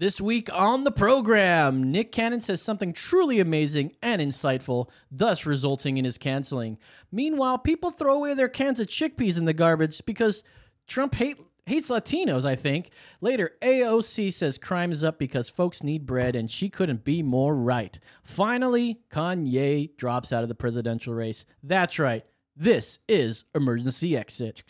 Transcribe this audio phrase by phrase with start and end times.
[0.00, 5.96] This week on the program, Nick Cannon says something truly amazing and insightful, thus resulting
[5.96, 6.78] in his canceling.
[7.10, 10.44] Meanwhile, people throw away their cans of chickpeas in the garbage because
[10.86, 12.90] Trump hate, hates Latinos, I think.
[13.20, 17.56] Later, AOC says crime is up because folks need bread, and she couldn't be more
[17.56, 17.98] right.
[18.22, 21.44] Finally, Kanye drops out of the presidential race.
[21.64, 22.24] That's right.
[22.54, 24.62] This is Emergency Exit.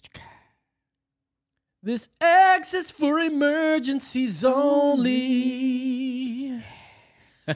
[1.82, 5.14] This exit's for emergencies only.
[7.46, 7.54] Hey,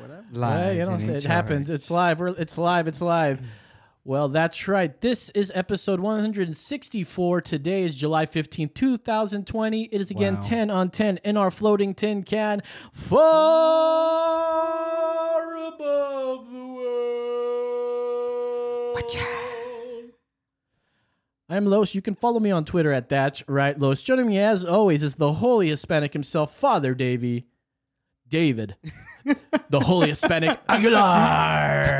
[0.00, 0.24] what up?
[0.32, 1.70] Right, you know, and in it happens.
[1.70, 2.18] It's live.
[2.18, 2.88] We're, it's live.
[2.88, 3.40] It's live.
[4.04, 5.00] Well, that's right.
[5.00, 7.40] This is episode 164.
[7.42, 9.84] Today is July 15th, 2020.
[9.84, 10.40] It is again Wow.
[10.42, 12.62] 10 on 10 in our floating tin can.
[12.92, 13.22] Far
[15.68, 16.84] above the world.
[21.54, 21.94] I'm Los.
[21.94, 24.02] You can follow me on Twitter at That's Right Los.
[24.02, 27.46] Joining me as always is the holy Hispanic himself, Father Davy.
[28.28, 28.74] David.
[29.70, 31.98] the holy Hispanic Aguilar.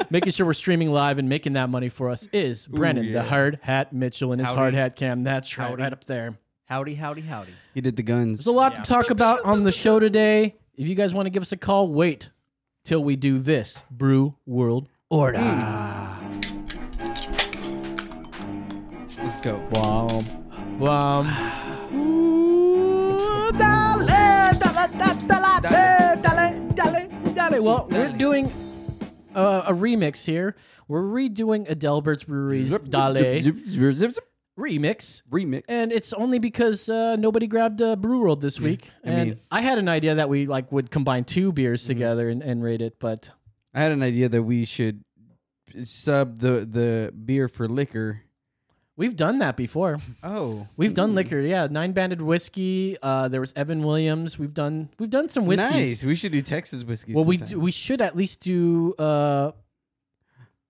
[0.10, 3.22] Making sure we're streaming live and making that money for us is Brennan, the yeah.
[3.22, 4.58] hard hat Mitchell, and his Howdy.
[4.58, 5.22] hard hat cam.
[5.22, 5.82] That's right, Howdy.
[5.84, 6.36] right up there.
[6.64, 7.52] Howdy, howdy, howdy.
[7.74, 8.38] He did the guns.
[8.38, 8.82] There's a lot Yeah.
[8.82, 10.56] to talk about on the show today.
[10.76, 12.30] If you guys want to give us a call, wait
[12.84, 13.82] till we do this.
[13.90, 15.38] Brew World Order.
[19.18, 19.58] Let's go.
[19.72, 20.24] Bum,
[20.78, 21.26] bum.
[27.60, 28.52] Well, we're doing
[29.34, 30.54] uh, a remix here.
[30.86, 34.24] We're redoing Adelbert's Brewery's Dale zip, zip, zip, zip, zip.
[34.58, 35.22] Remix.
[35.30, 35.62] Remix.
[35.68, 39.40] And it's only because uh, nobody grabbed uh, Brew World this week, I and mean-
[39.50, 41.88] I had an idea that we like would combine two beers Mm-hmm.
[41.88, 43.30] together and, and rate it, but
[43.74, 45.02] I had an idea that we should
[45.84, 48.20] sub the the beer for liquor.
[48.96, 49.98] we've done that before.
[50.22, 51.66] Oh, We've done liquor, yeah.
[51.68, 52.96] Nine banded whiskey.
[53.02, 54.38] Uh, there was Evan Williams.
[54.38, 55.72] We've done we've done some whiskeys.
[55.72, 56.04] Nice.
[56.04, 57.12] We should do Texas whiskey.
[57.14, 57.58] Well, we sometime.
[57.58, 59.50] do, we should at least do uh,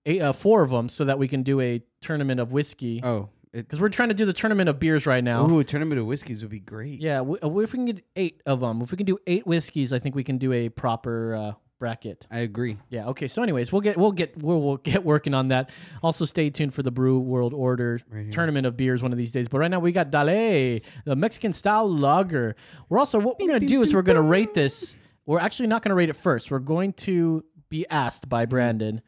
[0.06, 3.28] eight, uh, four of them so that we can do a tournament of whiskey Oh,
[3.54, 5.48] because we're trying to do the tournament of beers right now.
[5.48, 7.00] ooh, a tournament of whiskeys would be great.
[7.00, 9.47] Yeah, w- uh, if we can get eight of them, if we can do eight
[9.47, 12.26] whiskeys, I think we can do a proper uh, bracket.
[12.31, 12.78] I agree.
[12.91, 13.06] Yeah.
[13.09, 13.28] Okay.
[13.28, 15.70] So, anyways, we'll get we'll get we'll, we'll get working on that.
[16.03, 19.31] Also, stay tuned for the Brew World Order Right tournament of beers one of these
[19.32, 19.48] days.
[19.48, 22.56] But right now, we got Dale, the Mexican style lager.
[22.88, 24.97] We're also what we're gonna do is we're gonna rate this.
[25.26, 26.50] We're actually not gonna rate it first.
[26.50, 29.00] We're going to be asked by Brandon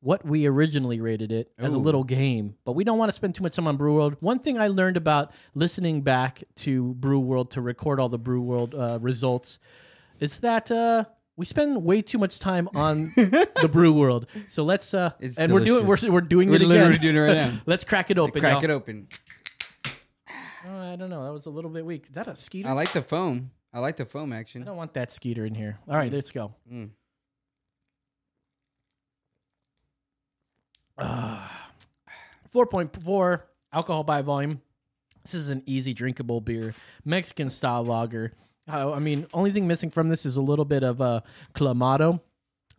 [0.00, 3.34] what we originally rated it as a little game, but we don't want to spend
[3.34, 4.16] too much time on Brew World.
[4.20, 8.40] One thing I learned about listening back to Brew World to record all the Brew
[8.40, 9.58] World uh, results
[10.18, 11.04] is that uh,
[11.36, 14.26] we spend way too much time on the Brew World.
[14.46, 17.00] So let's uh, and we're doing we're, we're doing We're it again.
[17.00, 17.60] doing it right now.
[17.66, 18.40] let's crack it open.
[18.40, 18.64] Crack y'all.
[18.64, 19.08] it open.
[20.66, 21.24] Oh, I don't know.
[21.24, 22.04] That was a little bit weak.
[22.08, 22.68] Is that a skeeter?
[22.68, 23.50] I like the foam.
[23.72, 24.62] I like the foam action.
[24.62, 25.78] I don't want that skeeter in here.
[25.88, 26.54] All right, let's go.
[26.70, 26.90] Mm.
[32.70, 34.60] Point four alcohol by volume.
[35.22, 36.74] This is an easy drinkable beer,
[37.04, 38.32] Mexican style lager.
[38.70, 41.20] Uh, I mean, only thing missing from this is a little bit of uh,
[41.54, 42.20] clamato,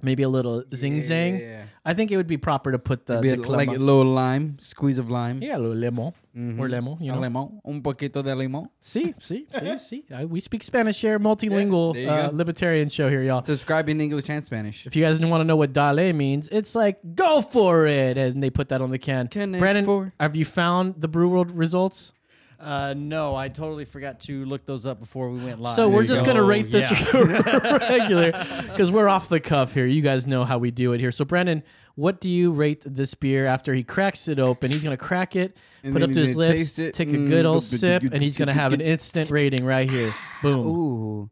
[0.04, 1.40] maybe a little zing zang.
[1.40, 1.64] Yeah.
[1.84, 4.98] I think it would be proper to put the, the like a little lime, squeeze
[5.00, 5.42] of lime.
[5.42, 6.60] yeah, a little lemon Mhm.
[6.60, 6.98] or lemon.
[7.02, 8.70] You A know, limon, un poquito de limon.
[8.80, 10.06] see, see, see, see.
[10.14, 13.44] Uh, we speak Spanish here, multilingual uh, libertarian show here, y'all.
[13.44, 14.86] Subscribe in English and Spanish.
[14.88, 18.42] If you guys want to know what dale means, it's like go for it, and
[18.42, 19.28] they put that on the can.
[19.28, 22.14] Connect Brandon, have you found the Brew World results?
[22.62, 25.76] Uh, no, I totally forgot to look those up before we went live.
[25.76, 26.34] So we're just go.
[26.34, 27.78] gonna rate this yeah.
[27.90, 28.32] regular
[28.72, 29.88] because we're off the cuff here.
[29.88, 31.12] You guys know how we do it here.
[31.12, 31.64] So Brandon,
[31.96, 34.70] what do you rate this beer after he cracks it open?
[34.70, 36.94] He's gonna crack it, And put then up to his lips, it.
[36.94, 39.66] take a Mm, good old good, good, sip, and he's gonna have an instant rating
[39.66, 40.14] right here.
[40.44, 40.68] Boom.
[40.68, 41.30] Ooh.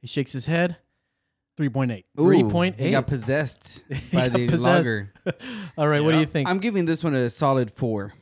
[0.00, 0.76] He shakes his head.
[1.58, 2.04] 3.8.
[2.20, 2.74] Ooh, 3.8.
[2.78, 4.62] He got possessed by got the possessed.
[4.62, 5.12] lager.
[5.76, 6.48] All right, what do you think?
[6.48, 8.14] I'm giving this one a solid four.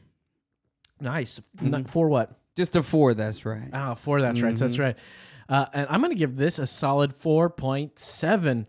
[1.02, 1.38] nice.
[1.58, 1.82] Mm-hmm.
[1.90, 2.32] For what?
[2.56, 3.68] Just a four, that's right.
[3.72, 4.20] Ah, four.
[4.20, 4.56] That's right.
[4.56, 4.80] That's Mhm.
[4.80, 4.96] right.
[5.48, 8.66] Uh, and I'm going to give this a solid four point seven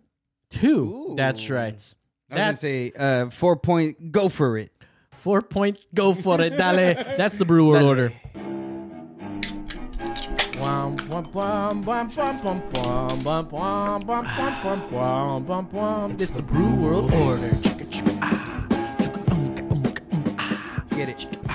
[0.52, 1.14] two.
[1.18, 1.72] That's right.
[1.72, 1.96] I was
[2.30, 4.12] That's say uh, four point.
[4.12, 4.72] Go for it.
[5.14, 5.80] four point.
[5.96, 6.94] Go for it, dale.
[7.18, 8.12] That's the brew world order.
[14.92, 16.12] Wham.
[16.20, 17.50] It's the brew world order.
[17.50, 18.66] Chicka, chicka, ah.
[19.00, 20.84] Chicka, um, um, um, ah.
[20.92, 21.47] Get it.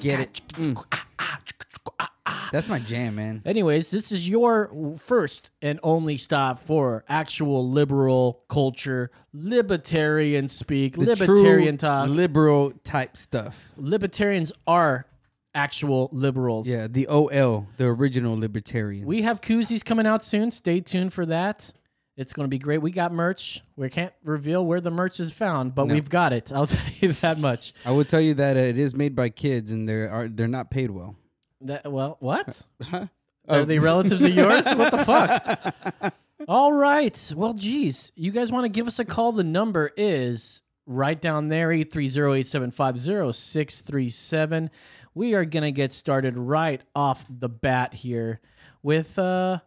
[0.00, 0.42] Chicka, chicka, Get it.
[0.54, 0.84] Mm.
[0.92, 2.48] ah, ah, chicka, chicka, ah.
[2.52, 3.42] That's my jam, man.
[3.46, 11.00] Anyways, this is your first and only stop for actual liberal culture, libertarian speak, The
[11.04, 12.08] libertarian true talk.
[12.08, 13.72] liberal type stuff.
[13.76, 15.06] Libertarians are
[15.54, 16.68] actual liberals.
[16.68, 19.06] Yeah, the OL, the original libertarian.
[19.06, 20.50] We have koozies coming out soon.
[20.50, 21.72] Stay tuned for that.
[22.20, 22.82] It's going to be great.
[22.82, 23.62] We got merch.
[23.76, 25.94] We can't reveal where the merch is found, but No.
[25.94, 26.52] we've got it.
[26.54, 27.72] I'll tell you that much.
[27.86, 30.70] I will tell you that it is made by kids, and they're are they're not
[30.70, 31.16] paid well.
[31.62, 32.60] That well, what?
[32.82, 33.06] Huh?
[33.48, 33.64] Are Oh.
[33.64, 34.66] they relatives of yours?
[34.76, 36.12] What the fuck?
[36.46, 37.32] All right.
[37.36, 39.32] Well, geez, you guys want to give us a call?
[39.32, 44.70] The number is right down there, 830-875-0637.
[45.14, 48.40] We are going to get started right off the bat here
[48.82, 49.58] with uh,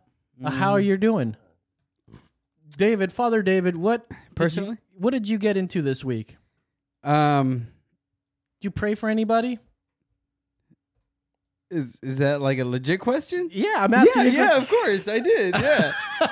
[0.44, 0.86] uh, how Mm.
[0.86, 1.36] you're doing.
[2.76, 4.78] David, Father David, what did you- Personally?
[4.96, 6.38] what did you get into this week?
[7.04, 7.68] Um,
[8.60, 9.60] Did you pray for anybody?
[11.70, 13.50] is is that like a legit question?
[13.52, 14.38] Yeah, I'm asking yeah, you.
[14.38, 15.56] yeah, of course I did.
[15.56, 16.26] Yeah, uh,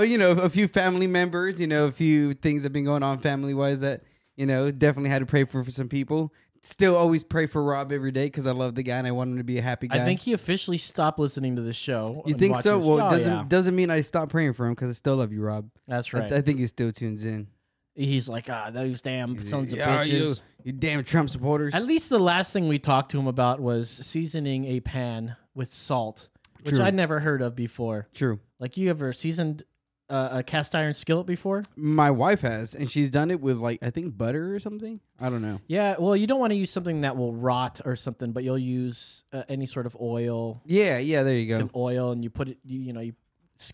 [0.00, 1.60] uh, you know, a few family members.
[1.60, 4.02] You know, a few things have been going on family wise that
[4.36, 6.32] you know definitely had to pray for for some people.
[6.62, 9.30] Still, always pray for Rob every day because I love the guy and I want
[9.30, 10.02] him to be a happy guy.
[10.02, 12.22] I think he officially stopped listening to the show.
[12.26, 12.78] you think so.
[12.78, 13.44] Well, it doesn't yeah.
[13.46, 15.68] doesn't mean I stop praying for him because I still love you, Rob.
[15.86, 16.32] That's I, right.
[16.32, 17.48] I think he still tunes in.
[17.94, 20.42] He's like, ah, those damn sons of Yeah, you, bitches.
[20.62, 21.74] you damn Trump supporters.
[21.74, 25.72] At least the last thing we talked to him about was seasoning a pan with
[25.72, 26.28] salt,
[26.62, 28.06] which I'd never heard of before.
[28.14, 28.38] True.
[28.60, 29.64] Like, you ever seasoned
[30.10, 31.64] uh, a cast iron skillet before?
[31.76, 35.00] My wife has, and she's done it with like I think butter or something.
[35.20, 35.60] I don't know.
[35.66, 38.58] Yeah, well, you don't want to use something that will rot or something, but you'll
[38.58, 41.22] use uh, any sort of oil, Yeah, yeah.
[41.22, 41.70] There you an go.
[41.74, 43.12] oil, and you put it, you, you know, you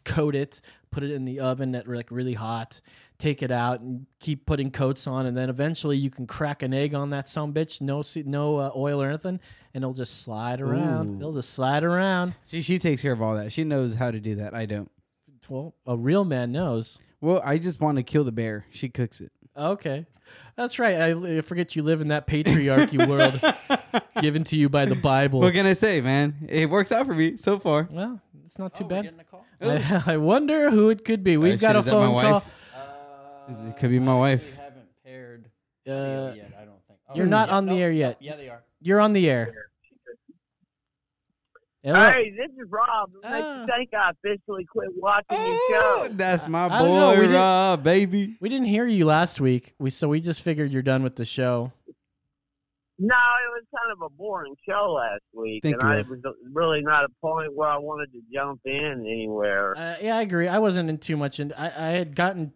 [0.04, 0.60] coat it,
[0.90, 2.80] put it in the oven at like really hot,
[3.18, 6.72] take it out, and keep putting coats on, and then eventually you can crack an
[6.72, 9.38] egg on that some bitch, no no uh, oil or anything,
[9.74, 11.16] and it'll just slide around.
[11.16, 11.18] Ooh.
[11.18, 12.34] It'll just slide around.
[12.48, 13.52] She she takes care of all that.
[13.52, 14.54] She knows how to do that.
[14.54, 14.90] I don't.
[15.48, 16.98] Well, a real man knows.
[17.20, 18.66] Well, I just want to kill the bear.
[18.70, 19.32] She cooks it.
[19.56, 20.04] Okay,
[20.56, 20.96] that's right.
[20.96, 23.40] I, I forget you live in that patriarchy world
[24.20, 25.40] given to you by the Bible.
[25.40, 26.46] What can I say, man?
[26.48, 27.88] It works out for me so far.
[27.90, 29.04] Well, it's not too Oh, we're bad.
[29.04, 29.46] getting a call?
[29.60, 31.36] I, I wonder who it could be.
[31.36, 32.24] We've Uh, got shit, a is that my phone wife?
[32.24, 32.44] call.
[33.48, 34.42] Uh, It could be my wife.
[34.44, 35.44] We haven't paired
[35.88, 36.98] Uh, yet, I don't think.
[37.08, 38.16] Oh, you're not yeah, on the no, air yet.
[38.20, 38.62] Yeah, they are.
[38.80, 39.68] You're on the air.
[41.84, 42.10] Hello.
[42.10, 43.10] Hey, this is Rob.
[43.22, 43.66] I makes Ah.
[43.76, 46.14] think I officially quit watching your Oh, show.
[46.14, 48.36] that's my I don't know, we boy, did- Rob, baby.
[48.40, 49.74] We didn't hear you last week.
[49.78, 51.72] We so we just figured you're done with the show.
[52.98, 56.08] No, it was kind of a boring show last week, Thank and you, I Rob.
[56.08, 56.20] was
[56.52, 59.76] really not a point where I wanted to jump in anywhere.
[59.76, 60.48] Uh, yeah, I agree.
[60.48, 62.52] I wasn't in too much, and I, I had gotten,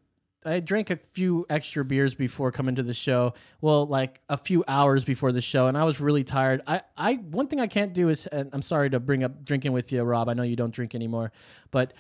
[0.49, 3.35] I drank a few extra beers before coming to the show.
[3.61, 6.63] Well, like a few hours before the show, and I was really tired.
[6.67, 9.73] I, I one thing I can't do is, and I'm sorry to bring up drinking
[9.73, 10.29] with you, Rob.
[10.29, 11.33] I know you don't drink anymore,
[11.71, 11.93] but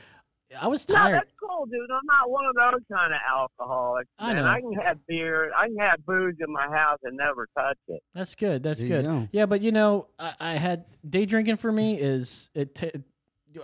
[0.59, 0.97] I was tired.
[0.97, 1.15] No, tired.
[1.17, 1.91] that's cool, dude.
[1.91, 4.09] I'm not one of those kind of alcoholics.
[4.19, 4.45] I know.
[4.45, 5.53] I can have beer.
[5.55, 8.03] I can have booze in my house and never touch it.
[8.15, 8.63] That's good.
[8.63, 9.29] That's There you good.
[9.33, 12.75] Yeah, but you know, I, I had day drinking for me is it.
[12.75, 12.93] T-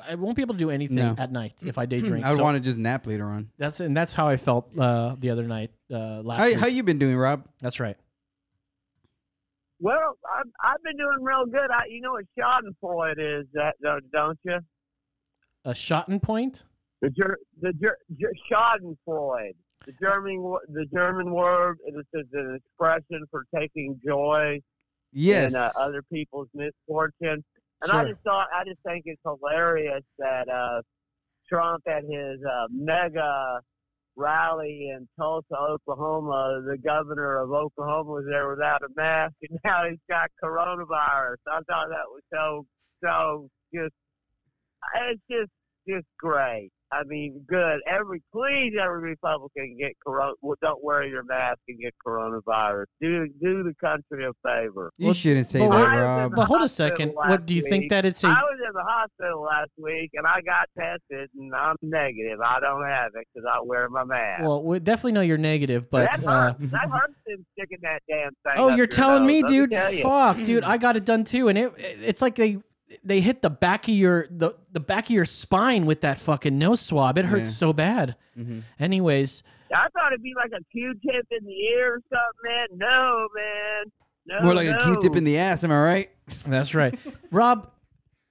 [0.08, 1.14] I won't be able to do anything No.
[1.18, 2.24] at night if I day drink.
[2.24, 3.50] I would So want to just nap later on.
[3.58, 6.56] that's and that's how I felt uh, the other night uh, last How, week.
[6.56, 7.46] how you been doing, Rob?
[7.60, 7.96] that's right.
[9.80, 11.70] Well, I've, I've been doing real good.
[11.70, 14.58] I, you know what Schadenfreude is, that uh, don't you?
[15.64, 16.62] A Schottenpoint.
[17.02, 19.54] The ger, the ger, ger, Schadenfreude,
[19.84, 21.78] the German wo- the German word.
[21.86, 24.60] It is it's an expression for taking joy
[25.12, 25.52] Yes.
[25.52, 27.44] in uh, other people's misfortune.
[27.82, 30.80] And I just thought, I just think it's hilarious that uh,
[31.48, 33.60] Trump at his uh, mega
[34.16, 39.82] rally in Tulsa, Oklahoma, the governor of Oklahoma was there without a mask, and now
[39.88, 41.36] he's got coronavirus.
[41.48, 42.66] I thought that was so,
[43.02, 43.94] so just,
[45.08, 45.50] it's just,
[45.88, 46.70] just great.
[46.94, 47.80] I mean, good.
[47.86, 50.32] Every please, every Republican get corona.
[50.42, 52.84] well, Don't wear your mask and get coronavirus.
[53.00, 54.90] Do do the country a favor.
[54.96, 56.32] you Well, shouldn't say but that, Rob.
[56.36, 57.10] But hold a second.
[57.10, 58.28] What do you think that it's a?
[58.28, 62.40] I was in the hospital last week and I got tested and I'm negative.
[62.40, 64.42] I don't have it because I wear my mask.
[64.44, 66.70] Well, we definitely know you're negative, but that uh, hurts.
[66.72, 68.54] that hurts them sticking that damn thing.
[68.56, 69.70] oh, up you're your telling nose, me, let me dude?
[69.70, 70.02] tell you.
[70.02, 72.58] Fuck, dude, I got it done too, and it it's like they
[73.02, 76.58] they hit the back of your the the back of your spine with that fucking
[76.58, 77.18] nose swab.
[77.18, 77.56] It hurts Yeah.
[77.56, 78.16] so bad.
[78.38, 78.62] Mhm.
[78.78, 79.42] Anyways,
[79.74, 82.66] I thought it'd be like a Q-tip in the ear or something, man.
[82.88, 83.84] No, man.
[84.26, 84.76] No, More like no.
[84.76, 85.64] a Q-tip in the ass.
[85.64, 86.10] Am I right?
[86.46, 86.94] that's right,
[87.30, 87.70] Rob.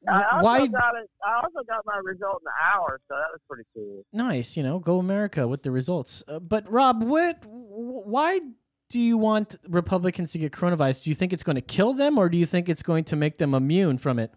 [0.09, 0.67] I also Why?
[0.67, 1.09] got it.
[1.25, 4.03] I also got my result in an hour, so that was pretty cool.
[4.11, 6.21] Nice, you know, go America with the results.
[6.27, 7.39] Uh, but Rob, what?
[7.45, 8.41] Why
[8.89, 11.03] do you want Republicans to get coronavirus?
[11.03, 13.15] Do you think it's going to kill them, or do you think it's going to
[13.15, 14.33] make them immune from it?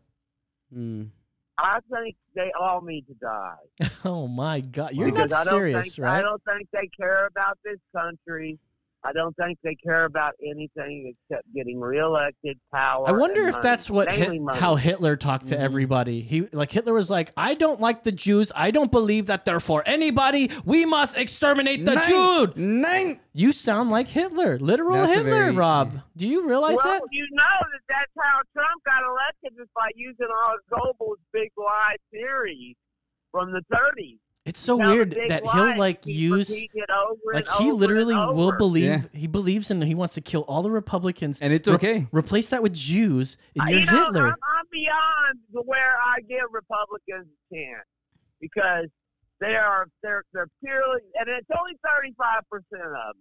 [0.74, 1.08] Mm.
[1.58, 3.88] I think they all need to die.
[4.04, 6.18] Oh my God, you're because not I serious, think, right?
[6.18, 8.56] I don't think they care about this country.
[9.06, 13.08] I don't think they care about anything except getting reelected, power.
[13.08, 13.62] I wonder and if money.
[13.62, 15.60] that's what Mainly Hit- how Hitler talked to Mhm.
[15.60, 16.22] everybody.
[16.22, 18.50] He like Hitler was like, "I don't like the Jews.
[18.56, 20.50] I don't believe that they're for anybody.
[20.64, 23.20] We must exterminate the Nine- Jew." Nine.
[23.32, 26.00] You sound like Hitler, literal That's Hitler, very- Rob.
[26.16, 27.02] Do you realize well, that?
[27.12, 31.96] you know that that's how Trump got elected is by using all Goebbels' big lie
[32.10, 32.74] theories
[33.30, 34.18] from the 30s.
[34.46, 37.64] It's so Tell weird that lie he'll like keep use it over like and he
[37.70, 39.02] over literally and will believe Yeah.
[39.12, 42.06] he believes in he wants to kill all the Republicans And it's Re- okay.
[42.12, 44.26] replace that with Jews and Uh, you're you know, Hitler.
[44.28, 47.84] I'm, I'm beyond the where I give Republicans a chance
[48.40, 48.86] because
[49.40, 53.14] they are they're they're purely and it's only 35 percent of them.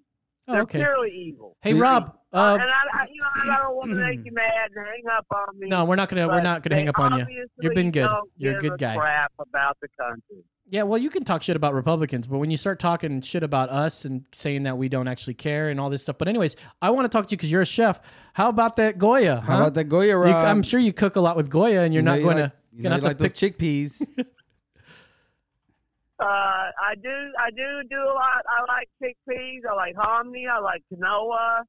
[0.48, 0.80] Oh, They're okay.
[0.80, 1.56] purely evil.
[1.62, 2.66] Hey So Rob, Uh, uh, and I,
[3.04, 5.68] I, you know, I don't want to make you mad and hang up on me.
[5.68, 7.48] no, we're not gonna we're not gonna hang up on you.
[7.62, 8.08] You've been good.
[8.08, 8.96] don't You're a good guy.
[8.96, 10.44] Crap about the country.
[10.68, 13.70] Yeah, well, you can talk shit about Republicans, but when you start talking shit about
[13.70, 16.18] us and saying that we don't actually care and all this stuff.
[16.18, 18.02] But anyways, I want to talk to you because you're a chef.
[18.34, 19.42] How about that Goya?
[19.46, 20.44] How about that Goya, You- Rob?
[20.46, 22.38] I'm sure you cook a lot with Goya, and you're You know not you going
[22.40, 23.36] like- to You gonna know have to like pick.
[23.36, 23.52] those
[24.02, 24.08] chickpeas.
[26.19, 28.43] Uh, I do, I do do a lot.
[28.48, 29.60] I like chickpeas.
[29.69, 30.48] I like hominy.
[30.48, 31.63] I like quinoa.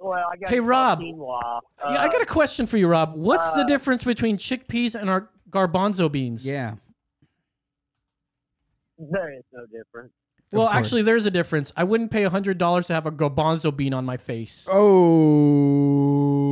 [0.00, 1.00] Well, I got Hey, Rob.
[1.00, 1.60] quinoa.
[1.82, 3.14] Uh, yeah, I got a question for you, Rob.
[3.14, 6.44] What's the uh, difference between chickpeas and our garbanzo beans?
[6.46, 6.74] yeah.
[8.98, 10.12] There is no difference.
[10.50, 11.72] Well, Of actually, there's a difference.
[11.76, 14.66] I wouldn't pay hundred dollars to have a garbanzo bean on my face.
[14.68, 16.47] Oh.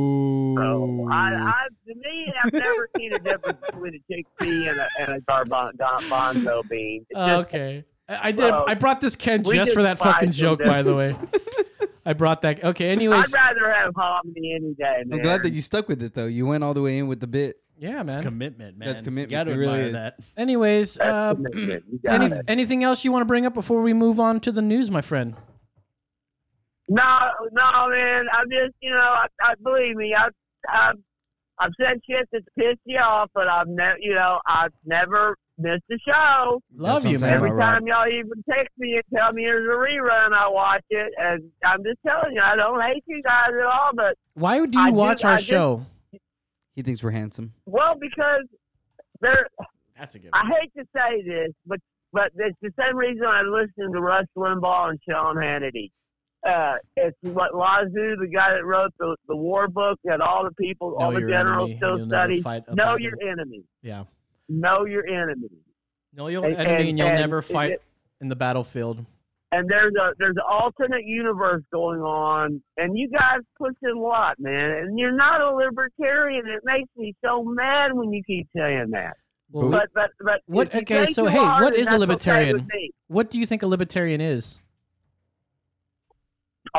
[0.61, 4.87] So I, I, to me, I've never seen a difference between a chickpea and a,
[4.99, 7.05] and a garban- garbanzo bean.
[7.09, 8.51] It's just- okay, I, I did.
[8.51, 11.15] Well, I brought this Ken just for that fucking joke, by the way.
[12.05, 12.63] I brought that.
[12.63, 15.19] Okay, anyways, I'd rather have hominy any day, man.
[15.19, 16.25] I'm glad that you stuck with it though.
[16.27, 17.57] You went all the way in with the bit.
[17.77, 18.23] yeah, It's man.
[18.23, 18.87] commitment, man.
[18.87, 19.31] That's commitment.
[19.31, 19.93] You got to It really admire is.
[19.93, 20.19] that.
[20.37, 21.83] Anyways, uh, commitment.
[21.91, 24.53] You got any, anything else you want to bring up before we move on to
[24.53, 25.35] the news, my friend?
[26.89, 27.19] No,
[27.51, 28.27] no, man.
[28.31, 30.15] I'm just, you know, I, I believe me.
[30.15, 30.29] I,
[30.67, 30.95] I've,
[31.59, 35.83] I've said shit that's pissed you off, but I've never, you know, I've never missed
[35.91, 36.61] a show.
[36.75, 37.33] Love That's you, man.
[37.33, 37.73] Every about, Rob.
[37.79, 41.49] time y'all even text me and tell me there's a rerun, I watch it, and
[41.65, 44.83] I'm just telling you, I don't hate you guys at all, but Why do you
[44.85, 45.85] I do- watch I our just- show?
[46.75, 47.53] He thinks we're handsome.
[47.65, 48.43] well, because
[49.19, 49.47] there,
[49.97, 50.29] That's a good.
[50.33, 51.79] I hate to say this, but
[52.13, 55.89] but it's the same reason I listen to Rush Limbaugh and Sean Hannity.
[56.47, 60.43] Uh, it's what Lao Tzu, the guy that wrote the, the war book that all
[60.45, 62.41] the people, all the generals still study.
[62.73, 63.63] Know your enemy.
[63.81, 64.05] Yeah.
[64.47, 65.49] Know your enemy.
[66.13, 67.81] Know your enemy, and, and- you'll and never fight it-
[68.21, 69.05] in the battlefield.
[69.53, 73.99] And there's a there's an alternate universe going on, and you guys push it a
[73.99, 74.71] lot, man.
[74.71, 76.45] And you're not a libertarian.
[76.47, 79.15] It makes me so mad when you keep saying that.
[79.51, 82.67] Well, But but but What- okay, so hey, what a that's okay libertarian?
[83.07, 84.59] what do you think a libertarian is?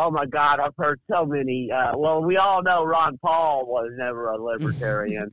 [0.00, 1.70] Oh my God, I've heard so many.
[1.72, 5.32] Uh, well, we all know Ron Paul was never a libertarian.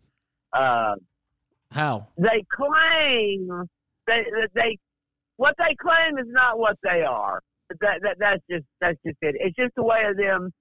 [0.53, 0.95] uh,
[1.69, 2.07] How?
[2.17, 3.67] they claim
[4.07, 4.77] they, that they
[5.37, 7.41] what they claim is not what they are.
[7.81, 9.35] That, that that's just that's just it.
[9.39, 10.51] It's just a way of them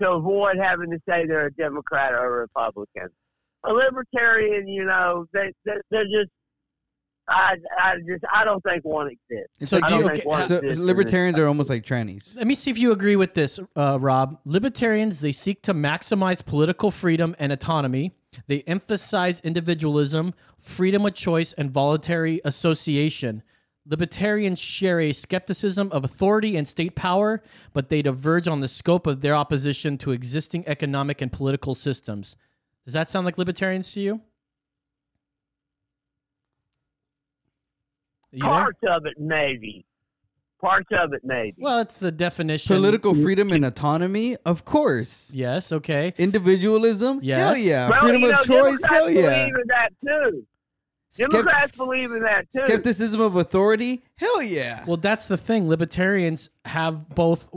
[0.00, 3.08] to avoid having to say they're a Democrat or a Republican.
[3.64, 6.30] A libertarian, you know, they, they they're just.
[7.30, 9.70] I, I just I don't think one exists.
[9.70, 12.36] So do you- you- okay, one so exists libertarians are almost like trannies.
[12.36, 14.38] Let me see if you agree with this, uh, Rob.
[14.44, 18.12] Libertarians they seek to maximize political freedom and autonomy.
[18.48, 23.42] They emphasize individualism, freedom of choice, and voluntary association.
[23.86, 29.06] Libertarians share a skepticism of authority and state power, but they diverge on the scope
[29.06, 32.36] of their opposition to existing economic and political systems.
[32.84, 34.20] Does that sound like libertarians to you?
[38.32, 38.50] Are you there?
[38.50, 39.84] Parts of it, maybe.
[40.60, 41.56] Parts of it, maybe.
[41.58, 42.76] Well, it's the definition.
[42.76, 45.30] Political freedom and autonomy, of course.
[45.34, 45.72] Yes.
[45.72, 46.12] Okay.
[46.18, 47.40] Individualism, Yes.
[47.40, 47.88] hell yeah.
[47.88, 49.44] well, freedom you know, of choice, Democrats hell yeah.
[49.46, 50.46] believe in that too.
[51.12, 52.60] Skep- Democrats believe in that too.
[52.60, 54.84] skepticism of authority, hell yeah.
[54.86, 55.66] Well, that's the thing.
[55.68, 57.48] Libertarians have both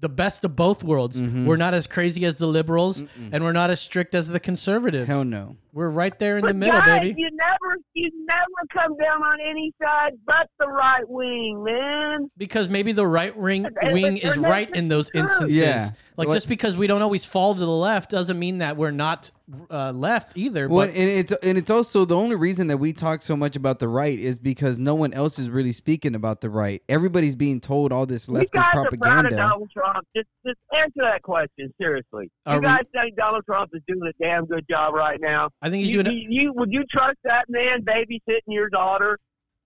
[0.00, 1.20] the best of both worlds.
[1.20, 1.44] Mhm.
[1.44, 3.02] We're not as crazy as the liberals,
[3.32, 5.08] and we're not as strict as the conservatives.
[5.08, 5.56] hell no.
[5.72, 7.20] We're right there in but the middle, guys, baby.
[7.20, 12.30] You never, you never come down on any side but the right wing, man.
[12.36, 15.56] Because maybe the right wing wing is right in those instances.
[15.56, 15.90] Yeah.
[16.18, 18.90] Like Like- just because we don't always fall to the left doesn't mean that we're
[18.90, 19.30] not
[19.70, 20.68] uh, left either.
[20.68, 23.54] Well, but and it's and it's also the only reason that we talk so much
[23.56, 26.82] about the right is because no one else is really speaking about the right.
[26.88, 29.36] Everybody's being told all this You leftist guys are proud of propaganda.
[29.36, 30.06] Donald Trump.
[30.14, 32.30] Just, just answer that question seriously.
[32.46, 35.48] Are you we- guys think Donald Trump is doing a damn good job right now?
[35.62, 36.20] I think he's you, doing it.
[36.20, 39.18] you, you- would you trust that man babysitting your daughter?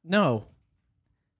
[0.05, 0.45] No,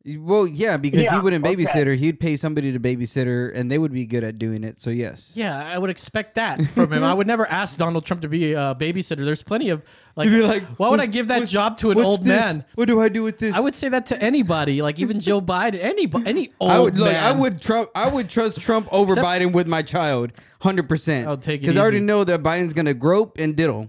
[0.05, 1.55] Well, yeah, because he wouldn't okay.
[1.55, 1.95] babysit her.
[1.95, 4.81] He'd pay somebody to babysit her, and they would be good at doing it.
[4.81, 5.33] So yes.
[5.37, 7.05] yeah, I would expect that from him.
[7.05, 9.25] I would never ask Donald Trump to be a babysitter.
[9.25, 9.83] There's plenty of
[10.17, 10.29] like.
[10.29, 12.27] You'd be like, why would I give that what's- job to an what's old this?
[12.29, 12.65] man?
[12.75, 13.55] What do I do with this?
[13.55, 16.99] I would say that to anybody, like even Joe Biden, any any old I would
[16.99, 17.13] look.
[17.13, 17.23] man.
[17.25, 17.91] I would Trump.
[17.95, 20.33] I would trust Trump over Except- Biden with my child,
[20.63, 21.29] hundred percent.
[21.29, 22.07] I'll take it because I already easy.
[22.07, 23.89] know that Biden's gonna grope and diddle,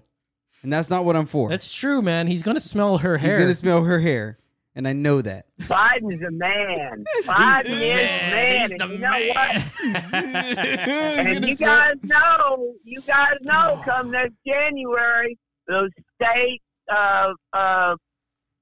[0.62, 1.50] and that's not what I'm for.
[1.50, 2.28] That's true, man.
[2.28, 3.30] He's gonna smell her hair.
[3.32, 3.40] He's hair.
[3.40, 4.38] gonna smell her hair,
[4.76, 5.46] and I know that.
[5.62, 7.04] Biden's a man.
[7.24, 8.72] Biden is a man.
[8.82, 9.64] And you know what?
[11.28, 15.38] And you guys know, you guys know, come next January,
[15.68, 15.90] those
[16.22, 17.96] states, uh, uh,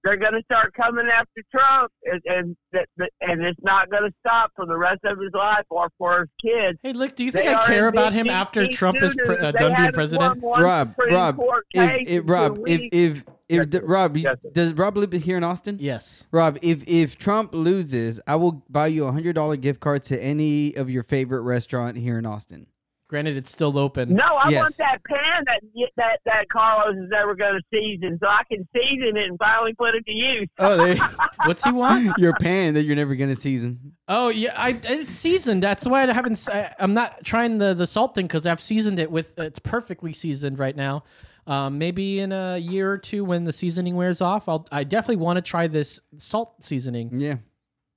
[0.03, 4.01] they're going to start coming after Trump, and and, that- that- and it's not going
[4.03, 6.79] to stop for the rest of his life or for his kids.
[6.81, 9.51] Hey, look, do you think They I care about him after Trump is pre- uh,
[9.51, 10.41] done being president?
[10.43, 11.39] Rob, Rob,
[11.71, 15.43] If, if Rob, if if if d- Rob, you- Yes, does Rob live here in
[15.43, 15.77] Austin?
[15.79, 16.23] Yes.
[16.31, 20.21] Rob, if if Trump loses, I will buy you a hundred dollar gift card to
[20.21, 22.67] any of your favorite restaurant here in Austin.
[23.09, 24.15] Granted, it's still open.
[24.15, 24.61] No, I Yes.
[24.61, 25.59] want that pan that
[25.97, 29.73] that that Carlos is ever going to season, so I can season it and finally
[29.73, 30.47] put it to use.
[30.59, 30.95] Oh, there,
[31.45, 32.09] What's he want?
[32.17, 33.95] your pan that you're never gonna season.
[34.07, 35.61] Oh yeah, I it's seasoned.
[35.61, 36.47] That's why I haven't.
[36.49, 39.37] I, am not trying the the salt thing because I've seasoned it with.
[39.37, 41.03] It's perfectly seasoned right now.
[41.47, 44.67] Um, maybe in a year or two when the seasoning wears off, I'll.
[44.71, 47.19] I definitely want to try this salt seasoning.
[47.19, 47.37] Yeah.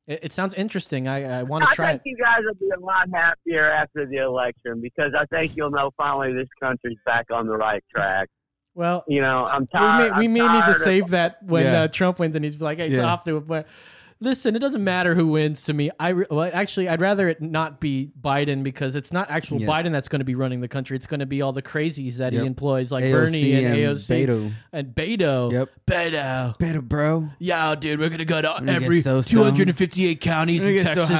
[0.06, 1.08] It, it sounds interesting.
[1.08, 2.10] I, I want to try I think it.
[2.10, 5.90] you guys will be a lot happier after the election because I think you'll know
[5.96, 8.28] finally this country's back on the right track.
[8.74, 10.12] Well, You know, I'm we tired.
[10.12, 11.82] may, we I'm may need to tired of- save that when Yeah.
[11.82, 13.04] uh, Trump wins and he's like, hey, it's Yeah.
[13.04, 13.46] off to it.
[13.46, 13.68] But
[14.20, 15.90] listen, it doesn't matter who wins to me.
[16.00, 19.68] I re- well, actually, I'd rather it not be Biden because it's not actual Yes.
[19.70, 20.96] Biden that's going to be running the country.
[20.96, 22.40] It's going to be all the crazies that Yep.
[22.42, 24.52] he employs, like AOC Bernie and, and AOC Beto.
[24.72, 25.52] and Beto.
[25.52, 25.70] Yep.
[25.86, 26.58] Beto.
[26.58, 27.28] Better, bro.
[27.38, 31.10] Yeah, dude, we're gonna go to gonna every so 258 counties in Texas.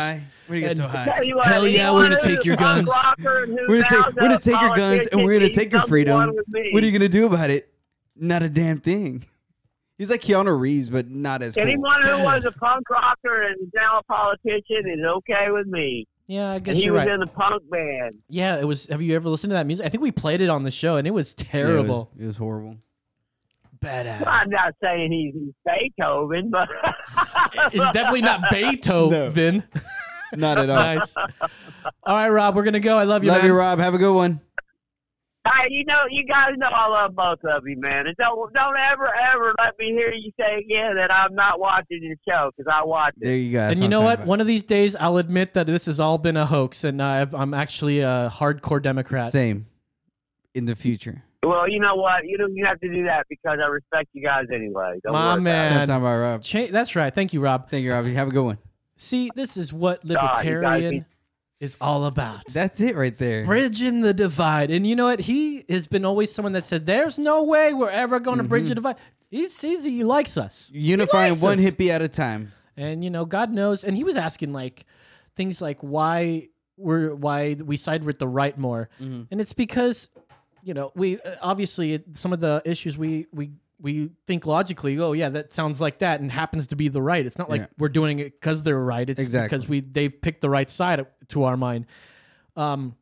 [0.49, 2.89] We're gonna And- Tell you what, Hell yeah, we're gonna take your guns.
[2.89, 5.73] rocker and who We're gonna take- we're gonna take your guns and we're gonna take
[5.73, 6.19] your freedom.
[6.19, 6.71] number one with me.
[6.73, 7.69] What are you gonna do about it?
[8.17, 9.25] Not a damn thing.
[9.99, 11.63] He's like Keanu Reeves, but not as cool.
[11.63, 16.07] Anyone who was a punk rocker and is now a politician is okay with me.
[16.27, 17.09] Yeah, I And guess he you're was right.
[17.11, 18.15] in the punk band.
[18.29, 18.87] Yeah, it was.
[18.87, 19.85] Have you ever listened to that music?
[19.87, 22.11] I think we played it on the show, and it was Yeah, terrible.
[22.15, 22.77] it, was, it was horrible.
[23.81, 24.27] Badass.
[24.27, 26.69] I'm not saying he's, he's Beethoven, but
[27.73, 29.63] It's definitely not Beethoven.
[30.33, 30.77] Not at all.
[30.77, 31.15] nice.
[31.17, 32.97] All right, Rob, we're gonna go.
[32.97, 33.47] I love you, Love man.
[33.51, 33.79] you, Rob.
[33.79, 34.41] Have a good one.
[35.47, 38.07] Hey, you know, you guys know I love both of you, man.
[38.07, 42.03] And don't don't ever ever let me hear you say again that I'm not watching
[42.03, 43.25] your show because I watch it.
[43.25, 43.59] There you go.
[43.59, 44.15] That's and you know what?
[44.15, 44.27] about.
[44.27, 47.35] One of these days, I'll admit that this has all been a hoax, and I've,
[47.35, 49.33] I'm actually a hardcore Democrat.
[49.33, 49.67] Same.
[50.55, 51.25] In the future.
[51.43, 52.25] Well, you know what?
[52.27, 54.99] You don't you have to do that because I respect you guys anyway.
[55.03, 55.67] Don't My worry man.
[55.67, 56.43] About That's about Rob.
[56.43, 57.15] Cha- that's right.
[57.15, 57.69] Thank you, Rob.
[57.69, 58.07] Thank you, Rob.
[58.07, 58.59] Have a good one.
[58.97, 61.05] See, this is what you guys libertarian be-
[61.65, 62.43] is all about.
[62.53, 63.45] That's it right there.
[63.45, 64.71] Bridging the divide.
[64.71, 65.21] And you know what?
[65.21, 68.69] He has been always someone that said, there's no way we're ever going to bridge
[68.69, 68.97] the divide.
[69.31, 70.71] He sees he likes us.
[70.73, 71.65] Unifying likes one us.
[71.65, 72.53] hippie at a time.
[72.77, 73.83] And you know, God knows.
[73.85, 74.85] And he was asking like
[75.37, 79.27] things like why we're why we side with the right more, Mhm.
[79.31, 80.09] and it's because
[80.65, 83.51] you know we uh, obviously some of the issues we we
[83.85, 84.99] we think logically.
[84.99, 87.25] Oh yeah, that sounds like that, and happens to be the right.
[87.25, 87.67] It's not like Yeah.
[87.79, 89.09] we're doing it because they're right.
[89.09, 89.57] It's Exactly.
[89.57, 91.87] because we they've picked the right side to our mind.
[92.57, 92.97] Um,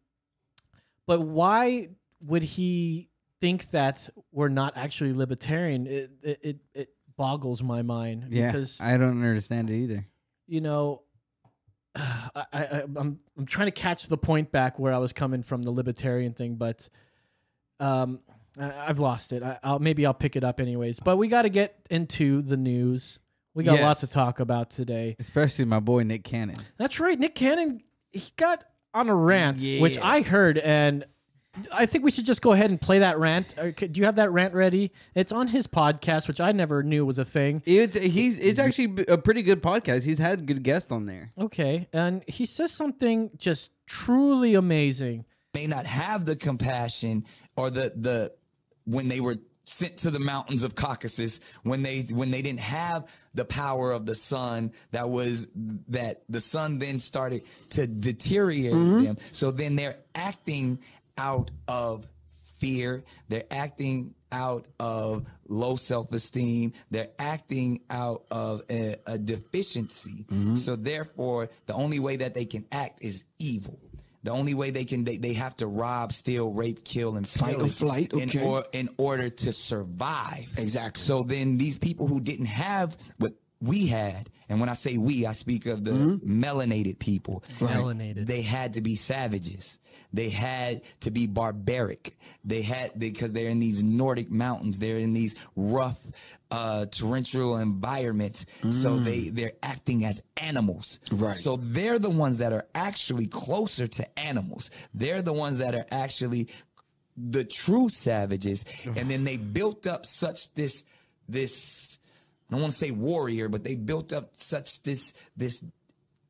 [1.07, 1.89] but why
[2.21, 3.09] would he
[3.41, 5.87] think that we're not actually libertarian?
[5.87, 8.47] It it it, boggles my mind Yeah.
[8.51, 10.07] because I don't understand it either.
[10.49, 11.03] you know,
[11.95, 15.63] I, I, I'm I'm trying to catch the point back where I was coming from
[15.63, 16.89] the libertarian thing, but
[17.81, 18.21] um,
[18.59, 19.43] I've lost it.
[19.43, 21.01] I, I'll maybe I'll pick it up anyways.
[21.01, 23.19] But we got to get into the news.
[23.55, 25.17] We got lots to talk about today.
[25.19, 26.57] Especially my boy Nick Cannon.
[26.79, 27.19] That's right.
[27.19, 31.05] Nick Cannon he got on a rant, which I heard, and
[31.71, 33.55] I think we should just go ahead and play that rant.
[33.59, 34.93] Uh, Do you have that rant ready?
[35.15, 37.63] It's on his podcast, which I never knew was a thing.
[37.67, 40.03] It's he's it's actually a pretty good podcast.
[40.05, 41.33] He's had good guests on there.
[41.39, 45.25] Okay, and he says something just truly amazing.
[45.55, 47.25] may not have the compassion
[47.57, 48.33] or the the
[48.85, 53.07] when they were sent to the mountains of Caucasus when they when they didn't have
[53.33, 55.47] the power of the sun that was
[55.89, 59.05] that the sun then started to deteriorate mm-hmm.
[59.05, 60.81] them so then they're acting
[61.17, 62.09] out of
[62.63, 63.03] fear.
[63.29, 66.73] They're acting out of low self-esteem.
[66.93, 70.25] They're acting out of a, a deficiency.
[70.29, 70.57] Mm-hmm.
[70.57, 73.81] So therefore, the only way that they can act is evil.
[74.25, 77.61] The only way they can they, they have to rob, steal, rape, kill, and Fight
[77.61, 80.47] or flight, in, or, in order to survive.
[80.59, 81.01] Exactly.
[81.01, 85.25] So then these people who didn't have what we had, and when I say we,
[85.25, 86.43] I speak of the Mm-hmm.
[86.45, 87.45] melanated people.
[87.61, 88.27] Melanated.
[88.27, 89.79] They had to be savages.
[90.13, 92.19] They had to be barbaric.
[92.45, 94.79] They had because they're in these Nordic mountains.
[94.79, 96.01] They're in these rough,
[96.51, 98.45] uh, torrential environments.
[98.63, 100.99] So they they're acting as animals.
[101.11, 101.21] Mm.
[101.23, 101.37] Right.
[101.37, 104.71] So they're the ones that are actually closer to animals.
[104.93, 106.49] They're the ones that are actually
[107.17, 108.65] the true savages.
[108.97, 110.85] And then they built up such this
[111.29, 111.92] this I
[112.53, 115.65] don't want to say warrior, but they built up such this this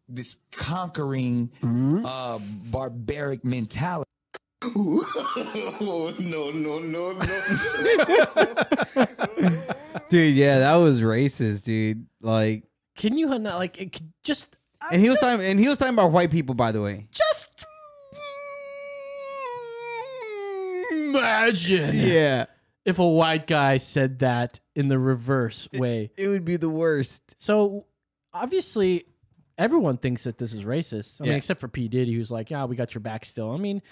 [0.09, 1.51] this conquering
[2.05, 4.09] uh barbaric mentality.
[4.65, 7.25] oh, no, no, no, no.
[10.09, 10.35] dude.
[10.37, 12.07] Yeah, that was racist, dude.
[12.21, 12.63] Like,
[12.97, 14.57] Can you not like it could just
[14.91, 17.07] and he was talking, and he was talking about white people, by the way.
[17.11, 17.49] just
[20.91, 22.47] imagine Yeah,
[22.85, 26.11] if a white guy said that in the reverse way.
[26.17, 27.35] it would be the worst.
[27.39, 27.87] So
[28.33, 29.07] obviously,
[29.59, 31.21] everyone thinks that this is racist.
[31.21, 33.57] I mean, except for P Diddy, who's like, "Yeah, we got your back still." I
[33.57, 33.83] mean,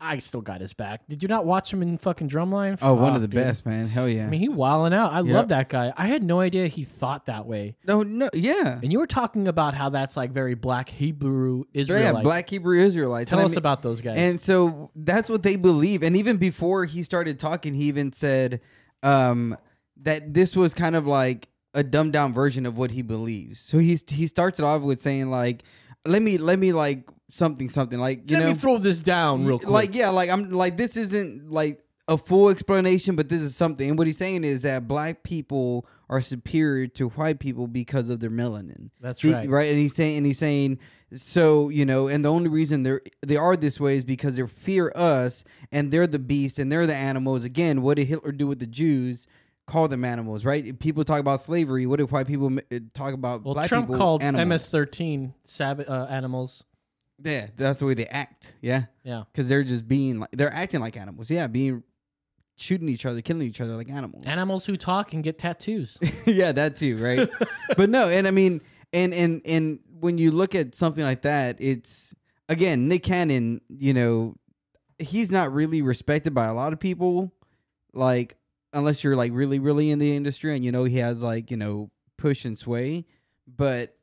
[0.00, 1.02] I still got his back.
[1.08, 2.78] Did you not watch him in fucking Drumline?
[2.80, 3.42] Oh, one of the dude.
[3.42, 3.88] best, man.
[3.88, 4.26] Hell yeah.
[4.26, 5.12] I mean, he wilding out.
[5.12, 5.26] I Yep.
[5.34, 5.92] love that guy.
[5.96, 7.76] I had no idea he thought that way.
[7.86, 8.78] no, no, yeah.
[8.82, 12.22] And you were talking about how that's like very black Hebrew Yeah, Israelite.
[12.24, 13.30] black Hebrew Israelites.
[13.30, 14.18] Tell And I us mean- about those guys.
[14.18, 16.02] And so that's what they believe.
[16.02, 18.60] And even before he started talking, he even said
[19.02, 19.56] um,
[20.02, 23.60] that this was kind of like a dumbed down version of what he believes.
[23.60, 25.62] So he's he starts it off with saying like,
[26.06, 29.44] "Let me let me like something something like you Let know me throw this down
[29.44, 29.70] real quick.
[29.70, 33.86] like yeah like I'm like this isn't like a full explanation, but this is something.
[33.90, 38.18] And what he's saying is that black people are superior to white people because of
[38.20, 38.88] their melanin.
[38.98, 39.46] That's He- right.
[39.46, 39.68] right.
[39.68, 40.78] And he's saying, and he's saying,
[41.14, 44.46] so you know, and the only reason they're they are this way is because they
[44.46, 47.44] fear us, and they're the beast, and they're the animals.
[47.44, 49.26] Again, what did Hitler do with the Jews?
[49.66, 50.78] Call them animals, right?
[50.78, 51.84] People talk about slavery.
[51.84, 53.44] What did white people uh, talk about?
[53.44, 54.72] well, black Trump people called animals?
[54.72, 56.64] MS-13 sav- uh, animals.
[57.22, 58.54] Yeah, that's the way they act.
[58.60, 59.24] Yeah, Yeah.
[59.32, 61.30] because they're just being like they're acting like animals.
[61.30, 61.82] Yeah, being
[62.56, 64.24] shooting each other, killing each other like animals.
[64.24, 65.98] Animals who talk and get tattoos.
[66.26, 67.28] yeah, that too, right?
[67.76, 68.60] but no, and I mean,
[68.92, 72.14] and and and when you look at something like that, it's
[72.48, 73.60] again Nick Cannon.
[73.68, 74.36] You know,
[74.98, 77.32] he's not really respected by a lot of people,
[77.92, 78.36] like
[78.72, 81.56] unless you're like really, really in the industry and you know he has like you
[81.56, 83.06] know push and sway.
[83.46, 83.96] But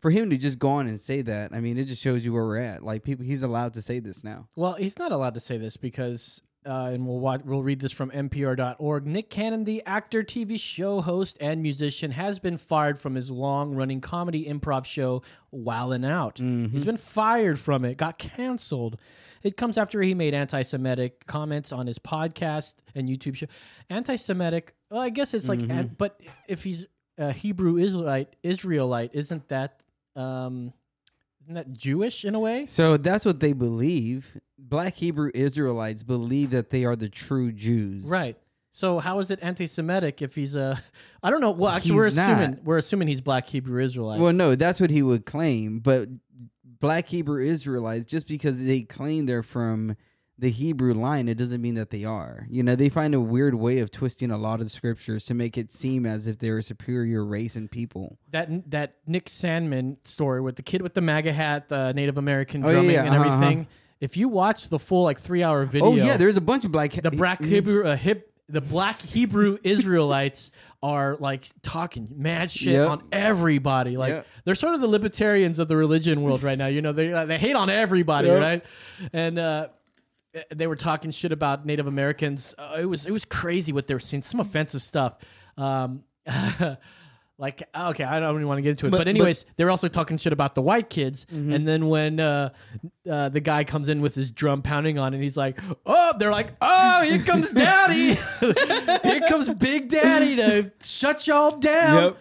[0.00, 2.32] for him to just go on and say that, I mean, it just shows you
[2.32, 2.82] where we're at.
[2.82, 4.48] Like people, he's allowed to say this now.
[4.56, 7.92] Well, he's not allowed to say this because, uh, and we'll watch, we'll read this
[7.92, 9.06] from NPR.org.
[9.06, 14.00] Nick Cannon, the actor, TV show host, and musician, has been fired from his long-running
[14.00, 15.22] comedy improv show
[15.54, 16.38] Wildin' Out.
[16.38, 18.98] He's been fired from it, got canceled.
[19.42, 23.46] It comes after he made anti-Semitic comments on his podcast and YouTube show.
[23.90, 24.74] Anti-Semitic.
[24.90, 29.80] Well, I guess it's like, an- but if he's a Hebrew Israelite, Israelite, isn't that?
[30.16, 30.72] Um,
[31.42, 32.66] isn't that Jewish in a way?
[32.66, 34.40] So that's what they believe.
[34.58, 38.04] Black Hebrew Israelites believe that they are the true Jews.
[38.04, 38.36] Right.
[38.72, 40.82] So how is it anti-Semitic if he's a?
[41.22, 41.52] I don't know.
[41.52, 42.64] Well, actually, we're assuming not.
[42.64, 44.20] we're assuming he's Black Hebrew Israelite.
[44.20, 45.78] Well, no, that's what he would claim.
[45.78, 46.08] But
[46.80, 49.96] black Hebrew Israelites, just because they claim they're from
[50.38, 52.46] the Hebrew line, it doesn't mean that they are.
[52.50, 55.34] You know, they find a weird way of twisting a lot of the scriptures to
[55.34, 58.18] make it seem as if they're a superior race and people.
[58.32, 62.62] that that Nick Sandmann story with the kid with the MAGA hat, the Native American
[62.64, 63.66] Oh, yeah, drumming yeah, and uh-huh, everything.
[63.98, 66.72] If you watch the full like three hour video, Oh yeah, there's a bunch of
[66.72, 70.50] black the black Hebrew uh, hip the black Hebrew Israelites
[70.82, 72.88] are like talking mad shit Yep.
[72.90, 73.96] on everybody.
[73.96, 74.26] Like Yep.
[74.44, 76.66] they're sort of the libertarians of the religion world right now.
[76.66, 78.40] You know, they uh, they hate on everybody, Yep.
[78.40, 78.64] right?
[79.14, 79.68] And uh,
[80.54, 82.54] they were talking shit about Native Americans.
[82.58, 84.22] Uh, it was it was crazy what they were saying.
[84.22, 85.14] Some offensive stuff.
[85.56, 86.02] Um,
[87.38, 88.90] like okay, I don't even want to get into it.
[88.90, 91.26] But, But- but- anyways, they were also talking shit about the white kids.
[91.26, 91.52] Mm-hmm.
[91.52, 92.50] And then when uh,
[93.10, 96.30] uh, the guy comes in with his drum pounding on, and he's like, "Oh," they're
[96.32, 98.14] like, "Oh, here comes Daddy!
[99.08, 102.16] here comes Big Daddy to shut y'all down." Yep.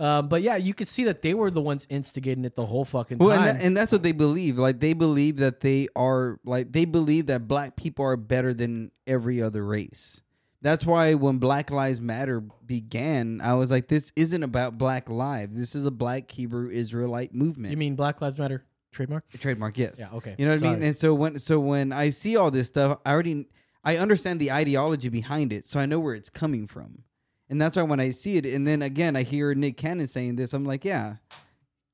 [0.00, 2.84] Um, but yeah, you could see that they were the ones instigating it the whole
[2.84, 3.48] fucking Well, time.
[3.48, 4.56] and, that, and that's what they believe.
[4.56, 8.92] Like they believe that they are like they believe that black people are better than
[9.06, 10.22] every other race.
[10.60, 15.56] That's why when Black Lives Matter began, I was like, this isn't about black lives.
[15.58, 17.70] This is a black Hebrew Israelite movement.
[17.70, 18.64] you mean Black Lives Matter?
[18.90, 19.24] trademark.
[19.38, 20.34] trademark yes Yeah, okay.
[20.38, 22.98] you know what i mean and so when so when i see all this stuff
[23.04, 23.46] i already
[23.84, 27.02] i understand the ideology behind it so i know where it's coming from
[27.48, 30.36] and that's why when i see it and then again i hear nick cannon saying
[30.36, 31.16] this i'm like yeah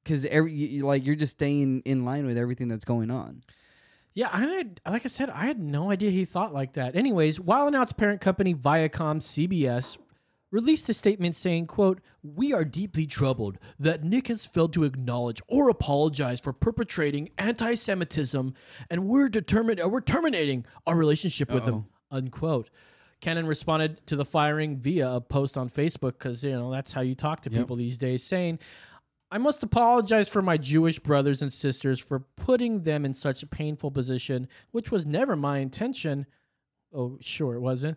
[0.03, 3.41] because every you, like you're just staying in line with everything that's going on
[4.17, 6.95] Yeah, I had, like I said, I had no idea he thought like that.
[6.95, 9.97] Anyways, Wildin' Out's parent company Viacom CBS
[10.53, 15.43] released a statement saying, quote, "We are deeply troubled that Nick has failed to acknowledge
[15.49, 18.55] or apologize for perpetrating anti-Semitism,
[18.89, 22.71] and we're determined uh, we're terminating our relationship with him." Unquote.
[23.25, 27.01] Cannon responded to the firing via a post on Facebook because you know that's how
[27.01, 28.59] you talk to people these days, saying,
[29.31, 33.47] I must apologize for my Jewish brothers and sisters for putting them in such a
[33.47, 36.27] painful position, which was never my intention.
[36.93, 37.97] Oh, sure, it wasn't.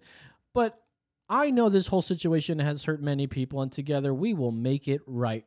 [0.53, 0.81] But
[1.27, 5.01] I know this whole situation has hurt many people, and together we will make it
[5.05, 5.45] right.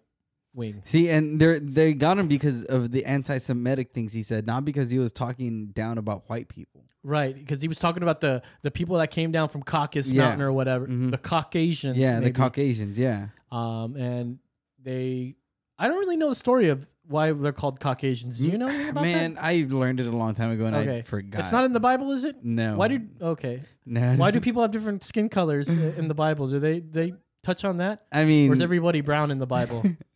[0.55, 0.83] Wing.
[0.85, 4.91] See, and they they got him because of the anti-Semitic things he said, not because
[4.91, 6.85] he was talking down about white people.
[7.03, 10.23] Right, because he was talking about the the people that came down from Caucasus Yeah.
[10.25, 11.11] Mountain or whatever, Mhm.
[11.11, 11.97] the Caucasians.
[11.97, 12.31] yeah, the.
[12.31, 12.99] Caucasians.
[12.99, 14.39] Yeah, Um, and
[14.83, 15.37] they,
[15.79, 18.39] I don't really know the story of why they're called Caucasians.
[18.39, 19.45] Do you know anything about man, that?
[19.45, 21.41] I learned it a long time ago and Okay, I forgot.
[21.41, 22.45] It's not in the Bible, is it?
[22.45, 22.77] no.
[22.77, 23.63] Why do okay?
[23.87, 26.49] no, Why do people have different skin colors in the Bible?
[26.49, 28.03] Do they they touch on that?
[28.13, 29.83] I mean, Or is everybody brown in the Bible?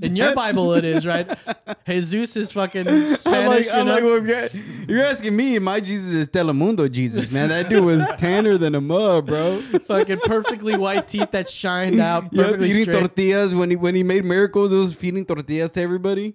[0.00, 1.26] in your Bible, it is right.
[1.86, 3.26] Jesus is fucking Spanish.
[3.26, 3.94] I'm like, you I'm know?
[3.94, 4.48] like well, you're,
[4.88, 5.58] you're asking me.
[5.58, 7.48] My Jesus is Telemundo Jesus, man.
[7.48, 9.62] That dude was tanner than a mud, bro.
[9.86, 12.24] fucking perfectly white teeth that shined out.
[12.34, 12.98] Yeah, eating straight.
[12.98, 14.72] tortillas when he when he made miracles.
[14.72, 16.34] It was feeding tortillas to everybody.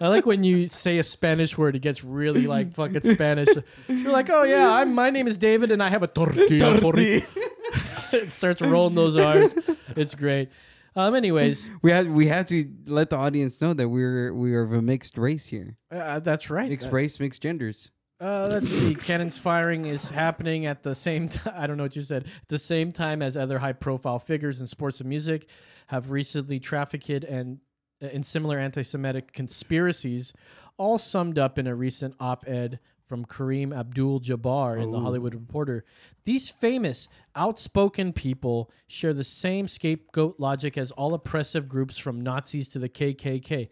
[0.00, 3.48] I like when you say a Spanish word, it gets really like fucking Spanish.
[3.88, 6.78] You're like, oh yeah, I'm, my name is David, and I have a tortilla.
[6.80, 9.54] for it starts rolling those R's.
[9.96, 10.48] It's great.
[10.96, 11.14] Um.
[11.14, 14.72] Anyways, We have we have to let the audience know that we're we are of
[14.72, 16.68] a mixed race here, uh, that's right.
[16.68, 17.90] mixed race, mixed genders.
[18.20, 18.94] Uh, let's see.
[19.06, 21.54] Cannon's firing is happening at the same time.
[21.56, 22.24] I don't know what you said.
[22.24, 25.48] At the same time as other high-profile figures in sports and music
[25.88, 27.58] have recently trafficked and
[28.02, 30.32] uh, in similar anti-Semitic conspiracies,
[30.78, 35.84] all summed up in a recent op-ed from Kareem Abdul-Jabbar in the Hollywood Reporter.
[36.24, 42.68] These famous, outspoken people share the same scapegoat logic as all oppressive groups from Nazis
[42.68, 43.68] to the KKK.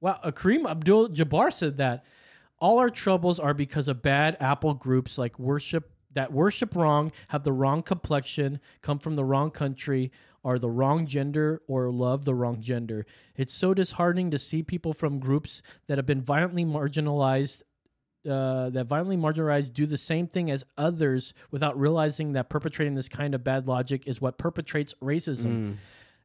[0.00, 2.04] Wow, Kareem Abdul-Jabbar said that.
[2.58, 7.44] All our troubles are because of bad apple groups like worship that worship wrong, have
[7.44, 10.10] the wrong complexion, come from the wrong country,
[10.44, 13.06] are the wrong gender, or love the wrong gender.
[13.36, 17.62] It's so disheartening to see people from groups that have been violently marginalized.
[18.28, 23.08] Uh, that violently marginalized do the same thing as others without realizing that perpetrating this
[23.08, 25.76] kind of bad logic is what perpetrates racism.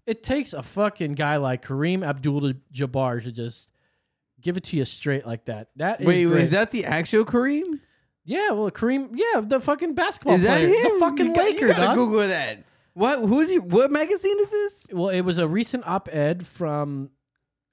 [0.06, 3.70] It takes a fucking guy like Kareem Abdul-Jabbar to just
[4.42, 5.70] give it to you straight like that.
[5.78, 6.44] That is Wait, great.
[6.44, 7.80] is that the actual Kareem?
[8.26, 9.12] Yeah, well, Kareem.
[9.14, 10.94] Yeah, the fucking basketball Is that player, him?
[10.96, 11.96] the fucking you got, Laker, You gotta dog.
[11.96, 12.64] Google that.
[12.94, 13.20] What?
[13.20, 13.60] Who's he?
[13.60, 14.88] What magazine is this?
[14.92, 17.12] Well, it was a recent op-ed from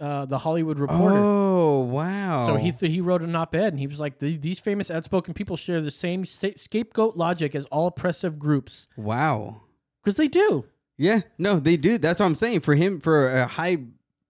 [0.03, 1.17] uh, the Hollywood Reporter.
[1.17, 2.45] Oh wow!
[2.45, 5.57] So he he wrote an op-ed and he was like, "These these famous outspoken people
[5.57, 9.62] share the same sta- scapegoat logic as all oppressive groups wow.
[10.03, 10.67] because they do."
[10.99, 11.99] Yeah, no, they do.
[11.99, 12.61] That's what I'm saying.
[12.61, 13.79] For him, for a high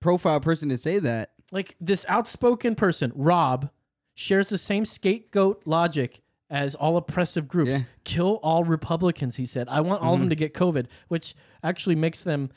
[0.01, 3.71] profile person to say that, Like this outspoken person, Rob,
[4.15, 7.71] shares the same scapegoat logic as all oppressive groups.
[7.71, 7.77] Yeah.
[7.79, 7.87] Mm-hmm.
[8.05, 9.69] Kill all Republicans, he said.
[9.71, 12.51] I want all of them to get COVID, which actually makes them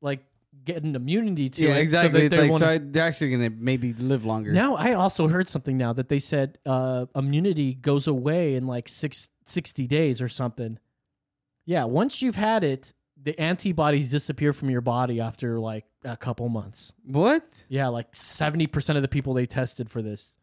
[0.00, 0.24] like
[0.64, 1.74] get an immunity to yeah, it.
[1.74, 2.20] so exactly.
[2.20, 4.52] that it's they like wanna- so they're actually gonna maybe live longer.
[4.52, 8.88] Now I also heard something now that they said uh, immunity goes away in like
[8.88, 10.78] six, 60 days or something.
[11.64, 12.92] Yeah, once you've had it,
[13.22, 16.92] the antibodies disappear from your body after like a couple months.
[17.04, 17.64] What?
[17.68, 20.34] Yeah, like 70% of the people they tested for this.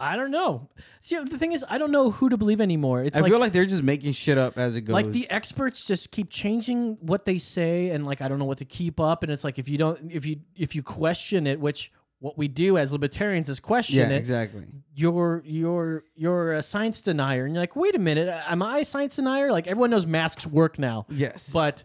[0.00, 0.68] I don't know.
[1.02, 3.02] See, the thing is, I don't know who to believe anymore.
[3.04, 4.94] It's I like feel like they're just making shit up as it goes.
[4.94, 8.58] like the experts just keep changing what they say and like i don't know what
[8.58, 11.60] to keep up and it's like if you don't if you if you question it
[11.60, 14.64] which what we do as libertarians is question yeah, it exactly.
[14.94, 18.84] you're you're you're a science denier and you're like wait a minute am i a
[18.84, 21.84] science denier like everyone knows masks work now Yes, but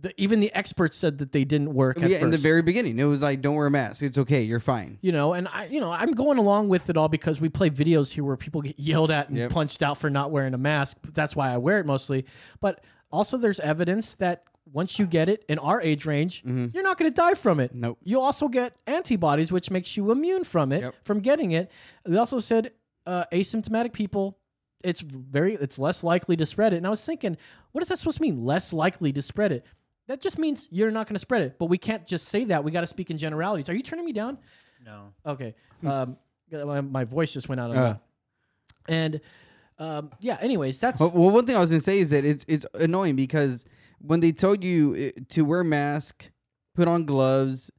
[0.00, 2.42] the, even the experts said that they didn't work at yeah, in the first.
[2.44, 4.02] very beginning, it was like, "Don't wear a mask.
[4.02, 4.42] It's okay.
[4.42, 7.40] You're fine." you know and i you know i'm going along with it all because
[7.40, 9.50] we play videos here where people get yelled at and Yep.
[9.50, 12.24] punched out for not wearing a mask but that's why i wear it mostly
[12.60, 16.98] but also there's evidence that once you get it in our age range you're not
[16.98, 17.80] going to die from it Mm-hmm.
[17.80, 17.98] Nope.
[18.04, 20.94] you also get antibodies which makes you immune from it Yep.
[21.04, 21.70] from getting it
[22.04, 22.72] they also said
[23.06, 24.38] uh, asymptomatic people
[24.84, 27.36] it's very it's less likely to spread it and i was thinking
[27.72, 29.64] what is that supposed to mean less likely to spread it
[30.08, 32.64] that just means you're not going to spread it but we can't just say that
[32.64, 34.36] we got to speak in generalities are you turning me down
[34.84, 35.12] No.
[35.24, 35.54] Okay.
[35.86, 36.16] Um,
[36.50, 37.82] my, my voice just went out on Uh.
[37.82, 38.00] that.
[38.88, 39.20] And
[39.78, 40.38] um, yeah.
[40.40, 43.14] Anyways, that's Well, well, one thing I was gonna say is that it's it's annoying
[43.16, 43.64] because
[44.00, 46.30] when they told you uh, to wear a mask,
[46.74, 47.70] put on gloves,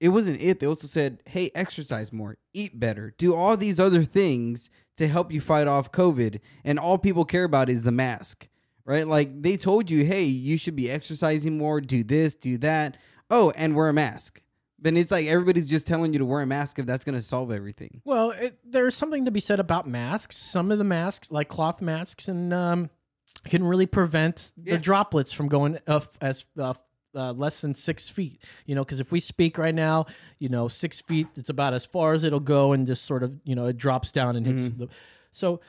[0.00, 0.60] it wasn't it.
[0.60, 5.32] They also said, "Hey, exercise more, eat better, do all these other things to help
[5.32, 8.48] you fight off COVID." And all people care about is the mask,
[8.86, 9.06] right?
[9.06, 12.96] Like they told you, "Hey, you should be exercising more, do this, do that."
[13.30, 14.40] Oh, and wear a mask.
[14.78, 17.50] But it's like everybody's just telling you to wear a mask if that's gonna solve
[17.50, 18.00] everything.
[18.04, 20.36] Well, it, there's something to be said about masks.
[20.36, 22.90] Some of the masks, like cloth masks, and um,
[23.44, 24.74] can really prevent Yeah.
[24.74, 26.74] the droplets from going uh, as uh,
[27.14, 28.42] uh, less than six feet.
[28.66, 30.06] You know, because if we speak right now,
[30.38, 33.32] you know, six feet, it's about as far as it'll go, and just sort of,
[33.44, 34.78] you know, it drops down and hits Mm-hmm.
[34.84, 34.88] the.
[35.32, 35.60] So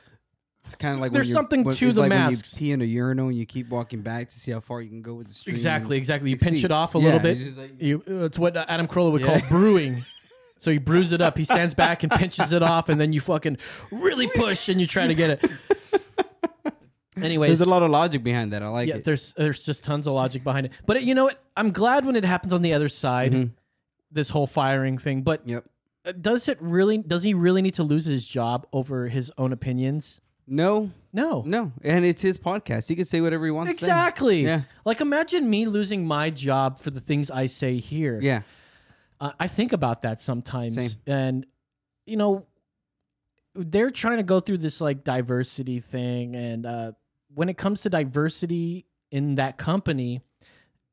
[0.68, 2.52] It's kind of like There's when something when- to the like masks.
[2.54, 4.82] When you pee in a urinal and you keep walking back to see how far
[4.82, 5.54] you can go with the stream.
[5.54, 6.66] exactly, exactly, you pinch feet.
[6.66, 7.40] it off a Yeah, little bit.
[7.40, 9.40] it's like- You, it's what Adam Carolla would Yeah.
[9.40, 10.04] call brewing.
[10.60, 11.38] So he brews it up.
[11.38, 13.58] He stands back and pinches it off, and then you fucking
[13.92, 16.74] really push and you try to get it.
[17.16, 18.62] Anyways, There's a lot of logic behind that.
[18.64, 19.04] I like yeah, it.
[19.04, 20.72] there's there's just tons of logic behind it.
[20.84, 21.40] But you know what?
[21.56, 23.50] I'm glad when it happens on the other side, Mhm.
[24.10, 25.22] this whole firing thing.
[25.22, 25.64] But Yep.
[26.20, 26.98] does it really?
[26.98, 30.20] Does he really need to lose his job over his own opinions?
[30.50, 31.42] No, No.
[31.46, 32.88] no, and it's his podcast.
[32.88, 33.72] He can say whatever he wants.
[33.72, 34.44] Exactly.
[34.44, 34.62] Yeah.
[34.84, 38.18] Like imagine me losing my job for the things I say here.
[38.20, 38.42] Yeah.
[39.20, 40.90] Uh, I think about that sometimes, Same.
[41.06, 41.46] and
[42.06, 42.46] you know,
[43.54, 46.92] they're trying to go through this like diversity thing, and uh,
[47.34, 50.20] when it comes to diversity in that company,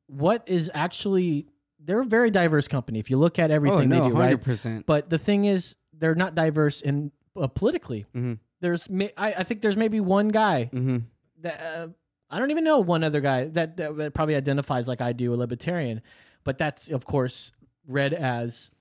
[0.07, 1.47] what is actually
[1.79, 2.99] they're a very diverse company.
[2.99, 4.41] If you look at everything oh no, they do, hundred right?
[4.41, 4.85] percent.
[4.85, 8.05] But the thing is, they're not diverse in uh, politically.
[8.15, 8.39] Mhm.
[8.61, 8.87] There's,
[9.17, 10.97] I, I think there's maybe one guy Mm-hmm.
[11.41, 11.87] that uh,
[12.29, 15.33] I don't even know one other guy that, that that probably identifies like I do,
[15.33, 16.01] a libertarian,
[16.43, 17.51] but that's of course
[17.87, 18.71] read as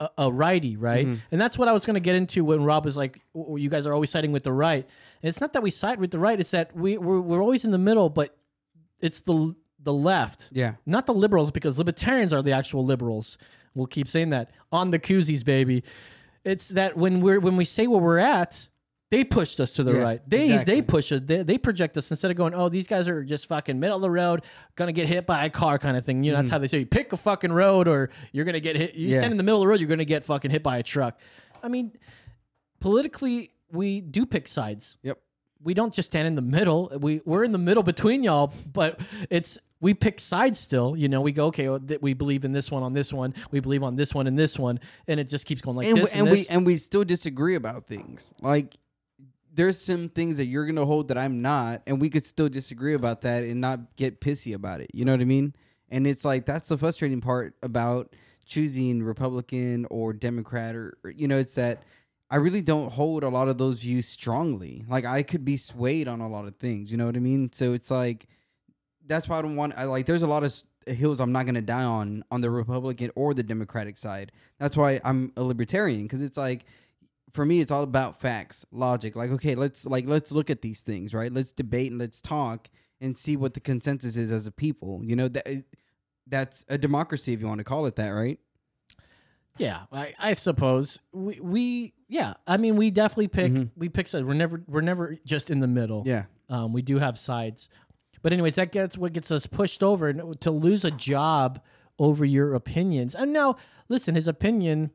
[0.00, 1.06] a, a righty, right?
[1.06, 1.20] Mhm.
[1.30, 3.70] And that's what I was going to get into when Rob was like, "W- "You
[3.70, 4.84] guys are always siding with the right."
[5.22, 7.64] And it's not that we side with the right; it's that we we're, we're always
[7.64, 8.36] in the middle, but
[9.00, 10.74] it's the the left, Yeah.
[10.86, 13.38] not the liberals, because libertarians are the actual liberals.
[13.74, 15.84] We'll keep saying that on the koozies, baby.
[16.42, 18.68] It's that when we're when we say where we're at,
[19.14, 20.22] they pushed us to the Yeah, right.
[20.28, 20.74] They exactly.
[20.74, 21.20] they push us.
[21.24, 24.02] They, they project us instead of going, oh, these guys are just fucking middle of
[24.02, 24.42] the road,
[24.76, 26.24] gonna get hit by a car kind of thing.
[26.24, 28.76] You know, that's how they say you pick a fucking road or you're gonna get
[28.76, 28.94] hit.
[28.94, 29.12] You Mm-hmm.
[29.12, 29.18] Yeah.
[29.20, 31.18] stand in the middle of the road, you're gonna get fucking hit by a truck.
[31.62, 31.92] I mean,
[32.80, 34.96] politically, we do pick sides.
[35.02, 35.18] Yep.
[35.62, 36.92] We don't just stand in the middle.
[37.00, 39.00] We we're in the middle between y'all, but
[39.30, 40.94] it's we pick sides still.
[40.96, 41.68] You know, we go okay.
[41.68, 43.34] Well, th- we believe in this one on this one.
[43.50, 45.96] We believe on this one and this one, and it just keeps going like and
[45.98, 46.48] this we, and, and this.
[46.48, 48.34] we and we still disagree about things.
[48.42, 48.76] Like
[49.54, 52.94] there's some things that you're gonna hold that I'm not, and we could still disagree
[52.94, 54.90] about that and not get pissy about it.
[54.92, 55.54] You know what I mean?
[55.88, 58.14] And it's like that's the frustrating part about
[58.44, 61.82] choosing Republican or Democrat, or, or, you know, it's that
[62.30, 64.84] I really don't hold a lot of those views strongly.
[64.88, 66.90] Like I could be swayed on a lot of things.
[66.90, 67.50] You know what I mean?
[67.52, 68.26] So it's like
[69.06, 69.74] that's why I don't want.
[69.76, 70.06] I like.
[70.06, 70.54] There's a lot of
[70.86, 74.32] hills I'm not gonna die on on the Republican or the Democratic side.
[74.58, 76.64] That's why I'm a libertarian because it's like
[77.34, 79.14] for me it's all about facts, logic.
[79.14, 81.30] Like okay, let's like let's look at these things, right?
[81.32, 82.70] Let's debate and let's talk
[83.00, 85.02] and see what the consensus is as a people.
[85.04, 85.64] You know that
[86.26, 88.38] that's a democracy if you want to call it that, right?
[89.56, 92.34] Yeah, I, I suppose we, we yeah.
[92.46, 93.70] I mean, we definitely pick Mhm.
[93.76, 94.24] we pick sides.
[94.24, 96.02] We're never we're never just in the middle.
[96.06, 96.24] Yeah.
[96.48, 97.68] Um, we do have sides,
[98.22, 101.60] but anyways, that gets what gets us pushed over to lose a job
[101.98, 103.14] over your opinions.
[103.14, 103.56] And now,
[103.88, 104.90] listen, his opinion,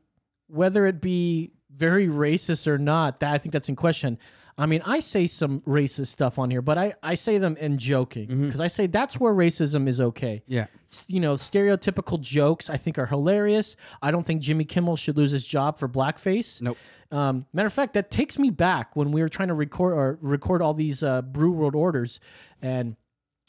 [0.46, 4.18] whether it be very racist or not, that I think that's in question.
[4.58, 7.78] I mean, I say some racist stuff on here, but I, I say them in
[7.78, 10.66] joking because I say that's where racism is okay Yeah.
[10.86, 13.74] s- you know, stereotypical jokes I think are hilarious.
[14.02, 16.60] I don't think Jimmy Kimmel should lose his job for blackface.
[16.60, 16.76] Nope.
[17.10, 20.18] Um, matter of fact, that takes me back when we were trying to record or
[20.20, 22.20] record all these uh, Brew World orders,
[22.60, 22.96] and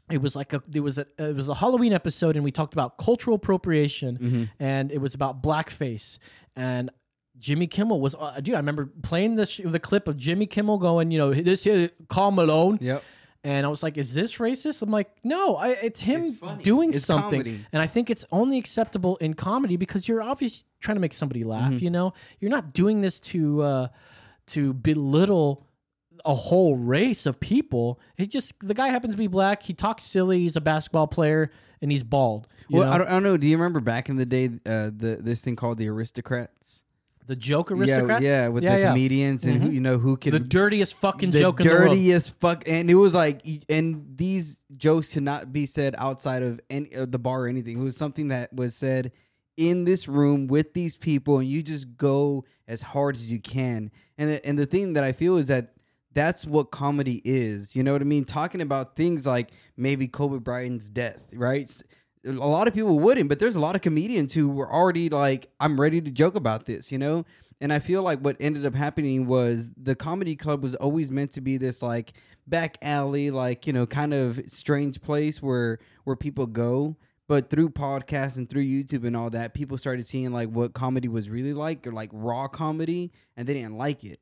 [0.09, 2.73] it was like a there was a it was a Halloween episode, and we talked
[2.73, 6.17] about cultural appropriation, and it was about blackface,
[6.55, 6.89] and
[7.39, 8.55] Jimmy Kimmel was uh, dude.
[8.55, 11.89] I remember playing the sh- the clip of Jimmy Kimmel going, you know, this here,
[12.07, 13.03] Karl Malone, Yep.
[13.43, 16.63] and I was like, "Is this racist?" I'm like, "No, I, it's him It's funny.
[16.63, 17.65] doing It's something." comedy.
[17.71, 21.43] And I think it's only acceptable in comedy because you're obviously trying to make somebody
[21.43, 21.71] laugh.
[21.73, 21.83] Mm-hmm.
[21.83, 23.87] You know, you're not doing this to uh,
[24.47, 25.65] to belittle
[26.23, 27.99] a whole race of people.
[28.17, 29.63] He just the guy happens to be black.
[29.63, 30.41] He talks silly.
[30.41, 31.49] He's a basketball player
[31.81, 32.47] and he's bald.
[32.67, 32.93] you Well, know?
[32.93, 33.37] I don't, I don't know.
[33.37, 36.83] Do you remember back in the day, uh, the this thing called the aristocrats?
[37.31, 38.23] The joke aristocrats.
[38.23, 38.89] Yeah, yeah, with yeah, the yeah.
[38.89, 39.73] comedians and who mm-hmm.
[39.75, 43.13] you know who can the dirtiest fucking the joke the dirtiest fuck and it was
[43.13, 47.79] like and these jokes cannot be said outside of any of the bar or anything
[47.79, 49.13] it was something that was said
[49.57, 53.91] in this room with these people and you just go as hard as you can.
[54.17, 55.73] And the, and the thing that I feel is that
[56.13, 57.75] that's what comedy is.
[57.75, 58.25] You know what I mean?
[58.25, 61.71] Talking about things like maybe Kobe Bryant's death, right?
[62.25, 65.49] A lot of people wouldn't, but there's a lot of comedians who were already like,
[65.59, 67.25] I'm ready to joke about this, you know?
[67.61, 71.31] And I feel like what ended up happening was the comedy club was always meant
[71.33, 72.13] to be this like
[72.47, 76.95] back alley, like, you know, kind of strange place where where people go.
[77.27, 81.07] But through podcasts and through YouTube and all that, people started seeing like what comedy
[81.07, 84.19] was really like, or like raw comedy, and they didn't like it.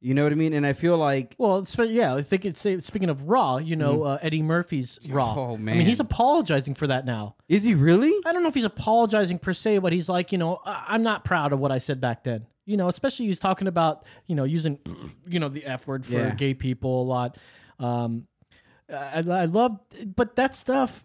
[0.00, 0.52] You know what I mean?
[0.52, 3.56] And I feel like Well, it's, yeah, I think it's speaking of Raw.
[3.56, 5.34] You know, uh, Eddie Murphy's Raw.
[5.36, 7.36] Oh, I mean, he's apologizing for that now.
[7.48, 8.12] is he really?
[8.26, 11.02] I don't know if he's apologizing per se, but he's like, you know, I- I'm
[11.02, 12.46] not proud of what I said back then.
[12.66, 14.78] You know, especially he's talking about, you know, using,
[15.26, 16.34] you know, the F word for Yeah.
[16.34, 17.38] gay people a lot.
[17.78, 18.26] Um,
[18.92, 19.78] I, I love,
[20.14, 21.04] but that stuff,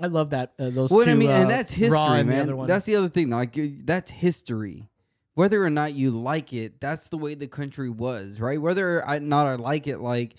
[0.00, 1.10] I love that uh, those What two.
[1.10, 2.42] I mean, uh, and that's history, Raw and the man.
[2.42, 2.66] other one.
[2.66, 3.30] That's the other thing.
[3.30, 4.88] Like that's history.
[5.34, 8.60] Whether or not you like it, that's the way the country was, right?
[8.60, 10.34] Whether or not I like it, like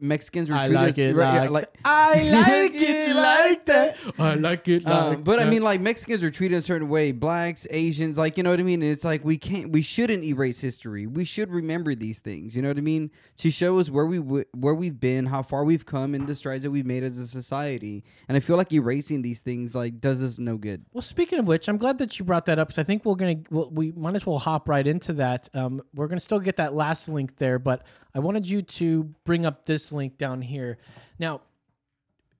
[0.00, 3.96] Mexicans were I treated like us- it right, yeah, like, I like it like that.
[4.18, 7.12] I like it like Um, but I mean, like Mexicans are treated a certain way.
[7.12, 8.82] Blacks, Asians, like you know what I mean.
[8.82, 11.06] And it's like we can't, we shouldn't erase history.
[11.06, 12.54] We should remember these things.
[12.54, 13.10] You know what I mean?
[13.38, 16.34] To show us where we w- where we've been, how far we've come, and the
[16.34, 18.04] strides that we've made as a society.
[18.28, 20.84] And I feel like erasing these things like does us no good.
[20.92, 23.14] Well, speaking of which, I'm glad that you brought that up because I think we're
[23.14, 25.48] gonna we'll, we might as well hop right into that.
[25.54, 27.84] Um, we're gonna still get that last link there, but
[28.18, 30.78] I wanted you to bring up this link down here.
[31.20, 31.42] Now,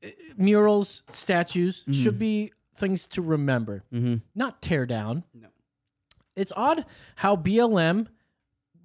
[0.05, 4.17] uh, murals, statues should be things to remember, Mm-hmm.
[4.35, 5.23] not tear down.
[5.33, 5.47] No.
[6.35, 8.09] It's odd how BLM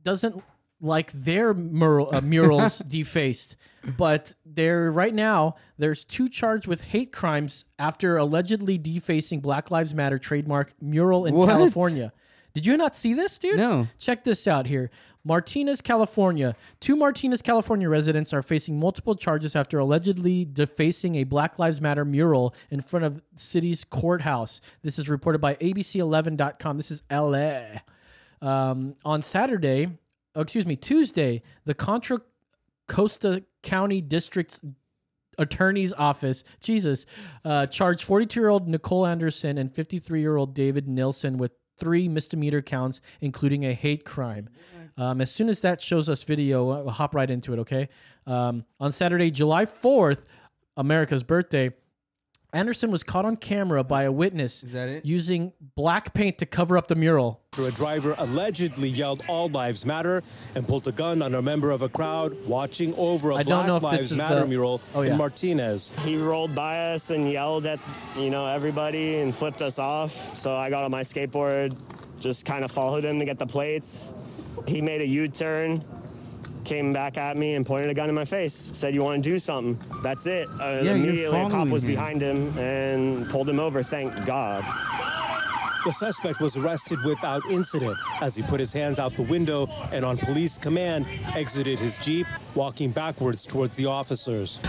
[0.04, 0.44] doesn't
[0.80, 3.56] like their mural, uh, murals defaced,
[3.98, 9.96] but there right now there's two charged with hate crimes after allegedly defacing Black Lives
[9.96, 11.48] Matter trademark mural in What?
[11.50, 12.14] California.
[12.54, 13.58] Did you not see this, dude?
[13.58, 13.88] No.
[13.98, 14.92] Check this out here.
[15.26, 16.56] Martinez, California.
[16.80, 22.06] Two Martinez, California residents are facing multiple charges after allegedly defacing a Black Lives Matter
[22.06, 24.62] mural in front of city's courthouse.
[24.84, 26.78] This is reported by ABC11.com.
[26.78, 27.62] This is LA.
[28.42, 29.90] Um, on Saturday,
[30.36, 32.20] oh, excuse me, Tuesday, the Contra
[32.88, 34.62] Costa County District's
[35.38, 37.06] attorney's office, Jesus,
[37.46, 42.08] uh, charged 42 year old Nicole Anderson and 53 year old David Nelson with three
[42.08, 44.50] misdemeanor counts, including a hate crime.
[44.98, 47.90] Um, as soon as that shows us video, we'll hop right into it, okay?
[48.28, 50.26] Um, on Saturday, July 4th,
[50.78, 51.72] America's birthday,
[52.54, 55.06] Anderson was caught on camera by a witness Is that it?
[55.06, 57.42] using black paint to cover up the mural.
[57.52, 60.22] after a driver allegedly yelled "All Lives Matter"
[60.54, 63.66] and pulled a gun on a member of a crowd watching over a I don't
[63.66, 65.12] Black know if this Lives is Matter the- mural Oh, yeah.
[65.14, 65.94] in Martinez.
[66.06, 67.80] He rolled by us and yelled at,
[68.16, 70.38] you know, everybody and flipped us off.
[70.38, 71.76] So I got on my skateboard,
[72.20, 74.14] just kind of followed him to get the plates.
[74.68, 75.84] He made a U-turn,
[76.64, 78.54] came back at me and pointed a gun in my face.
[78.74, 80.48] Said, "You want to do something?" That's it.
[80.60, 81.90] Uh, Yeah, immediately, a cop was him.
[81.90, 83.84] behind him and pulled him over.
[83.84, 84.64] Thank God.
[85.86, 90.06] The suspect was arrested without incident as he put his hands out the window and,
[90.06, 91.06] on police command,
[91.36, 94.62] exited his Jeep, walking backwards towards the officers.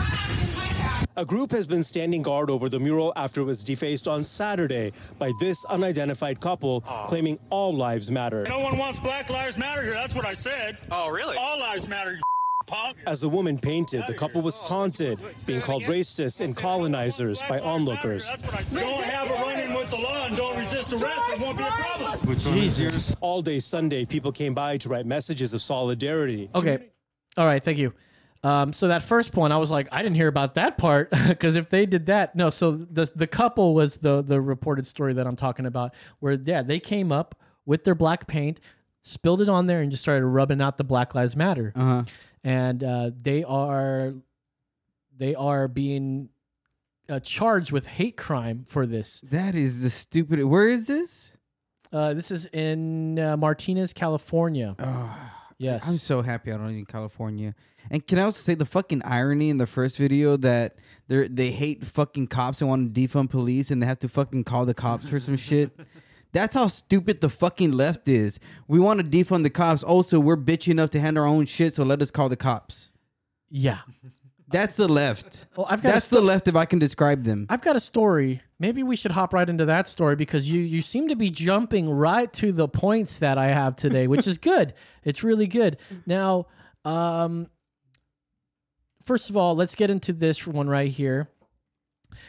[1.16, 4.92] A group has been standing guard over the mural after it was defaced on Saturday
[5.16, 7.04] by this unidentified couple ah.
[7.04, 8.44] claiming all lives matter.
[8.48, 9.94] No one wants Black Lives Matter here.
[9.94, 10.76] That's what I said.
[10.90, 11.36] Oh, really?
[11.36, 12.20] All lives matter, you
[12.66, 12.96] punk.
[13.06, 17.60] As the woman painted, the couple was oh, taunted, being called racists and colonizers by
[17.60, 18.26] onlookers.
[18.26, 18.80] That's what I said.
[18.80, 21.22] Don't have a run-in with the law and don't resist arrest.
[21.30, 22.38] It won't be a problem.
[22.40, 23.14] Jesus.
[23.20, 26.50] All day Sunday, people came by to write messages of solidarity.
[26.56, 26.88] Okay.
[27.36, 27.62] All right.
[27.62, 27.92] Thank you.
[28.44, 31.56] Um, so that first point, I was like, I didn't hear about that part because
[31.56, 32.50] if they did that, no.
[32.50, 36.62] So the the couple was the the reported story that I'm talking about, where yeah,
[36.62, 37.34] they came up
[37.66, 38.60] with their black paint,
[39.02, 42.02] spilled it on there, and just started rubbing out the Black Lives Matter, Uh huh.
[42.44, 44.12] and uh, they are
[45.16, 46.28] they are being
[47.08, 49.20] uh, charged with hate crime for this.
[49.30, 50.44] That is the stupid.
[50.44, 51.36] Where is this?
[51.92, 54.74] Uh, this is in uh, Martinez, California.
[54.78, 55.16] Oh,
[55.58, 55.86] Yes.
[55.88, 57.54] I'm so happy I don't live in California.
[57.90, 60.76] And can I also say the fucking irony in the first video that
[61.08, 64.44] they they hate fucking cops and want to defund police and they have to fucking
[64.44, 65.70] call the cops for some shit.
[66.32, 68.40] That's how stupid the fucking left is.
[68.66, 69.84] We want to defund the cops.
[69.84, 72.90] Also, we're bitchy enough to handle our own shit, so let us call the cops.
[73.50, 73.78] yeah.
[74.48, 75.46] That's the left.
[75.56, 77.46] Well, I've got That's sto- the left if I can describe them.
[77.48, 78.40] I've got a story.
[78.58, 81.90] Maybe we should hop right into that story because you you seem to be jumping
[81.90, 84.74] right to the points that I have today, which is good.
[85.02, 85.78] It's really good.
[86.06, 86.46] Now,
[86.84, 87.48] um,
[89.02, 91.28] first of all, let's get into this one right here.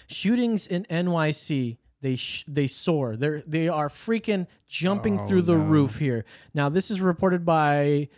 [0.07, 1.77] Shootings in NYC.
[2.01, 3.15] they sh- they soar.
[3.15, 5.63] They're they are freaking jumping Oh, through the no.
[5.63, 6.25] roof here.
[6.55, 8.09] Now this is reported by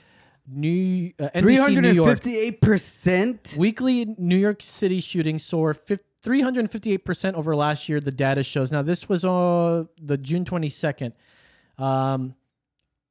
[0.50, 2.10] New uh, Three NBC hundred New York.
[2.10, 3.54] fifty-eight percent.
[3.58, 8.72] Weekly New York City shootings soar fif- 358% over last year, the data shows.
[8.72, 11.14] Now, this was uh, the June 22nd.
[11.78, 12.36] Um,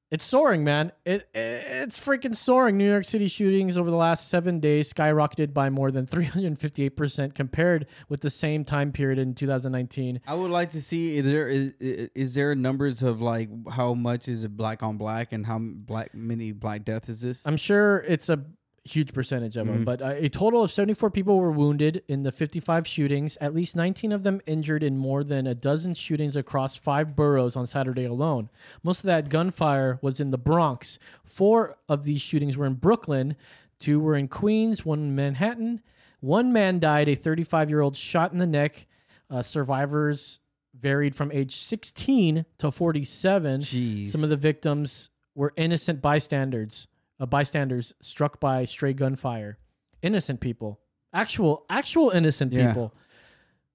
[0.09, 0.93] it's soaring, man.
[1.05, 2.77] It, It's freaking soaring.
[2.79, 7.87] New York City shootings over the last seven days skyrocketed by more than 358% compared
[8.09, 10.21] with the same time period in 2019.
[10.27, 14.29] I would like to see is there is, is there numbers of like how much
[14.29, 17.45] is it black on black and how black many black deaths is this?
[17.45, 18.45] I'm sure it's a
[18.87, 19.85] huge percentage of them, Mhm.
[19.85, 23.75] but uh, a total of 74 people were wounded in the 55 shootings, at least
[23.77, 28.05] 19 of them injured in more than a dozen shootings across five boroughs on Saturday
[28.05, 28.49] alone.
[28.83, 30.99] Most of that gunfire was in the Bronx.
[31.25, 33.37] Four of these shootings were in Brooklyn,
[33.79, 35.81] two were in Queens, one in Manhattan.
[36.21, 38.87] One man died, a 35 year old shot in the neck.
[39.29, 40.39] Uh, survivors
[40.79, 43.61] varied from age 16 to 47.
[43.63, 44.09] Jeez.
[44.09, 46.87] Some of the victims were innocent bystanders,
[47.21, 49.59] uh, bystanders struck by stray gunfire.
[50.03, 50.81] Innocent people,
[51.13, 52.69] actual, actual innocent Yeah.
[52.69, 52.95] people.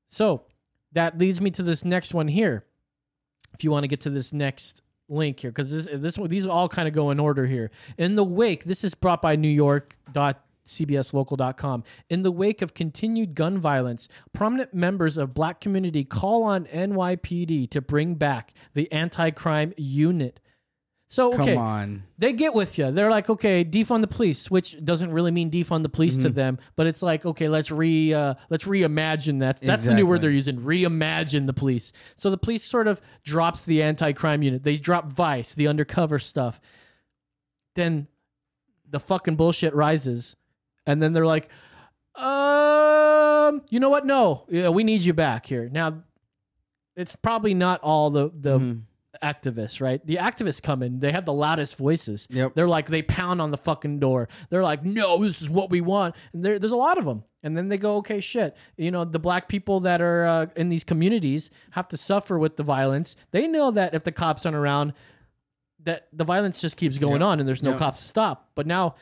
[0.08, 0.44] So
[0.94, 2.66] that leads me to this next one here.
[3.54, 6.46] If you want to get to this next link here, because this, this one, these
[6.46, 7.72] all kind of go in order here.
[7.98, 11.84] In the wake, this is brought by New York dot cbslocal.com.
[12.10, 17.70] In the wake of continued gun violence, prominent members of black community call on NYPD
[17.72, 20.40] to bring back the anti-crime unit.
[21.12, 22.04] So okay, Come on.
[22.18, 22.90] they get with you.
[22.90, 26.36] They're like, okay, defund the police, which doesn't really mean defund the police to Mhm.
[26.36, 29.60] them, but it's like, okay, let's re uh, let's reimagine that.
[29.60, 30.28] That's the new word Exactly.
[30.30, 30.58] they're using.
[30.62, 31.92] Reimagine the police.
[32.16, 34.64] So the police sort of drops the anti-crime unit.
[34.64, 36.62] They drop Vice, the undercover stuff.
[37.76, 38.08] Then
[38.90, 40.38] the fucking bullshit rises,
[40.86, 41.50] and then they're like,
[42.16, 44.06] um, you know what?
[44.06, 46.04] No, yeah, we need you back here now.
[46.96, 48.82] It's probably not all the the Mhm.
[49.22, 50.06] Activists, right?
[50.06, 52.28] The activists come in, they have the loudest voices.
[52.30, 52.54] Yep.
[52.56, 54.30] They're like, they pound on the fucking door.
[54.50, 56.16] They're like, no, this is what we want.
[56.34, 57.24] And there, there's a lot of them.
[57.44, 58.56] And then they go, okay, shit.
[58.78, 62.58] You know, the black people that are uh, in these communities have to suffer with
[62.58, 63.16] the violence.
[63.32, 64.94] They know that if the cops aren't around,
[65.84, 67.28] that the violence just keeps going Yep.
[67.28, 67.80] on and there's no Yep.
[67.80, 68.52] cops to stop.
[68.56, 68.96] But now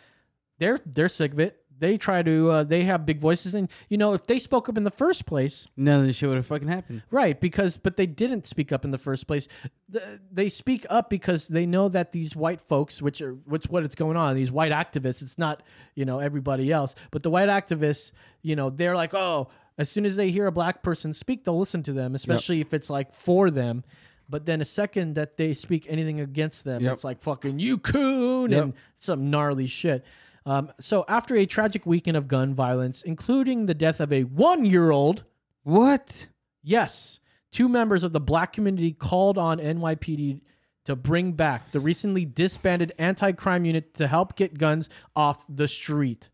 [0.59, 1.58] they're they're sick of it.
[1.79, 4.77] They try to uh, they have big voices and you know if they spoke up
[4.77, 7.03] in the first place, None of this shit would have fucking happened.
[7.09, 9.47] Right, because but they didn't speak up in the first place.
[9.87, 13.83] The, they speak up because they know that these white folks, which are what's what
[13.83, 15.21] it's going on, these white activists.
[15.21, 15.63] It's not
[15.95, 18.11] you know everybody else, but the white activists,
[18.41, 21.57] you know, they're like, oh, as soon as they hear a black person speak, they'll
[21.57, 23.83] listen to them, especially if it's like for them.
[24.31, 26.93] But then a second that they speak anything against them, Yep.
[26.93, 28.63] it's like fucking you coon Yep.
[28.63, 30.05] and some gnarly shit.
[30.45, 35.23] Um, so after a tragic weekend of gun violence, including the death of a one-year-old.
[35.63, 36.27] What?
[36.63, 37.19] Yes.
[37.51, 40.41] Two members of the black community called on NYPD
[40.85, 45.67] to bring back the recently disbanded anti crime unit to help get guns off the
[45.67, 46.29] street.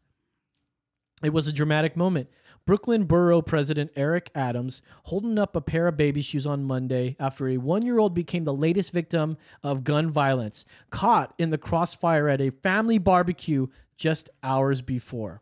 [1.24, 2.30] It was a dramatic moment.
[2.66, 7.48] Brooklyn Borough President Eric Adams holding up a pair of baby shoes on Monday after
[7.48, 12.28] a one year old became the latest victim of gun violence, caught in the crossfire
[12.28, 13.68] at a family barbecue
[13.98, 15.42] just hours before.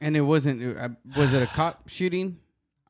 [0.00, 0.76] And it wasn't.
[0.76, 2.38] Uh, was it a cop shooting?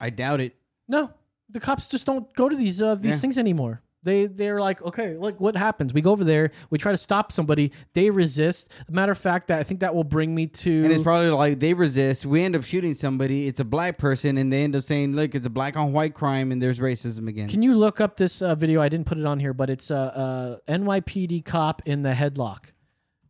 [0.00, 0.56] I doubt it.
[0.88, 1.10] No,
[1.48, 3.18] the cops just don't go to these uh, these Yeah.
[3.18, 3.82] things anymore.
[4.04, 5.94] They they're like, okay, look what happens.
[5.94, 8.66] We go over there, we try to stop somebody, they resist.
[8.90, 11.60] Matter of fact, that I think that will bring me to And it's probably like
[11.60, 12.26] they resist.
[12.26, 13.46] We end up shooting somebody.
[13.46, 16.14] It's a black person, and they end up saying, "Look, it's a black on white
[16.14, 18.80] crime, and there's racism again." Can you look up this uh, video?
[18.82, 22.64] I didn't put it on here, but it's a, a NYPD cop in the headlock.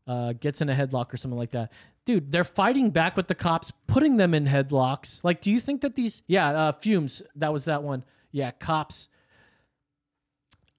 [0.07, 1.71] Uh, gets in a headlock or something like that.
[2.05, 5.23] Dude, they're fighting back with the cops, putting them in headlocks.
[5.23, 6.23] Like, do you think that these?
[6.27, 7.23] Yeah, uh, fumes.
[7.37, 8.05] That was that one.
[8.33, 9.09] Yeah, cops.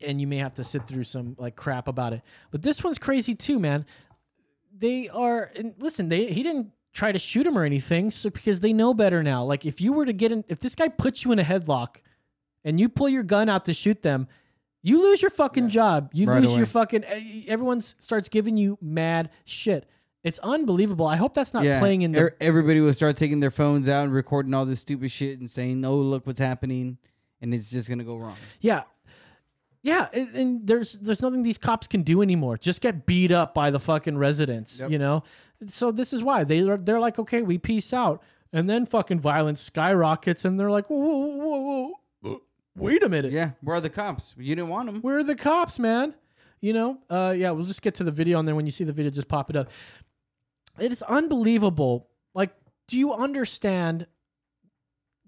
[0.02, 2.22] And you may have to sit through some like crap about it.
[2.52, 3.86] But this one's crazy too, man.
[4.78, 5.52] They are.
[5.56, 8.94] And listen, they he didn't try to shoot him or anything, so because they know
[8.94, 9.46] better now.
[9.46, 11.98] Like, if you were to get in, if this guy puts you in a headlock
[12.66, 14.28] and you pull your gun out to shoot them,
[14.84, 16.12] you lose your fucking job.
[16.14, 16.58] You Right lose away.
[16.58, 17.04] your fucking.
[17.06, 19.88] eh, Everyone starts giving you mad shit.
[20.24, 21.06] It's unbelievable.
[21.08, 22.20] I hope that's not playing in the.
[22.22, 25.50] Er- everybody will start taking their phones out and recording all this stupid shit and
[25.50, 26.98] saying, "Oh, look what's happening,"
[27.42, 28.36] and it's just gonna go wrong.
[28.62, 28.84] yeah,
[29.82, 32.58] yeah, and, and there's there's nothing these cops can do anymore.
[32.58, 34.80] Just get beat up by the fucking residents.
[34.80, 34.92] Yep.
[34.92, 35.24] You know.
[35.68, 38.24] So this is why they are they're like, okay, we peace out,
[38.54, 42.42] and then fucking violence skyrockets, and they're like, whoa, whoa, whoa, whoa.
[42.76, 43.32] Wait a minute.
[43.32, 44.36] Yeah, where are the cops?
[44.38, 45.02] You didn't want them.
[45.02, 46.14] Where are the cops, man?
[46.62, 48.84] You know, uh, yeah, we'll just get to the video, and then when you see
[48.84, 49.70] the video, just pop it up.
[50.80, 52.10] It is unbelievable.
[52.34, 52.56] Like,
[52.88, 54.08] do you understand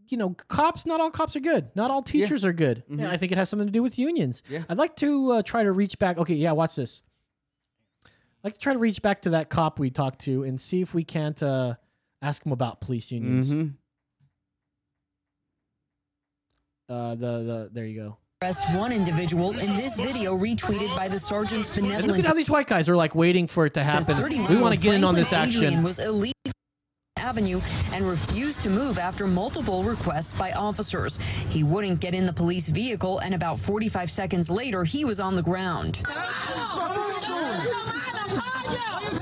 [0.07, 0.85] you know, cops.
[0.85, 1.69] Not all cops are good.
[1.75, 2.83] Not all teachers are good.
[2.87, 4.43] Yeah, I think it has something to do with unions.
[4.49, 4.63] Yeah.
[4.69, 6.17] I'd like to uh, try to reach back.
[6.17, 7.01] Okay, yeah, watch this.
[8.05, 10.81] I'd like to try to reach back to that cop we talked to and see
[10.81, 11.75] if we can't uh,
[12.21, 13.51] ask him about police unions.
[13.51, 13.73] Mhm.
[16.87, 18.17] Uh, the the there you go.
[18.43, 22.49] Arrest one individual in this video retweeted by the sergeant's And look at how these
[22.49, 24.21] white guys are like waiting for it to happen.
[24.47, 25.83] We want to get in on this Franklin Adrian action.
[25.83, 26.33] Was illegal
[27.17, 27.59] Avenue
[27.91, 31.17] and refused to move after multiple requests by officers.
[31.49, 35.33] He wouldn't get in the police vehicle, and about 45 seconds later, he was on
[35.33, 36.03] the ground.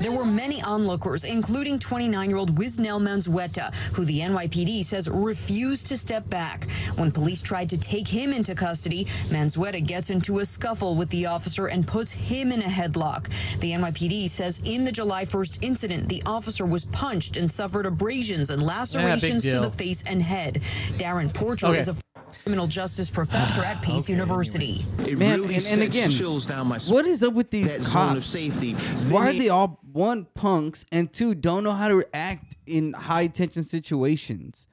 [0.00, 6.28] There were many onlookers, including 29-year-old Wisnel Manzueta, who the NYPD says refused to step
[6.28, 6.68] back.
[6.96, 11.26] When police tried to take him into custody, Manzueta gets into a scuffle with the
[11.26, 13.28] officer and puts him in a headlock.
[13.60, 18.50] The NYPD says in the July 1st incident, the officer was punched and suffered abrasions
[18.50, 20.60] and lacerations to the face and head.
[20.98, 21.78] Darren Porcher Okay.
[21.78, 21.96] is a
[22.42, 24.84] criminal justice professor at Pace University.
[25.00, 27.80] It Man, really and, and again, chills down my what is up with these that
[27.80, 28.26] of cops?
[28.26, 28.72] safety.
[29.08, 33.26] Why are they all one punks and two don't know how to act in high
[33.28, 34.66] tension situations?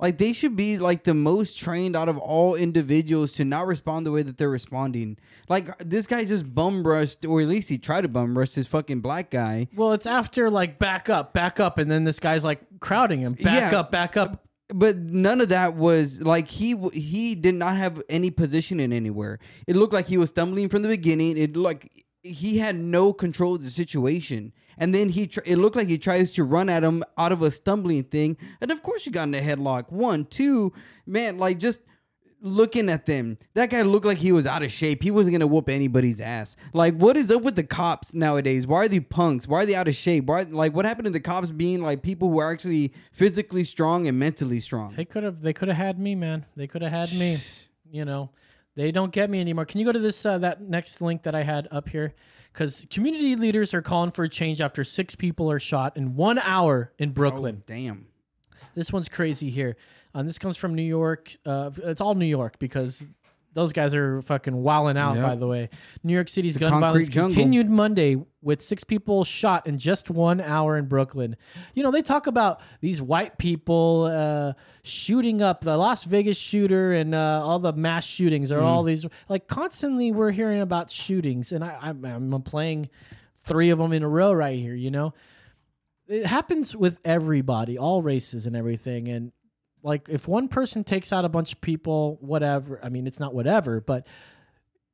[0.00, 4.04] Like they should be like the most trained out of all individuals to not respond
[4.04, 5.16] the way that they're responding.
[5.48, 8.66] Like this guy just bum rushed, or at least he tried to bum rush this
[8.66, 9.68] fucking black guy.
[9.76, 13.34] Well, it's after like back up, back up, and then this guy's like crowding him.
[13.34, 13.78] Back Yeah.
[13.78, 14.44] up, back up.
[14.74, 19.38] But none of that was like he he did not have any position in anywhere.
[19.66, 21.36] It looked like he was stumbling from the beginning.
[21.36, 24.52] It like he had no control of the situation.
[24.78, 27.42] And then he tr- it looked like he tries to run at him out of
[27.42, 28.36] a stumbling thing.
[28.60, 29.92] And of course you got in a headlock.
[29.92, 30.72] One, two,
[31.06, 31.80] man, like just
[32.42, 33.38] looking at them.
[33.54, 35.02] That guy looked like he was out of shape.
[35.02, 36.56] He wasn't gonna whoop anybody's ass.
[36.74, 38.66] Like, what is up with the cops nowadays?
[38.66, 39.46] Why are they punks?
[39.46, 40.26] Why are they out of shape?
[40.26, 44.06] Why like what happened to the cops being like people who are actually physically strong
[44.06, 44.92] and mentally strong?
[44.94, 45.40] They could have.
[45.40, 46.44] They could have had me, man.
[46.56, 47.38] They could have had me.
[47.94, 48.30] You know,
[48.74, 49.66] they don't get me anymore.
[49.66, 52.14] Can you go to this uh, that next link that I had up here?
[52.50, 56.38] Because community leaders are calling for a change after six people are shot in one
[56.38, 57.58] hour in Brooklyn.
[57.60, 58.06] Oh, damn.
[58.74, 59.76] This one's crazy here.
[60.14, 61.34] Um, this comes from New York.
[61.46, 63.04] Uh, it's all New York because
[63.54, 65.14] those guys are fucking wilding out.
[65.14, 65.26] Yep.
[65.26, 65.68] By the way,
[66.02, 67.34] New York City's The gun violence jungle.
[67.34, 71.36] continued Monday with six people shot in just one hour in Brooklyn.
[71.74, 74.54] You know they talk about these white people uh,
[74.84, 78.64] shooting up the Las Vegas shooter and uh, all the mass shootings are Mm.
[78.64, 82.88] all these like constantly we're hearing about shootings and I, I'm, I'm playing
[83.44, 84.74] three of them in a row right here.
[84.74, 85.12] You know
[86.08, 89.08] it happens with everybody, all races and everything.
[89.08, 89.32] And
[89.82, 92.78] like, if one person takes out a bunch of people, whatever.
[92.82, 94.06] I mean, it's not whatever, but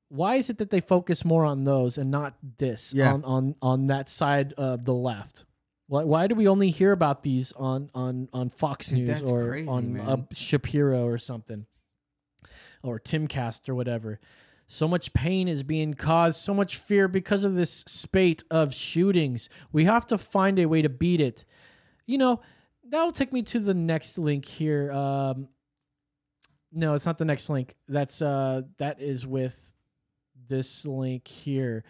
[0.08, 3.12] why is it that they focus more on those and not this Yeah.
[3.12, 5.44] on on on that side of the left?
[5.86, 9.48] Why, why do we only hear about these on on on Fox Dude, News or
[9.48, 11.66] crazy, on uh, Shapiro or something
[12.82, 14.18] or Timcast or whatever?
[14.70, 19.48] So much pain is being caused, so much fear because of this spate of shootings.
[19.72, 21.46] We have to find a way to beat it.
[22.06, 22.40] You know,
[22.88, 24.92] that'll take me to the next link here.
[24.92, 25.48] Um,
[26.72, 27.74] no, it's not the next link.
[27.88, 29.58] That's uh, that is with
[30.48, 31.84] this link here.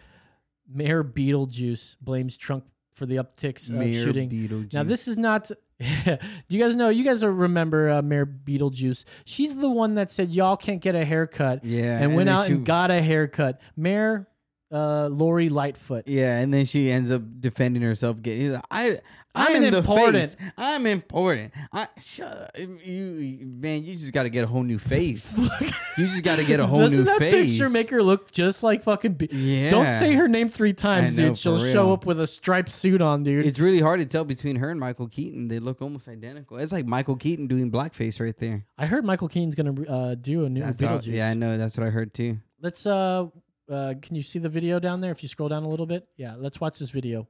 [0.71, 4.29] Mayor Beetlejuice blames Trump for the upticks of Mayor shooting.
[4.29, 4.73] Beetlejuice.
[4.73, 5.51] Now this is not.
[5.79, 6.17] Do
[6.49, 6.89] you guys know?
[6.89, 9.05] You guys remember uh, Mayor Beetlejuice?
[9.25, 11.63] She's the one that said y'all can't get a haircut.
[11.63, 13.61] Yeah, and, and went out and got a haircut.
[13.77, 14.27] Mayor
[14.71, 16.07] uh, Lori Lightfoot.
[16.07, 18.21] Yeah, and then she ends up defending herself.
[18.21, 18.99] Getting I,
[19.35, 20.35] I'm I'm, the important- face.
[20.57, 21.53] I'm important.
[21.71, 22.51] I shut up.
[22.57, 25.37] You man, you just got to get a whole new face.
[25.97, 27.51] you just got to get a whole Doesn't new that face.
[27.51, 29.19] picture make her look just like fucking?
[29.31, 29.69] Yeah.
[29.69, 31.37] Don't say her name three times, know, dude.
[31.37, 33.45] She'll for show up with a striped suit on, dude.
[33.45, 35.47] It's really hard to tell between her and Michael Keaton.
[35.47, 36.57] They look almost identical.
[36.57, 38.65] It's like Michael Keaton doing blackface right there.
[38.77, 41.05] I heard Michael Keaton's gonna uh, do a new That's Beetlejuice.
[41.13, 41.57] yeah, I know.
[41.57, 42.39] That's what I heard too.
[42.61, 43.27] Let's uh,
[43.69, 45.11] uh, can you see the video down there?
[45.11, 46.35] If you scroll down a little bit, yeah.
[46.37, 47.27] Let's watch this video.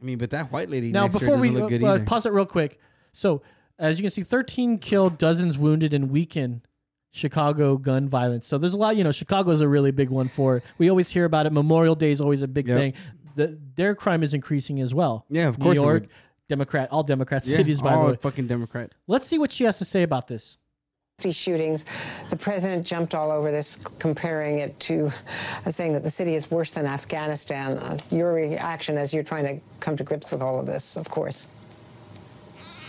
[0.00, 2.04] I mean, but that white lady now next before we look good uh, either.
[2.04, 2.80] pause it real quick.
[3.12, 3.42] So
[3.78, 6.62] as you can see, 13 killed, dozens wounded, and weakened.
[7.14, 8.46] Chicago gun violence.
[8.46, 8.96] So there's a lot.
[8.96, 10.64] You know, Chicago's a really big one for it.
[10.78, 11.52] We always hear about it.
[11.52, 12.78] Memorial Day is always a big Yep.
[12.78, 12.94] thing.
[13.36, 15.26] The, their crime is increasing as well.
[15.28, 16.06] Yeah, of New course it York.
[16.48, 18.16] Democrat, all Democrat yeah, cities, by all the way.
[18.16, 18.92] fucking Democrat.
[19.06, 20.56] Let's see what she has to say about this.
[21.30, 21.84] Shootings,
[22.30, 25.12] the president jumped all over this, comparing it to
[25.64, 27.78] uh, saying that the city is worse than Afghanistan.
[27.78, 31.08] Uh, your reaction as you're trying to come to grips with all of this, of
[31.08, 31.46] course.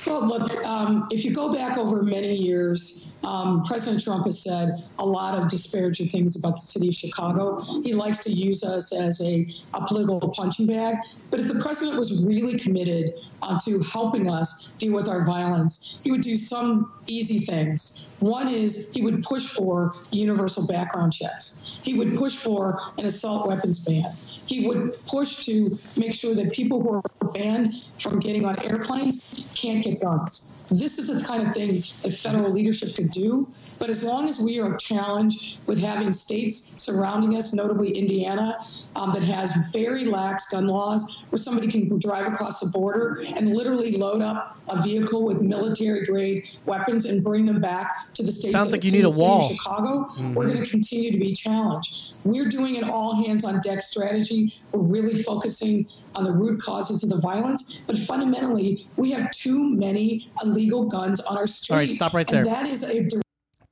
[0.06, 4.80] Well, look, um, if you go back over many years, um, President Trump has said
[5.00, 7.62] a lot of disparaging things about the city of Chicago.
[7.84, 10.98] He likes to use us as a, a political punching bag.
[11.32, 16.00] But if the president was really committed uh, to helping us deal with our violence,
[16.04, 18.10] he would do some easy things.
[18.20, 21.80] One is he would push for universal background checks.
[21.84, 24.12] He would push for an assault weapons ban.
[24.46, 29.50] He would push to make sure that people who are banned from getting on airplanes
[29.56, 30.54] can't get guns.
[30.70, 33.48] This is the kind of thing that federal leadership could do.
[33.80, 38.58] But as long as we are challenged with having states surrounding us, notably Indiana,
[38.96, 43.56] um, that has very lax gun laws, where somebody can drive across the border and
[43.56, 48.32] literally load up a vehicle with military grade weapons and bring them back to the
[48.32, 48.54] states.
[48.54, 49.50] Sounds like you need the a city of wall.
[49.50, 52.16] Chicago, we're going to continue to be challenged.
[52.24, 54.52] We're doing an all hands on deck strategy.
[54.72, 57.80] We're really focusing on the root causes of the violence.
[57.88, 61.74] But fundamentally, we have too many illegal guns on our street.
[61.74, 62.54] All right, stop right And there.
[62.54, 63.08] that is a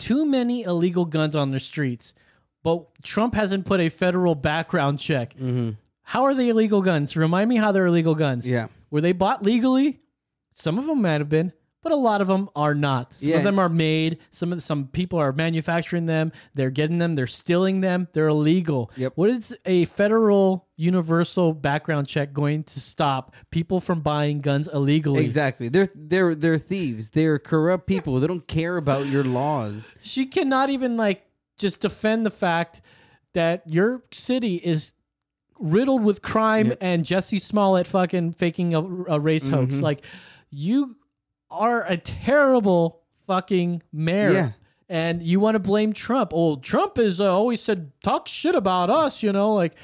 [0.01, 2.13] Too many illegal guns on the streets,
[2.63, 5.35] but Trump hasn't put a federal background check.
[5.35, 5.71] Mm-hmm.
[6.01, 7.15] How are they illegal guns?
[7.15, 8.49] Remind me how they're illegal guns.
[8.49, 8.67] Yeah.
[8.89, 9.99] Were they bought legally?
[10.55, 11.53] Some of them might have been,
[11.83, 13.13] but a lot of them are not.
[13.13, 13.37] Some Yeah.
[13.37, 14.17] of them are made.
[14.31, 16.31] Some of some people are manufacturing them.
[16.53, 17.15] They're getting them.
[17.15, 18.07] They're stealing them.
[18.13, 18.91] They're illegal.
[18.97, 19.13] Yep.
[19.15, 25.23] What is a federal universal background check going to stop people from buying guns illegally?
[25.23, 25.69] Exactly.
[25.69, 27.09] They're they're they're thieves.
[27.09, 28.19] They're corrupt people.
[28.19, 29.93] They don't care about your laws.
[30.01, 31.25] She cannot even like
[31.57, 32.81] just defend the fact
[33.33, 34.93] that your city is
[35.59, 36.77] riddled with crime Yep.
[36.81, 39.75] and Jussie Smollett fucking faking a, a race hoax.
[39.75, 39.81] Mhm.
[39.81, 40.03] Like
[40.49, 40.95] you
[41.51, 44.31] are a terrible fucking mayor.
[44.31, 44.51] Yeah.
[44.89, 46.31] And you want to blame Trump?
[46.33, 49.23] Oh, Trump has uh, always said talk shit about us.
[49.23, 49.75] You know, like,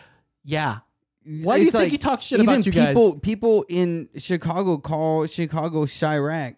[0.44, 0.80] yeah.
[1.26, 2.88] Why do you It's think he talks shit even about you guys?
[2.90, 6.56] people, People in Chicago call Chicago Chiraq.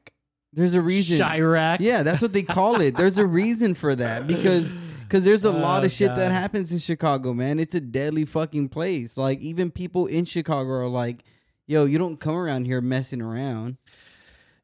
[0.53, 1.19] There's a reason.
[1.19, 1.77] Chiraq?
[1.79, 2.95] Yeah, that's what they call it.
[2.95, 6.17] There's a reason for that because because there's a lot Oh, of shit God.
[6.17, 7.59] that happens in Chicago, man.
[7.59, 9.15] It's a deadly fucking place.
[9.17, 11.23] Like even people in Chicago are like,
[11.67, 13.77] "Yo, you don't come around here messing around."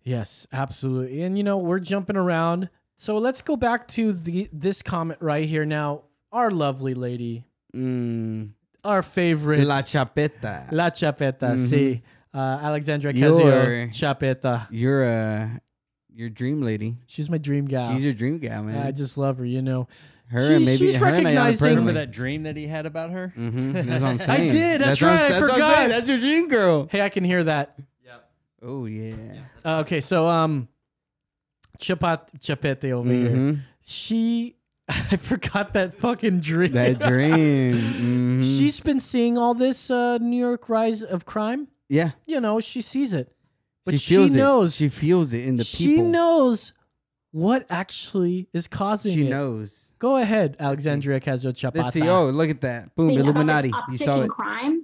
[0.06, 1.22] Yes, absolutely.
[1.24, 2.70] And you know, we're jumping around.
[2.98, 6.04] So let's go back to the this comment right here now.
[6.32, 7.44] Our lovely lady,
[7.76, 8.52] Mm.
[8.84, 10.72] our favorite La Chapeta.
[10.72, 11.68] La Chapeta, Mhm.
[11.70, 12.02] see.
[12.34, 14.68] Uh, Alexandra You're- Casio Chapeta.
[14.70, 15.60] You're a
[16.14, 16.96] your dream lady.
[17.08, 17.92] She's my dream gal.
[17.94, 18.86] She's your dream gal, man.
[18.88, 19.88] I just love her, you know.
[20.28, 21.70] her She- and maybe she's her and recognizing- Presley.
[21.78, 23.32] Remember that dream that he had about her?
[23.38, 24.82] Mhm, That's what I'm I did.
[24.82, 25.26] That's, what I'm- right.
[25.26, 25.76] I that's what I'm forgot.
[25.78, 25.90] saying.
[25.90, 26.88] That's your dream girl.
[26.90, 27.78] Hey, I can hear that.
[28.62, 29.16] Oh yeah.
[29.64, 30.68] Uh, okay, so um,
[31.80, 33.30] Chapat Chapete over here.
[33.30, 33.60] Mhm.
[33.86, 34.56] She,
[34.90, 36.72] I forgot that fucking dream.
[36.74, 37.76] That dream.
[37.76, 38.44] Mhm.
[38.44, 41.68] She's been seeing all this uh, New York rise of crime.
[41.90, 42.12] yeah.
[42.26, 43.32] You know, she sees it,
[43.86, 44.38] but she she, feels it.
[44.38, 44.76] knows.
[44.76, 45.78] She feels it in the people.
[45.78, 46.06] she people.
[46.10, 46.74] knows
[47.32, 49.16] what actually is causing it.
[49.16, 49.30] She it.
[49.30, 49.92] knows.
[50.00, 51.84] Go ahead, Alexandria Casio Chapata.
[51.84, 52.08] Let's see.
[52.08, 52.94] Oh, look at that.
[52.96, 53.10] Boom.
[53.10, 53.70] thing Illuminati.
[53.70, 54.30] about You this saw uptick in it.
[54.30, 54.82] crime.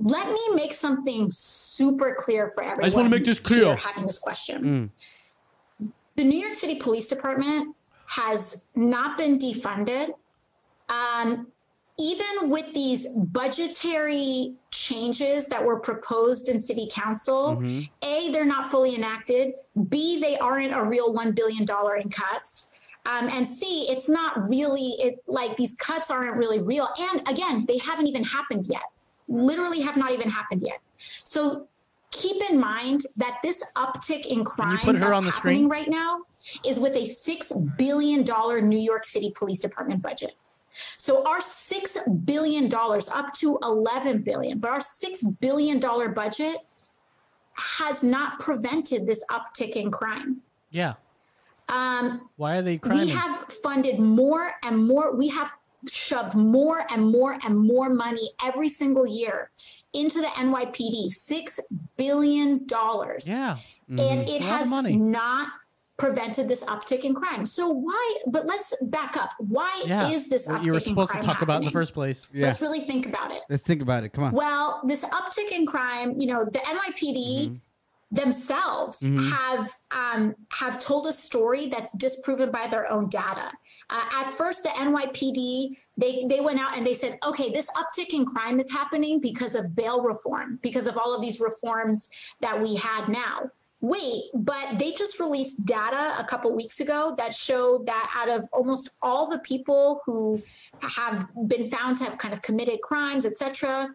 [0.00, 2.84] Let me make something super clear for everyone.
[2.84, 3.64] I just wanna make this clear.
[3.66, 4.92] here Having this question,
[5.80, 5.90] Mm.
[6.16, 7.74] the New York City Police Department
[8.06, 10.12] has not been defunded.
[10.88, 11.48] Um,
[12.00, 17.90] even with these budgetary changes that were proposed in City Council, Mhm.
[18.02, 19.54] a, they're not fully enacted.
[19.88, 21.66] B, they aren't a real $1 billion
[22.00, 22.68] in cuts.
[23.04, 26.88] Um, and C, it's not really, it like these cuts aren't really real.
[26.98, 28.82] And again, they haven't even happened yet.
[29.28, 30.80] Literally have not even happened yet.
[31.24, 31.68] So
[32.10, 35.68] keep in mind that this uptick in crime that's happening screen?
[35.68, 36.22] right now
[36.64, 38.24] is with a $6 billion
[38.68, 40.34] New York City Police Department budget.
[40.96, 46.58] So our six billion dollars, up to 11 billion, but our six billion dollar budget
[47.54, 50.40] has not prevented this uptick in crime.
[50.70, 50.94] Yeah.
[51.68, 53.06] Um, Why are they crying?
[53.06, 55.14] we have funded more and more.
[55.14, 55.50] We have
[55.88, 59.50] shoved more and more and more money every single year
[59.92, 61.10] into the NYPD.
[61.10, 61.60] Six
[61.96, 63.28] billion dollars.
[63.28, 63.58] yeah.
[63.88, 64.28] And Mhm.
[64.28, 64.96] it A lot of has money.
[64.96, 65.48] not
[65.96, 67.44] prevented this uptick in crime.
[67.46, 68.16] So why?
[68.26, 69.30] But let's back up.
[69.38, 70.10] Why Yeah.
[70.10, 71.92] is this What uptick you were in supposed to crime talk about in the first
[71.94, 72.28] place.
[72.32, 72.46] Yeah.
[72.46, 73.42] Let's really think about it.
[73.48, 74.10] Let's think about it.
[74.12, 74.32] Come on.
[74.32, 77.60] Well, this uptick in crime, you know, the NYPD
[78.10, 79.30] themselves Mhm.
[79.30, 83.50] have um, have told a story that's disproven by their own data.
[83.90, 88.14] Uh, at first, the NYPD they they went out and they said, okay, this uptick
[88.14, 92.08] in crime is happening because of bail reform, because of all of these reforms
[92.40, 93.50] that we had now.
[93.80, 98.48] Wait, but they just released data a couple weeks ago that showed that out of
[98.52, 100.42] almost all the people who
[100.82, 103.88] have been found to have kind of committed crimes, et cetera,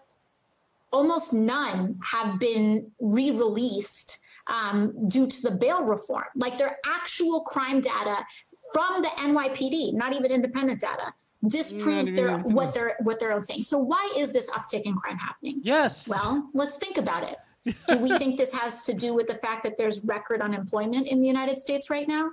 [0.91, 6.25] almost none have been re-released um, due to the bail reform.
[6.35, 8.25] Like their actual crime data
[8.73, 11.13] from the NYPD, not even independent data,
[11.47, 13.63] disproves mm, even their what they're what they're saying.
[13.63, 15.61] So why is this uptick in crime happening?
[15.63, 16.07] Yes.
[16.07, 17.37] Well, let's think about it.
[17.87, 21.21] Do we think this has to do with the fact that there's record unemployment in
[21.21, 22.31] the United States right now?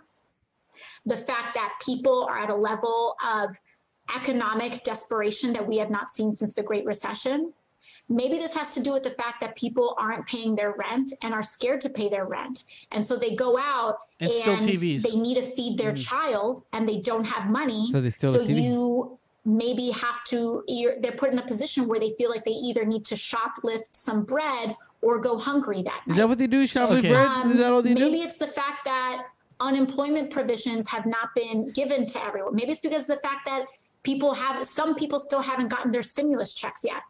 [1.06, 3.56] The fact that people are at a level of
[4.16, 7.52] economic desperation that we have not seen since the Great Recession?
[8.10, 11.32] Maybe this has to do with the fact that people aren't paying their rent and
[11.32, 12.64] are scared to pay their rent.
[12.90, 15.02] And so they go out And and, steal TVs.
[15.02, 17.88] they need to feed their child and they don't have money.
[17.92, 18.62] So they steal so a TV.
[18.64, 22.50] you maybe have to you're, they're put in a position where they feel like they
[22.50, 26.64] either need to shoplift some bread or go hungry that Is that what they do?
[26.66, 27.08] Shoplift Okay.
[27.08, 27.26] bread?
[27.26, 28.22] um, Is that all they maybe do?
[28.24, 29.22] it's the fact that
[29.60, 32.54] unemployment provisions have not been given to everyone.
[32.56, 33.66] Maybe it's because of the fact that
[34.02, 37.02] people have some people still haven't gotten their stimulus checks yet.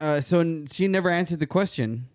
[0.00, 2.08] Uh, so n- she never answered the question.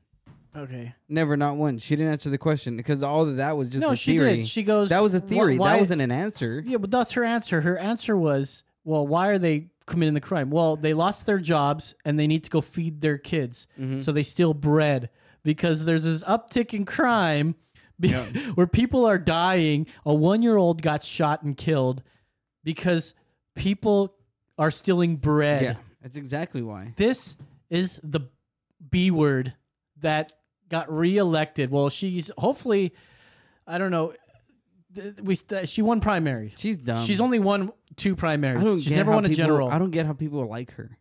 [0.55, 0.93] Okay.
[1.07, 1.81] Never, not once.
[1.81, 4.37] She didn't answer the question because all of that was just no, a she theory.
[4.37, 4.47] did.
[4.47, 4.89] She goes.
[4.89, 5.57] that was a theory.
[5.57, 6.61] why- that wasn't an answer.
[6.65, 7.61] Yeah, but that's her answer.
[7.61, 10.49] Her answer was, well, why are they committing the crime?
[10.49, 13.67] Well, they lost their jobs and they need to go feed their kids.
[13.79, 13.99] Mm-hmm.
[13.99, 15.09] So they steal bread
[15.43, 17.55] because there's this uptick in crime
[17.99, 18.11] be-
[18.55, 19.87] where people are dying.
[20.05, 22.03] A one year old got shot and killed
[22.63, 23.13] because
[23.55, 24.13] people
[24.57, 25.61] are stealing bread.
[25.63, 26.93] Yeah, that's exactly why.
[26.97, 27.37] This
[27.71, 28.21] is the
[28.91, 29.55] B word
[30.01, 30.33] that
[30.69, 31.71] got reelected.
[31.71, 32.93] Well, she's hopefully,
[33.65, 34.13] I don't know.
[34.93, 36.53] th- We st- she won primary.
[36.57, 37.03] She's dumb.
[37.05, 38.61] She's only won two primaries.
[38.61, 39.69] I don't She's get never how won a people- general.
[39.69, 40.97] I don't get how people like her.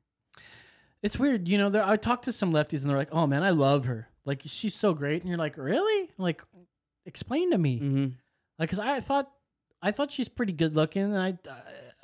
[1.02, 1.70] It's weird, you know.
[1.70, 4.08] There, I talked to some lefties and they're like, "Oh man, I love her.
[4.24, 6.10] Like she's so great." And you're like, "Really?
[6.18, 6.42] Like,
[7.06, 8.06] explain to me." Mm-hmm.
[8.58, 9.30] Like, cause I thought,
[9.80, 11.38] I thought she's pretty good looking, and I,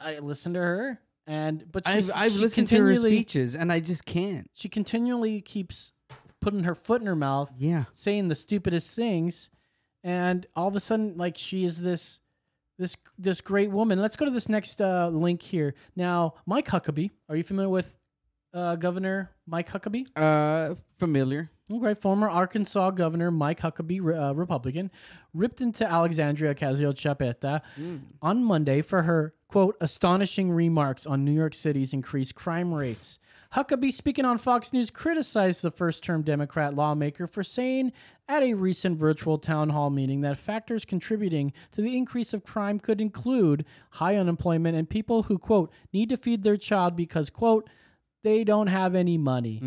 [0.01, 3.81] I listened to her, and but she's, I've, I've listened to her speeches and I
[3.81, 4.49] just can't.
[4.55, 5.93] She continually keeps
[6.41, 7.85] putting her foot in her mouth, Yeah.
[7.95, 9.51] saying the stupidest things,
[10.05, 12.21] and all of a sudden, like she is this,
[12.79, 14.01] this, this great woman.
[14.01, 15.75] Let's go to this next uh, link here.
[15.97, 17.11] Now, Mike Huckabee.
[17.29, 17.99] Are you familiar with
[18.55, 20.07] uh, Governor Mike Huckabee?
[20.15, 21.51] Uh, familiar.
[21.69, 24.91] Okay, former Arkansas Governor Mike Huckabee, uh, Republican,
[25.35, 27.61] ripped into Alexandria Ocasio Chapeta
[28.23, 33.19] on Monday for her, quote, astonishing remarks on New York City's increased crime rates.
[33.55, 37.93] Huckabee, speaking on Fox News, criticized the first term Democrat lawmaker for saying
[38.29, 42.79] at a recent virtual town hall meeting that factors contributing to the increase of crime
[42.79, 47.69] could include high unemployment and people who, quote, need to feed their child because, quote,
[48.27, 49.61] they don't have any money.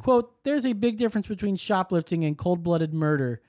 [0.00, 3.42] Quote, there's a big difference between shoplifting and cold blooded murder.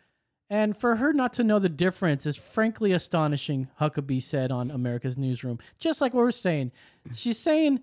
[0.50, 5.16] And for her not to know the difference is frankly astonishing, Huckabee said on America's
[5.16, 5.60] Newsroom.
[5.78, 6.72] Just like what we're saying.
[7.14, 7.82] She's saying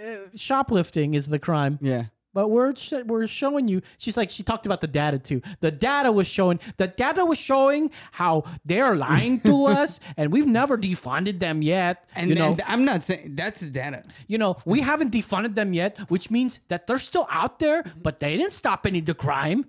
[0.00, 1.80] uh, shoplifting is the crime.
[1.82, 2.04] Yeah.
[2.38, 3.82] But we're sh- we're showing you.
[3.98, 5.42] She's like she talked about the data too.
[5.58, 6.60] The data was showing.
[6.76, 12.04] The data was showing how they're lying to us, and we've never defunded them yet.
[12.14, 14.04] And, you know, and I'm not saying that's data.
[14.28, 18.20] you know, we haven't defunded them yet, which means that they're still out there, but
[18.20, 19.64] they didn't stop any of the crime.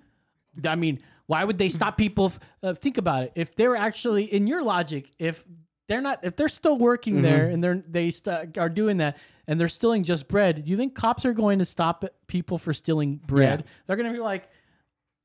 [0.64, 2.26] I mean, why would they stop people?
[2.26, 3.32] f- Uh, think about it.
[3.34, 5.44] If they're actually, in your logic, if
[5.90, 7.24] they're not, if they're still working mm-hmm.
[7.24, 9.18] there and they're they st- are doing that
[9.48, 12.74] and they're stealing just bread, do you think cops are going to stop people for
[12.74, 13.66] stealing bread?
[13.88, 14.48] They're going to be like,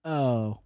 [0.07, 0.59] oh,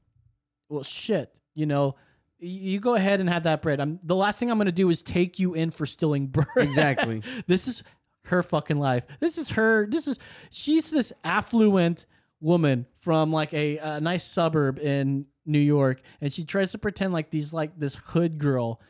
[0.68, 1.34] well, shit.
[1.56, 1.96] You know,
[2.38, 3.80] you go ahead and have that bread.
[3.80, 6.46] I'm the last thing I'm going to do is take you in for stealing bread.
[6.56, 7.22] Exactly.
[7.48, 7.82] this is
[8.26, 9.02] her fucking life.
[9.18, 9.88] This is her.
[9.90, 10.20] This is
[10.50, 12.06] she's this affluent
[12.40, 17.12] woman from like a, a nice suburb in New York, and she tries to pretend
[17.12, 18.80] like these like this hood girl.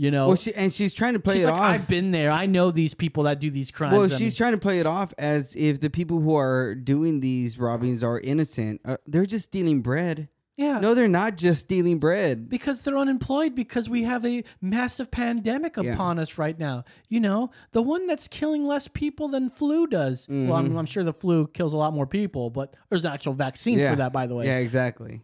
[0.00, 1.60] You know, Well, she and she's trying to play she's it like, off.
[1.74, 2.30] I've been there.
[2.30, 3.92] I know these people that do these crimes.
[3.94, 6.76] well, I she's mean- trying to play it off as if the people who are
[6.76, 8.80] doing these robbings are innocent.
[8.84, 10.28] Uh, they're just stealing bread.
[10.56, 10.78] yeah.
[10.78, 12.48] No, they're not just stealing bread.
[12.48, 15.92] because they're unemployed because we have a massive pandemic Yeah.
[15.94, 16.84] upon us right now.
[17.08, 20.28] You know, the one that's killing less people than flu does.
[20.30, 23.34] Well, I'm, I'm sure the flu kills a lot more people, but there's an actual
[23.34, 23.82] vaccine Mm-hmm.
[23.82, 23.90] yeah.
[23.90, 24.46] for that, by the way.
[24.46, 25.22] Yeah, exactly.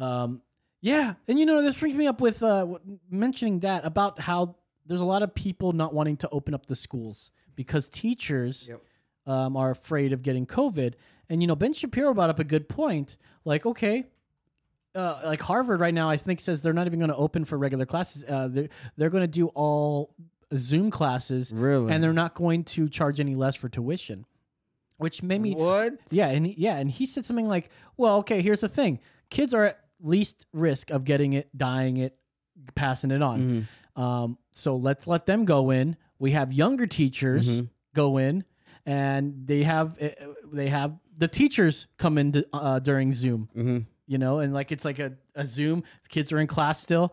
[0.00, 0.40] Um,
[0.84, 2.66] yeah, and you know this brings me up with uh,
[3.10, 6.76] mentioning that about how there's a lot of people not wanting to open up the
[6.76, 8.82] schools because teachers Yep.
[9.26, 10.92] um, are afraid of getting COVID.
[11.30, 13.16] And you know Ben Shapiro brought up a good point.
[13.46, 14.04] Like, okay,
[14.94, 17.56] uh, like Harvard right now, I think says they're not even going to open for
[17.56, 18.22] regular classes.
[18.28, 18.68] Uh, they're
[18.98, 20.14] they're going to do all
[20.54, 21.90] Zoom classes, Really?
[21.92, 24.26] and they're not going to charge any less for tuition.
[24.98, 25.94] Which made me What?
[26.10, 29.74] yeah, and yeah, and he said something like, "Well, okay, here's the thing: kids are
[30.04, 32.16] least risk of getting it, dying it,
[32.74, 33.40] passing it on.
[33.96, 34.00] Mm-hmm.
[34.02, 35.96] Um, so let's let them go in.
[36.18, 37.64] We have younger teachers Mm-hmm.
[37.94, 38.44] go in,
[38.86, 40.08] and they have uh,
[40.52, 43.48] they have the teachers come in to, uh, during Zoom.
[43.56, 43.78] Mm-hmm.
[44.06, 45.82] you know, and like it's like a, a Zoom.
[46.02, 47.12] The kids are in class still,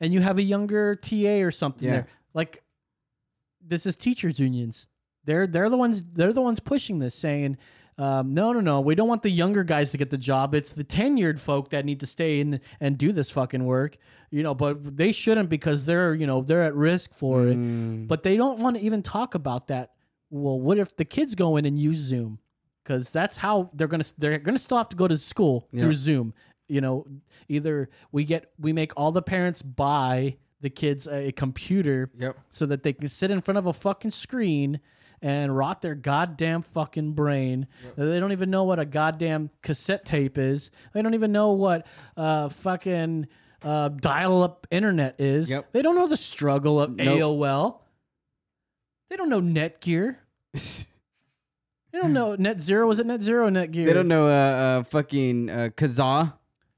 [0.00, 1.94] and you have a younger TA or something Yeah.
[1.94, 2.06] there.
[2.34, 2.62] Like
[3.66, 4.86] this is teachers unions.
[5.24, 7.56] They're they're the ones they're the ones pushing this, saying,
[7.98, 10.54] um, no, no, no, we don't want the younger guys to get the job.
[10.54, 13.96] It's the tenured folk that need to stay in and do this fucking work,
[14.30, 14.54] you know.
[14.54, 17.54] But they shouldn't because they're you know they're at risk for it.
[18.08, 19.92] But they don't want to even talk about that.
[20.30, 22.40] Well, what if the kids go in and use Zoom?
[22.82, 25.80] Because that's how they're gonna they're gonna still have to go to school Yeah.
[25.82, 26.34] through Zoom.
[26.66, 27.06] You know,
[27.48, 32.38] either we get we make all the parents buy the kids a, computer Yep.
[32.50, 34.80] so that they can sit in front of a fucking screen
[35.24, 37.66] and rot their goddamn fucking brain.
[37.96, 40.70] They don't even know what a goddamn cassette tape is.
[40.92, 43.28] They don't even know what uh, fucking
[43.62, 45.48] uh, dial-up internet is.
[45.48, 45.72] Yep.
[45.72, 47.18] They don't know the struggle of Nope.
[47.18, 47.78] AOL.
[49.08, 50.16] They don't know Netgear.
[50.52, 52.86] they don't know Net Zero.
[52.86, 53.86] Was it Net Zero or Netgear?
[53.86, 56.34] They don't know uh, uh fucking uh, Kazaa.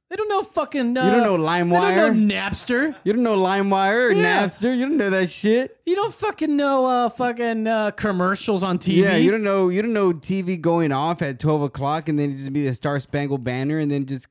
[0.09, 0.97] They don't know fucking.
[0.97, 1.97] Uh, You don't know They LimeWire.
[1.97, 2.95] don't know Napster.
[3.03, 4.45] You don't know LimeWire or Yeah.
[4.45, 4.77] Napster.
[4.77, 5.77] You don't know that shit.
[5.85, 8.99] You don't fucking know uh, fucking uh, commercials on TV.
[8.99, 9.69] Yeah, you don't know.
[9.69, 12.75] You don't know TV going off at twelve o'clock and then it just be the
[12.75, 14.29] Star Spangled Banner and then just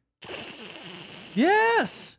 [1.33, 2.14] Yes.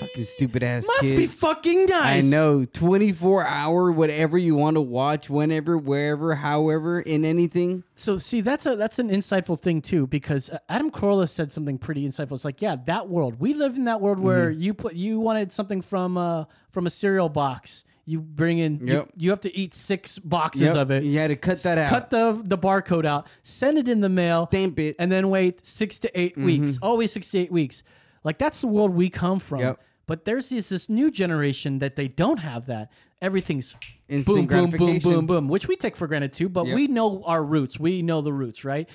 [0.00, 0.86] Fucking stupid ass.
[0.86, 1.16] Must kids.
[1.16, 2.24] be fucking nice.
[2.24, 2.64] I know.
[2.64, 7.84] Twenty four hour, whatever you want to watch, whenever, wherever, however, in anything.
[7.94, 11.78] So see, that's a that's an insightful thing too, because uh, Adam Carolla said something
[11.78, 12.32] pretty insightful.
[12.32, 13.40] It's like, yeah, that world.
[13.40, 14.60] We live in that world where Mm-hmm.
[14.62, 17.84] you put you wanted something from uh from a cereal box.
[18.04, 19.08] You bring in, you, Yep.
[19.18, 20.76] you have to eat six boxes Yep.
[20.76, 21.04] of it.
[21.04, 21.90] You had to cut that out.
[21.90, 25.66] Cut the the barcode out, send it in the mail, stamp it, and then wait
[25.66, 26.78] six to 8 weeks.
[26.80, 27.82] Always six to eight weeks.
[28.24, 29.60] Like that's the world we come from.
[29.60, 29.80] Yep.
[30.08, 32.90] But there's this this new generation that they don't have that.
[33.22, 33.76] Everything's
[34.08, 36.48] Instant boom, boom, boom, boom, boom, which we take for granted too.
[36.48, 36.74] But Yep.
[36.74, 37.78] we know our roots.
[37.78, 38.88] We know the roots, right?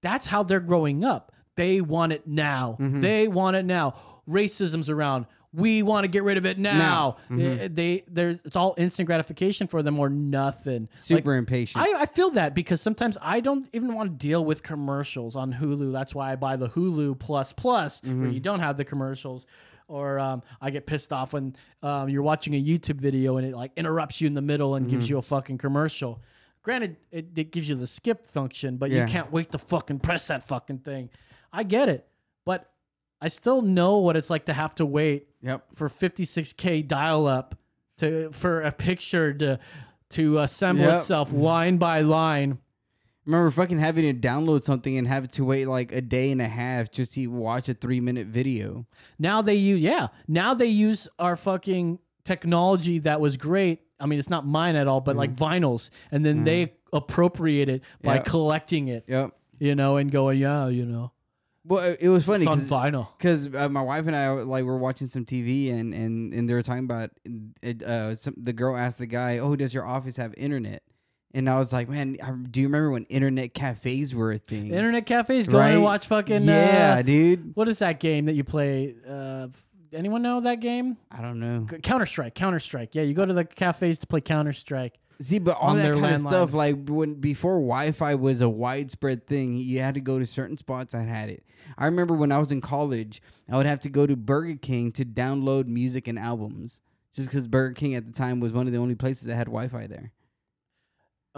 [0.00, 1.32] That's how they're growing up.
[1.56, 2.76] They want it now.
[2.80, 3.00] Mm-hmm.
[3.00, 3.94] They want it now.
[4.28, 5.26] Racism's around.
[5.52, 6.78] We want to get rid of it now.
[6.78, 7.16] Now.
[7.30, 7.58] Mhm.
[7.60, 10.88] Eh, They, they, it's all instant gratification for them or nothing.
[10.94, 11.84] Super Like, impatient.
[11.84, 15.52] I, I feel that because sometimes I don't even want to deal with commercials on
[15.54, 15.90] Hulu.
[15.92, 18.34] That's why I buy the Hulu Plus Plus, where Mhm.
[18.34, 19.46] you don't have the commercials.
[19.88, 23.54] Or um, I get pissed off when um, you're watching a YouTube video and it
[23.56, 25.10] like interrupts you in the middle and gives Mhm.
[25.10, 26.20] you a fucking commercial.
[26.62, 29.02] Granted, it, it gives you the skip function, but Yeah.
[29.06, 31.08] you can't wait to fucking press that fucking thing.
[31.52, 32.06] I get it,
[32.44, 32.70] but
[33.22, 35.64] I still know what it's like to have to wait Yep.
[35.74, 37.54] for 56k dial up
[37.96, 39.58] to for a picture to
[40.10, 40.98] to assemble Yep.
[40.98, 42.58] itself line by line.
[43.28, 46.48] Remember fucking having to download something and have to wait like a day and a
[46.48, 48.86] half just to watch a three minute video.
[49.18, 50.08] Now they use yeah.
[50.26, 53.82] Now they use our fucking technology that was great.
[54.00, 57.82] I mean, it's not mine at all, but like vinyls, and then they appropriate it
[58.02, 58.16] by Mm-hmm.
[58.16, 58.24] Yep.
[58.24, 59.04] collecting it.
[59.08, 59.32] Yep.
[59.60, 61.12] You know, and going, yeah, you know,
[61.66, 63.08] Well, it- was funny on cause, vinyl.
[63.18, 66.54] because uh, my wife and I like were watching some TV and and and they
[66.54, 67.10] were talking about.
[67.84, 70.82] Uh, some, the girl asked the guy, "Oh, does your office have internet?"
[71.34, 74.68] And I was like, "Man, I- do you remember when internet cafes were a thing?"
[74.72, 75.46] internet cafes.
[75.46, 75.70] Go Right?
[75.72, 77.54] and watch fucking Yeah, uh, dude.
[77.54, 78.94] What is that game that you play?
[79.06, 79.48] Uh,
[79.92, 80.96] anyone know that game?
[81.10, 81.66] I don't know.
[81.82, 82.34] Counter Strike.
[82.34, 82.94] Counter Strike.
[82.94, 84.98] Yeah, you go to the cafes to play Counter Strike.
[85.20, 89.56] See, but all that kind of stuff, like when before Wi-Fi was a widespread thing,
[89.56, 91.42] you had to go to certain spots that had it.
[91.76, 93.20] I remember when I was in college,
[93.50, 97.48] I would have to go to Burger King to download music and albums, just because
[97.48, 100.12] Burger King at the time was one of the only places that had Wi-Fi there.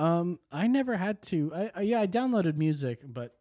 [0.01, 1.53] Um, I never had to.
[1.55, 3.35] I, I yeah, I downloaded music, but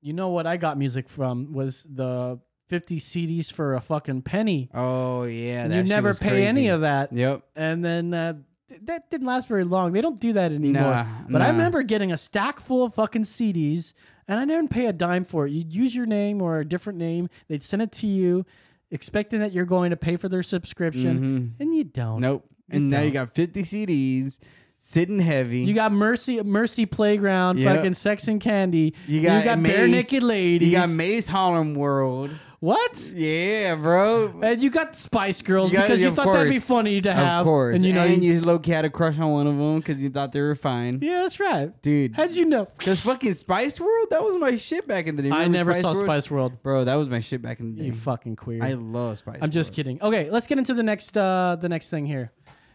[0.00, 2.38] you know what I got music from was the
[2.68, 4.70] 50 CDs for a fucking penny.
[4.72, 7.12] Oh yeah, And you never pay any of that.
[7.12, 7.42] Yep.
[7.56, 8.34] And then uh,
[8.68, 9.92] th- that didn't last very long.
[9.92, 10.82] They don't do that anymore.
[10.82, 13.92] Nah, but I remember getting a stack full of fucking CDs,
[14.28, 15.50] and I didn't pay a dime for it.
[15.50, 17.28] You'd use your name or a different name.
[17.48, 18.46] They'd send it to you,
[18.92, 22.12] expecting that you're going to pay for their subscription, and you don't.
[22.12, 22.20] Mm-hmm.
[22.20, 22.44] Nope.
[22.70, 24.38] And now you got 50 CDs
[24.86, 25.60] sitting heavy.
[25.60, 27.76] You got Marcy, Marcy Playground, Yep.
[27.76, 28.94] fucking Sex and Candy.
[29.08, 30.68] You got, Bare Maze- Naked Ladies.
[30.68, 32.30] You got Mase Harlem World.
[32.60, 32.98] What?
[33.14, 34.32] Yeah, bro.
[34.42, 36.64] And you got Spice Girls You got- because you thought that'd be course.
[36.66, 37.40] funny to have.
[37.40, 37.76] Of course.
[37.76, 40.02] And you know, you, you low key had a crush on one of them because
[40.02, 40.98] you thought they were fine.
[41.02, 41.70] yeah, that's right.
[41.82, 42.14] Dude.
[42.14, 42.66] How'd you know?
[42.78, 45.30] Because fucking Spice World, that was my shit back in the day.
[45.30, 46.04] I Remember never saw World?
[46.04, 46.62] Spice World.
[46.62, 47.86] Bro, that was my shit back in the day.
[47.88, 48.62] You fucking queer.
[48.64, 50.00] I love Spice I'm just kidding.
[50.00, 52.32] Okay, let's get into the next uh the next thing here.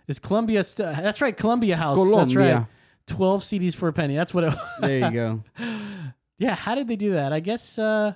[0.10, 1.98] Is Columbia st- that's right, Columbia House.
[2.16, 2.66] That's right.
[3.06, 4.16] 12 CDs for a penny.
[4.16, 4.60] That's what it was.
[4.82, 5.44] There you go.
[6.40, 7.32] yeah, how did they do that?
[7.32, 8.14] I guess uh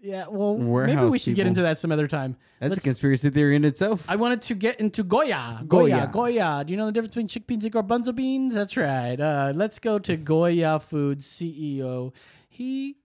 [0.00, 2.36] yeah, well maybe we should get into that some other time.
[2.60, 4.04] That's Let's- a conspiracy theory in itself.
[4.06, 5.64] I wanted to get into Goya.
[5.66, 5.88] Goya.
[5.90, 6.10] Goya.
[6.12, 6.64] Goya.
[6.64, 8.54] Do you know the difference between chickpeas and garbanzo beans?
[8.54, 9.18] That's right.
[9.18, 12.12] Uh, let's go to Goya Foods CEO.
[12.48, 12.98] He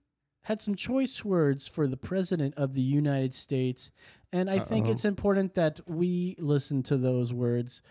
[0.50, 3.92] had some choice words for the president of the United States,
[4.32, 4.92] and I think Uh-oh.
[4.92, 7.82] it's important that we listen to those words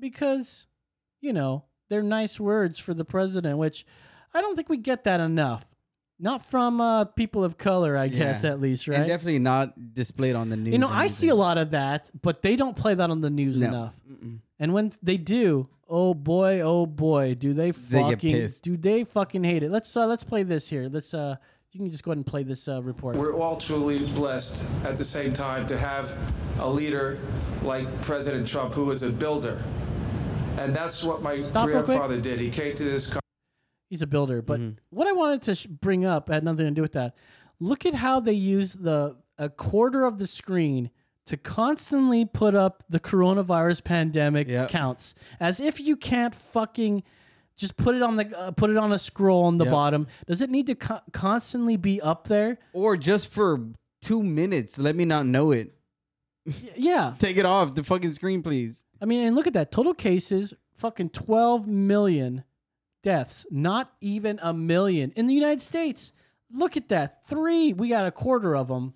[0.00, 0.66] because,
[1.20, 3.86] you know, they're nice words for the president, which
[4.34, 5.64] I don't think we get that enough.
[6.18, 8.50] Not from uh, people of color, I guess, Yeah.
[8.50, 8.98] at least, right?
[8.98, 10.72] And definitely not displayed on the news.
[10.72, 13.30] You know, I see a lot of that, but they don't play that on the
[13.30, 13.68] news No.
[13.68, 13.94] enough.
[14.58, 18.64] And when they do, oh boy, oh boy, do they They fucking pissed.
[18.64, 19.70] do they fucking hate it?
[19.70, 20.88] Let's uh, let's play this here.
[20.90, 21.36] Let's uh,
[21.72, 23.16] you can just go ahead and play this uh, report.
[23.16, 26.16] We're all truly blessed at the same time to have
[26.60, 27.18] a leader
[27.62, 29.62] like President Trump who is a builder.
[30.58, 32.40] And that's what my Stop grandfather did.
[32.40, 33.20] He came to this country.
[33.90, 34.78] He's a builder, but Mm-hmm.
[34.90, 37.14] what I wanted to sh- bring up had nothing to do with that.
[37.60, 40.90] Look at how they use the a quarter of the screen
[41.26, 47.02] to constantly put up the coronavirus pandemic counts, as if you can't fucking
[47.58, 49.72] just put it on the uh, put it on a scroll on the Yep.
[49.72, 50.06] bottom.
[50.26, 52.58] Does it need to co- constantly be up there?
[52.72, 53.68] Or just for
[54.00, 55.74] two minutes, let me not know it.
[56.76, 57.14] Yeah.
[57.18, 58.84] Take it off the fucking screen, please.
[59.02, 59.70] I mean, and look at that.
[59.70, 62.44] Total cases, fucking 12 million
[63.02, 63.44] deaths.
[63.50, 66.12] Not even a million in the United States.
[66.50, 67.26] Look at that.
[67.26, 67.72] Three.
[67.74, 68.94] We got a quarter of them.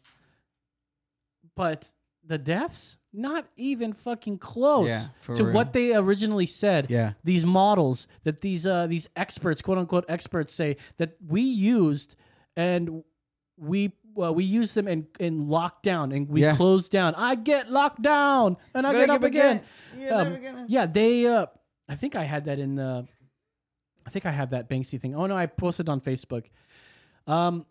[1.55, 1.89] But
[2.33, 5.55] the deaths, not even fucking close Yeah, for to real.
[5.55, 6.91] what they originally said.
[6.91, 7.13] Yeah.
[7.23, 12.17] These models that these uh these experts, quote unquote experts say that we used
[12.57, 13.05] and
[13.59, 16.55] we well, we used them in, in lockdown and we Yeah.
[16.57, 17.15] closed down.
[17.17, 19.61] I get locked down and I get up get again.
[19.99, 21.27] You're Um, never gonna- yeah, they.
[21.27, 21.47] Uh,
[21.89, 23.07] I think I had that in the.
[24.07, 25.15] I think I have that Banksy thing.
[25.15, 26.47] Oh no, I posted on Facebook.
[27.27, 27.67] Um.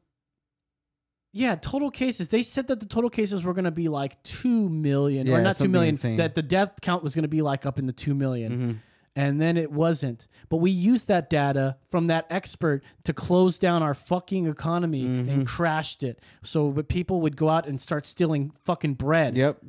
[1.33, 2.27] Yeah, total cases.
[2.29, 5.57] They said that the total cases were going to be like two million, or not
[5.57, 6.17] 2 million, insane.
[6.17, 8.51] That the death count was going to be like up in the two million.
[8.57, 8.77] Mhm.
[9.13, 10.27] and then it wasn't.
[10.47, 15.29] But we used that data from that expert to close down our fucking economy Mm-hmm.
[15.29, 16.21] and crashed it.
[16.43, 19.35] So that people would go out and start stealing fucking bread.
[19.37, 19.63] Yep.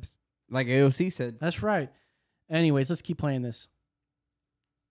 [0.49, 1.39] Like AOC said.
[1.41, 1.89] That's right.
[2.49, 3.67] Anyways, let's keep playing this.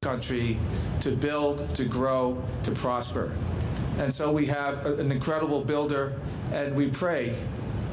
[0.03, 0.59] country
[1.01, 3.33] to build, to grow, to prosper.
[3.99, 6.15] And so we have a- an incredible builder,
[6.53, 7.35] and we pray.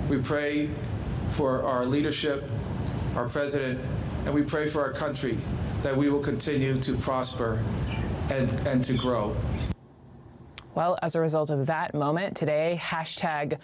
[0.09, 0.69] We pray
[1.29, 2.43] for our leadership,
[3.15, 3.79] our president,
[4.25, 5.37] and we pray for our country
[5.83, 7.59] that we will continue to prosper
[8.29, 9.35] and, and to grow.
[10.75, 13.57] Well, as a result of that moment today, hashtag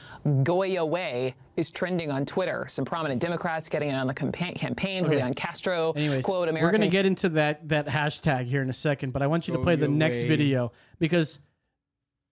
[0.43, 2.65] Goya Way is trending on Twitter.
[2.67, 4.55] Some prominent Democrats getting in on the campaign.
[4.55, 5.13] campaign Okay.
[5.13, 8.73] Julian Castro, Anyways, quote, we're going to get into that that hashtag here in a
[8.73, 11.39] second, but I want you to Go play the your next video because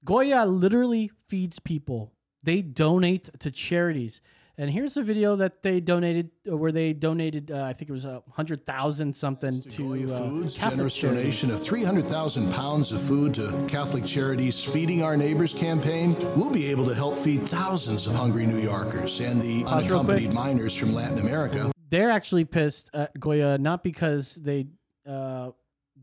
[0.05, 2.11] Goya literally feeds people.
[2.41, 4.21] They donate to charities.
[4.55, 7.93] And here's a video that they donated, uh, where they donated, uh, I think it
[7.93, 13.01] was a hundred thousand something to uh, Foods, Catholic generous donation of 300,000 pounds of
[13.01, 16.15] food to Catholic Charities Feeding Our Neighbors campaign.
[16.35, 20.33] We'll be able to help feed thousands of hungry New Yorkers and the Pause unaccompanied
[20.33, 21.71] minors from Latin America.
[21.89, 24.67] They're actually pissed at Goya not because they
[25.07, 25.49] uh,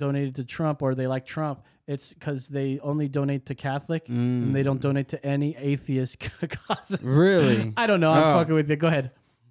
[0.01, 1.61] donated to Trump or they like Trump.
[1.86, 6.18] It's because they only donate to Catholic and they don't donate to any atheist
[6.66, 6.98] causes.
[7.01, 7.18] Mm.
[7.18, 7.72] Really?
[7.76, 8.12] I don't know.
[8.12, 8.38] I'm Oh.
[8.38, 8.76] fucking with you.
[8.76, 9.11] Go ahead.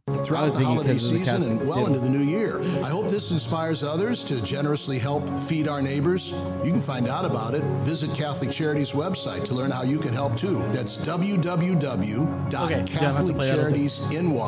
[0.09, 1.87] I Throughout the holiday because the season and well deal.
[1.87, 2.61] into the new year.
[2.83, 6.31] I hope this inspires others to generously help feed our neighbors.
[6.63, 7.63] You can find out about it.
[7.83, 10.57] Visit Catholic Charities website to learn how you can help too.
[10.71, 10.97] That's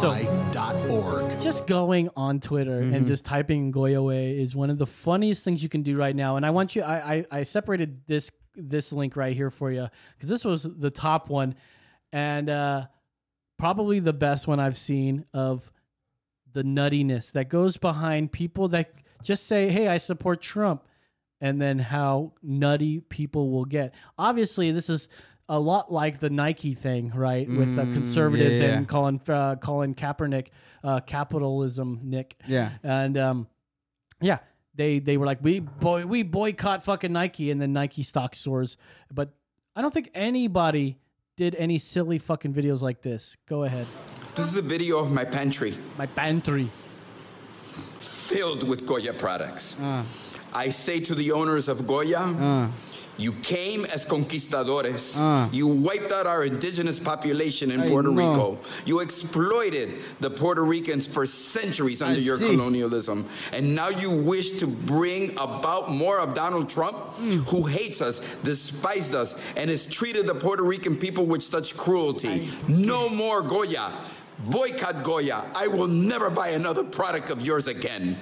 [0.10, 1.40] www.catholiccharities.ny.org.
[1.40, 2.94] Just going on Twitter Mm-hmm.
[2.94, 6.16] and just typing Goya Way is one of the funniest things you can do right
[6.16, 6.38] now.
[6.38, 9.88] And I want you, I, I, I separated this this link right here for you
[10.18, 11.56] because this was the top one
[12.12, 12.86] and uh,
[13.62, 15.72] probably the best one I've seen of
[16.52, 18.92] the nuttiness that goes behind people that
[19.22, 20.84] just say, "Hey, I support Trump,"
[21.40, 23.94] and then how nutty people will get.
[24.18, 25.08] Obviously, this is
[25.48, 27.48] a lot like the Nike thing, right?
[27.48, 28.78] With the Mm, conservatives yeah, yeah.
[28.78, 30.48] and Colin uh, Colin Kaepernick,
[30.84, 32.38] uh, capitalism, Nick.
[32.48, 32.72] Yeah.
[32.82, 33.48] and um,
[34.20, 34.40] yeah,
[34.74, 38.76] they they were like, we boy we boycott fucking Nike, and then Nike stock soars.
[39.14, 39.34] But
[39.76, 40.98] I don't think anybody
[41.42, 43.36] did any silly fucking videos like this.
[43.50, 43.88] Go ahead,
[44.36, 46.70] This is a video of my pantry my pantry.
[48.00, 49.76] filled with Goya products.
[49.80, 50.04] Uh.
[50.54, 52.68] I say to the owners of Goya, uh.
[53.22, 55.16] You came as conquistadores.
[55.18, 55.50] Ah.
[55.52, 58.32] You wiped out our indigenous population in I Puerto know.
[58.32, 58.60] Rico.
[58.86, 62.48] You exploited the Puerto Ricans for centuries under your see.
[62.48, 63.28] colonialism.
[63.54, 67.40] And now you wish to bring about more of Donald Trump, hmm.
[67.42, 72.50] who hates us, despised us, and has treated the Puerto Rican people with such cruelty.
[72.68, 73.92] No more Goya.
[74.46, 75.46] Boycott Goya.
[75.56, 78.18] I will never buy another product of yours again.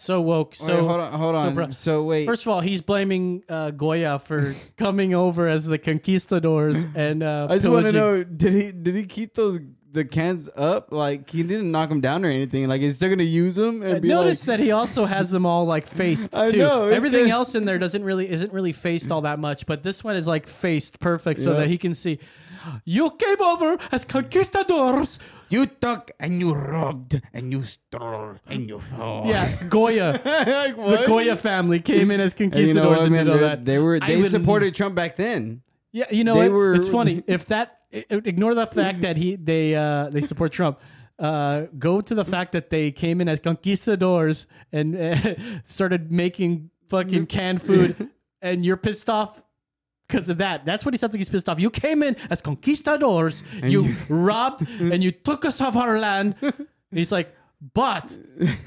[0.00, 0.54] So woke.
[0.54, 1.54] So hold on, hold so on.
[1.54, 2.24] pro- So wait.
[2.26, 7.48] First of all, he's blaming uh, Goya for coming over as the conquistadors and uh,
[7.50, 9.60] I just want to know did he did he keep those
[9.92, 10.92] the cans up?
[10.92, 12.66] Like he didn't knock them down or anything.
[12.68, 15.44] Like he's still gonna use them and be Notice like, that he also has them
[15.44, 16.58] all like faced I too.
[16.58, 20.02] know, Everything else in there doesn't really isn't really faced all that much, but this
[20.02, 21.58] one is like faced perfect so Yeah.
[21.60, 22.18] that he can see.
[22.84, 25.18] You came over as conquistadors.
[25.50, 28.80] You took and you robbed and you stole and you.
[28.98, 29.28] Oh.
[29.28, 30.12] Yeah, Goya.
[30.24, 31.06] Like, the what?
[31.06, 33.26] Goya family came in as And conquistadors you know what, and man?
[33.26, 33.64] did all They- that.
[33.64, 35.62] They were I they would- supported Trump back then.
[35.92, 36.52] Yeah, you know They what?
[36.56, 40.52] were- it's funny if that i- ignore the fact that he they uh, they support
[40.52, 40.78] Trump.
[41.18, 45.34] Uh, go to the fact that they came in as conquistadors and uh,
[45.66, 48.08] started making fucking canned food,
[48.40, 49.42] and you're pissed off
[50.10, 50.64] because of that.
[50.64, 51.20] That's what he sounds like.
[51.20, 51.60] He's pissed off.
[51.60, 53.42] You came in as conquistadors.
[53.62, 56.34] And you, you- robbed and you took us off our land.
[56.90, 57.34] he's like,
[57.74, 58.16] but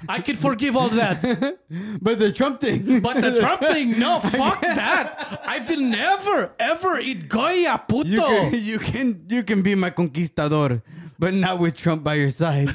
[0.08, 1.18] I can forgive all that.
[2.02, 3.00] But the Trump thing.
[3.02, 5.42] But the Trump thing, no, fuck that.
[5.44, 8.10] I will never, ever eat Goya, puto.
[8.10, 10.84] You can, you can you can be my conquistador,
[11.18, 12.70] but not with Trump by your side.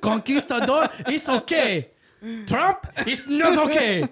[0.00, 1.90] Conquistador is okay.
[2.46, 4.08] Trump is not okay.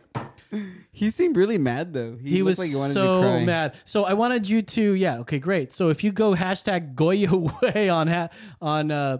[0.92, 2.16] He seemed really mad though.
[2.16, 3.44] He, looked was like he wanted to so cry.
[3.44, 3.74] mad.
[3.84, 5.72] So I wanted you to, yeah, okay, great.
[5.72, 8.28] So if you go hashtag Goya away on ha-
[8.60, 9.18] on uh,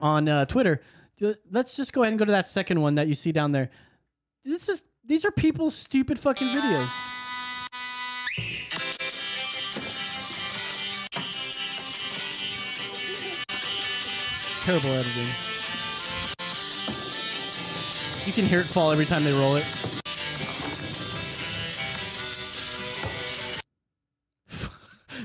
[0.00, 0.80] on uh, Twitter,
[1.50, 3.70] let's just go ahead and go to that second one that you see down there.
[4.44, 6.88] This is these are people's stupid fucking videos.
[14.64, 15.28] Terrible editing.
[18.24, 19.64] You can hear it fall every time they roll it.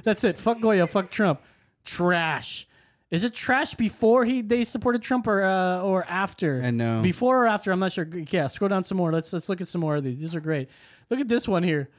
[0.07, 0.37] That's it.
[0.37, 0.87] Fuck Goya.
[0.87, 1.41] Fuck Trump.
[1.83, 2.65] Trash.
[3.11, 6.61] Is it trash before he they supported Trump or uh, or after?
[6.63, 7.01] I know.
[7.01, 7.73] Before or after?
[7.73, 8.07] I'm not sure.
[8.29, 9.11] Yeah, scroll down some more.
[9.11, 10.17] Let's let's look at some more of these.
[10.17, 10.69] These are great.
[11.09, 11.89] Look at this one here.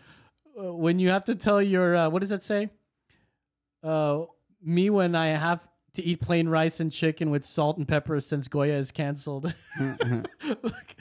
[0.58, 2.70] Uh, when you have to tell your uh, what does that say?
[3.82, 4.22] Uh,
[4.62, 5.60] me when I have
[5.92, 9.52] to eat plain rice and chicken with salt and pepper since Goya is canceled.
[9.80, 10.94] Look,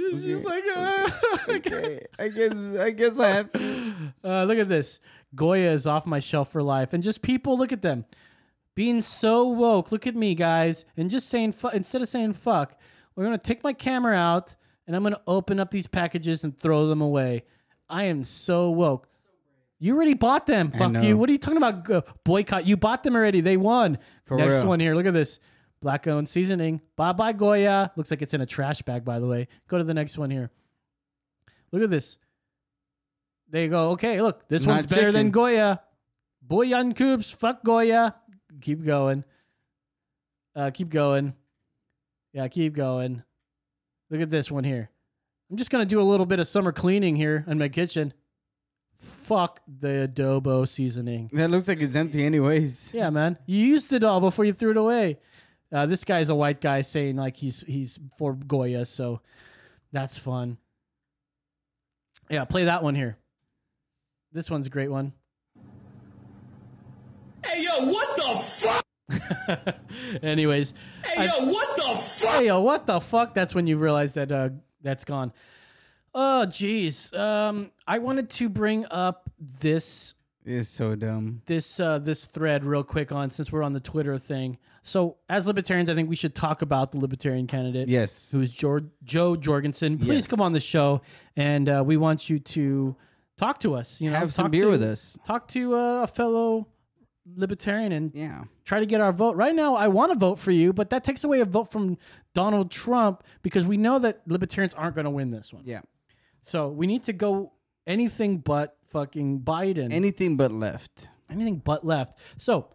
[0.00, 1.10] it's just like uh,
[1.48, 2.06] okay.
[2.18, 3.94] I guess I guess I have to.
[4.24, 5.00] uh, look at this.
[5.34, 8.04] Goya is off my shelf for life, and just people look at them
[8.74, 9.92] being so woke.
[9.92, 12.78] Look at me, guys, and just saying fu- instead of saying fuck,
[13.14, 14.56] we're gonna take my camera out
[14.86, 17.44] and I'm gonna open up these packages and throw them away.
[17.88, 19.08] I am so woke.
[19.78, 20.70] You already bought them.
[20.70, 21.16] Fuck you.
[21.16, 22.24] What are you talking about?
[22.24, 22.66] Boycott.
[22.66, 23.40] You bought them already.
[23.40, 23.98] They won.
[24.26, 24.66] For Next real.
[24.66, 24.94] one here.
[24.94, 25.38] Look at this.
[25.82, 26.80] Black owned seasoning.
[26.96, 27.90] Bye bye Goya.
[27.96, 29.48] Looks like it's in a trash bag, by the way.
[29.68, 30.50] Go to the next one here.
[31.72, 32.18] Look at this.
[33.48, 33.90] There you go.
[33.90, 34.48] Okay, look.
[34.48, 35.30] This Not one's better than chicken.
[35.30, 35.80] Goya.
[36.46, 37.30] Boyan Coops.
[37.30, 38.14] Fuck Goya.
[38.60, 39.24] Keep going.
[40.54, 41.34] Uh, keep going.
[42.32, 43.22] Yeah, keep going.
[44.10, 44.90] Look at this one here.
[45.50, 48.12] I'm just gonna do a little bit of summer cleaning here in my kitchen.
[48.98, 51.30] Fuck the adobo seasoning.
[51.32, 52.90] That looks like it's empty anyways.
[52.92, 53.38] Yeah, man.
[53.46, 55.18] You used it all before you threw it away.
[55.72, 59.20] Uh, this guy's a white guy saying like he's he's for Goya, so
[59.92, 60.58] that's fun.
[62.28, 63.16] Yeah, play that one here.
[64.32, 65.12] This one's a great one.
[67.44, 69.76] Hey, yo, what the fuck?
[70.22, 70.74] Anyways,
[71.04, 72.30] Hey, yo, what the fuck?
[72.36, 73.34] Hey, yo, what the fuck?
[73.34, 74.50] That's when you realize that uh,
[74.82, 75.32] that's gone.
[76.14, 77.16] Oh, jeez.
[77.16, 80.14] Um, I wanted to bring up this
[80.44, 81.42] It's so dumb.
[81.46, 84.56] this uh, this thread real quick on since we're on the Twitter thing.
[84.82, 87.88] So, as libertarians, I think we should talk about the libertarian candidate.
[87.88, 88.30] Yes.
[88.32, 89.98] who's Jor- Jo Jorgensen.
[89.98, 90.26] Please Yes.
[90.26, 91.02] come on the show,
[91.36, 92.96] and uh, we want you to
[93.36, 94.00] talk to us.
[94.00, 95.18] You know, Have some beer to- with us.
[95.26, 96.66] Talk to uh, a fellow
[97.36, 98.44] libertarian and Yeah.
[98.64, 99.36] try to get our vote.
[99.36, 101.98] Right now, I want to vote for you, but that takes away a vote from
[102.34, 105.62] Donald Trump because we know that libertarians aren't going to win this one.
[105.66, 105.82] Yeah.
[106.42, 107.52] So we need to go
[107.86, 109.92] anything but fucking Biden.
[109.92, 111.08] Anything but left.
[111.30, 112.18] anything but left.
[112.36, 112.68] So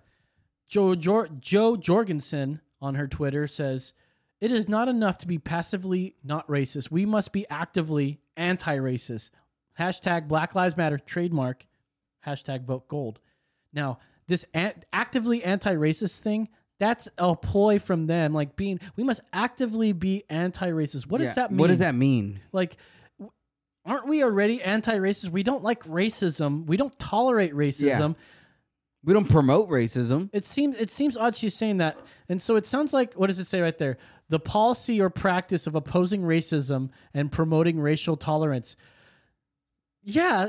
[0.68, 3.94] Jo Jo Jorgensen on her Twitter says,
[4.41, 6.90] "It is not enough to be passively not racist.
[6.91, 9.30] We must be actively anti-racist."
[9.80, 11.68] Hashtag Black Lives Matter trademark.
[12.26, 13.19] Hashtag Vote Gold.
[13.73, 16.49] Now this an- actively anti-racist thing.
[16.80, 18.80] That's a ploy from them, like being.
[18.95, 21.07] We must actively be anti-racist.
[21.07, 21.27] What Yeah.
[21.27, 21.57] does that mean?
[21.60, 22.40] What does that mean?
[22.52, 22.77] like
[23.86, 28.14] aren't we already anti-racist we don't like racism we don't tolerate racism Yeah.
[29.03, 30.30] We don't promote racism.
[30.34, 31.95] it seems it seems odd she's saying that
[32.28, 33.98] and so it sounds like what does it say right there
[34.30, 38.76] the policy or practice of opposing racism and promoting racial tolerance
[40.03, 40.48] yeah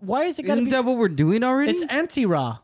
[0.00, 1.72] why is it gotta Isn't be that what we're doing already?
[1.72, 2.58] it's anti-ra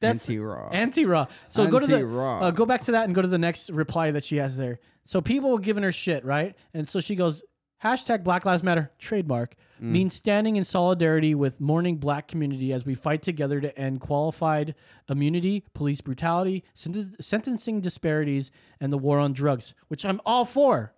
[0.00, 0.68] That's Anti-Ra.
[0.70, 1.26] Anti-Ra.
[1.48, 4.10] So go to the uh, go back to that and go to the next reply
[4.10, 4.80] that she has there.
[5.04, 6.56] So people were giving her shit, right?
[6.74, 7.44] And so she goes,
[7.84, 9.90] hashtag Black Lives Matter trademark Mm.
[9.90, 14.74] means standing in solidarity with mourning black community as we fight together to end qualified
[15.08, 20.92] immunity, police brutality, sen- sentencing disparities, and the war on drugs, which I'm all for,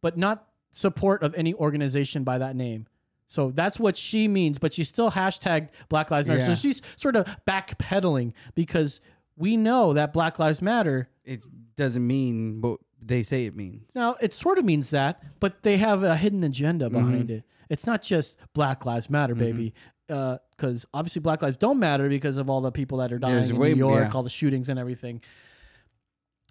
[0.00, 2.86] but not support of any organization by that name.
[3.26, 6.42] So that's what she means, but she still hashtagged Black Lives Matter.
[6.42, 9.00] So she's sort of backpedaling because
[9.36, 11.08] we know that Black Lives Matter.
[11.24, 11.42] It
[11.76, 13.94] doesn't mean what they say it means.
[13.94, 17.38] Now, it sort of means that, but they have a hidden agenda behind Mhm.
[17.38, 17.44] it.
[17.68, 19.74] It's not just Black Lives Matter, baby.
[20.06, 23.50] Because obviously, Black lives don't matter because of all the people that are dying There's
[23.50, 24.12] in way- New York, yeah.
[24.14, 25.22] all the shootings and everything.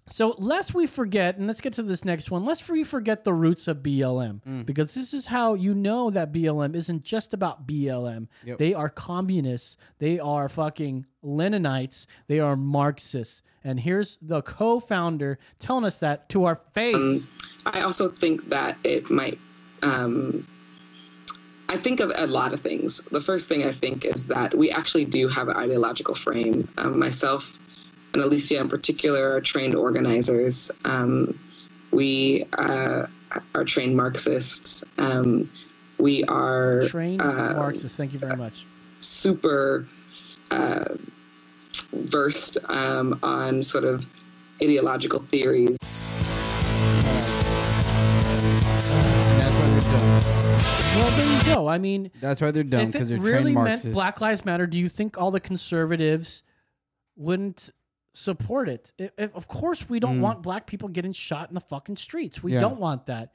[0.06, 3.32] So, lest we forget, and let's get to this next one, lest we forget the
[3.32, 4.66] roots of BLM, Mm.
[4.66, 8.28] because this is how you know that BLM isn't just about BLM.
[8.44, 8.58] Yep.
[8.58, 13.40] They are communists, they are fucking Leninites, they are Marxists.
[13.66, 16.94] And here's the co founder telling us that to our face.
[16.96, 17.26] Um,
[17.64, 19.38] I also think that it might.
[19.82, 20.46] Um,
[21.70, 23.00] I think of a lot of things.
[23.10, 26.68] The first thing I think is that we actually do have an ideological frame.
[26.76, 27.58] Um, myself
[28.14, 30.70] and Alicia, in particular, are trained organizers.
[30.84, 31.38] Um,
[31.90, 33.06] we uh,
[33.54, 34.84] are trained Marxists.
[34.98, 35.50] Um,
[35.98, 38.66] we are Trained uh, Marxists, thank you very much.
[39.00, 39.86] super
[40.50, 40.84] uh,
[41.92, 44.06] versed um, on sort of
[44.62, 45.76] ideological theories.
[45.80, 45.92] That's
[49.56, 50.20] why they're dumb.
[50.96, 51.68] Well, there you go.
[51.68, 53.92] I mean, That's why they're dumb if because it they're really trained meant Marxists.
[53.94, 56.42] Black Lives Matter, do you think all the conservatives
[57.16, 57.70] wouldn't
[58.14, 58.92] support it?
[58.96, 60.22] If, if- of course, we don't Mm.
[60.22, 62.42] want black people getting shot in the fucking streets.
[62.42, 62.60] We Yeah.
[62.60, 63.32] don't want that.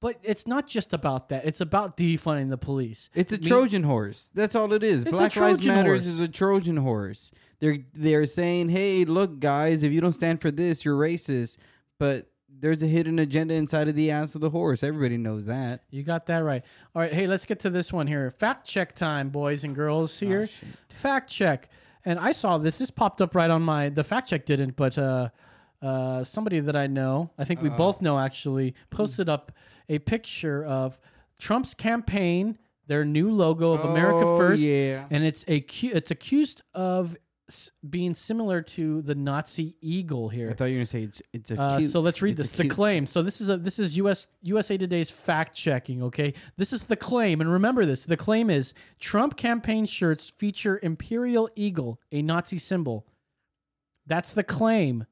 [0.00, 1.46] But it's not just about that.
[1.46, 3.08] It's about defunding the police.
[3.14, 4.30] It's a I mean, Trojan horse.
[4.34, 5.04] That's all it is.
[5.06, 6.06] Black Lives Matters horse.
[6.06, 7.32] is a Trojan horse.
[7.60, 11.56] They're they're saying, "Hey, look, guys, if you don't stand for this, you're racist."
[11.98, 14.82] But there's a hidden agenda inside of the ass of the horse.
[14.82, 15.82] Everybody knows that.
[15.90, 16.62] You got that right.
[16.94, 18.30] All right, hey, let's get to this one here.
[18.30, 20.48] Fact check time, boys and girls Oh, here.
[20.90, 21.70] fact check.
[22.06, 22.78] And I saw this.
[22.78, 23.88] This popped up right on my.
[23.90, 25.28] The fact check didn't, but uh,
[25.82, 27.76] uh, somebody that I know, I think we Uh-oh.
[27.76, 29.52] both know actually, posted up
[29.88, 30.98] a picture of
[31.38, 32.56] Trump's campaign,
[32.86, 35.06] their new logo of America Oh, First, yeah.
[35.10, 37.16] and it's a it's accused of
[37.48, 40.50] s- being similar to the Nazi eagle here.
[40.50, 41.60] I thought you were gonna say it's it's a.
[41.60, 42.52] Uh, cute- so let's read it's a this.
[42.52, 43.06] The cute- claim.
[43.06, 46.02] So this is a this is US USA Today's fact checking.
[46.02, 48.04] Okay, this is the claim, and remember this.
[48.04, 53.06] The claim is Trump campaign shirts feature imperial eagle, a Nazi symbol.
[54.06, 55.06] That's the claim.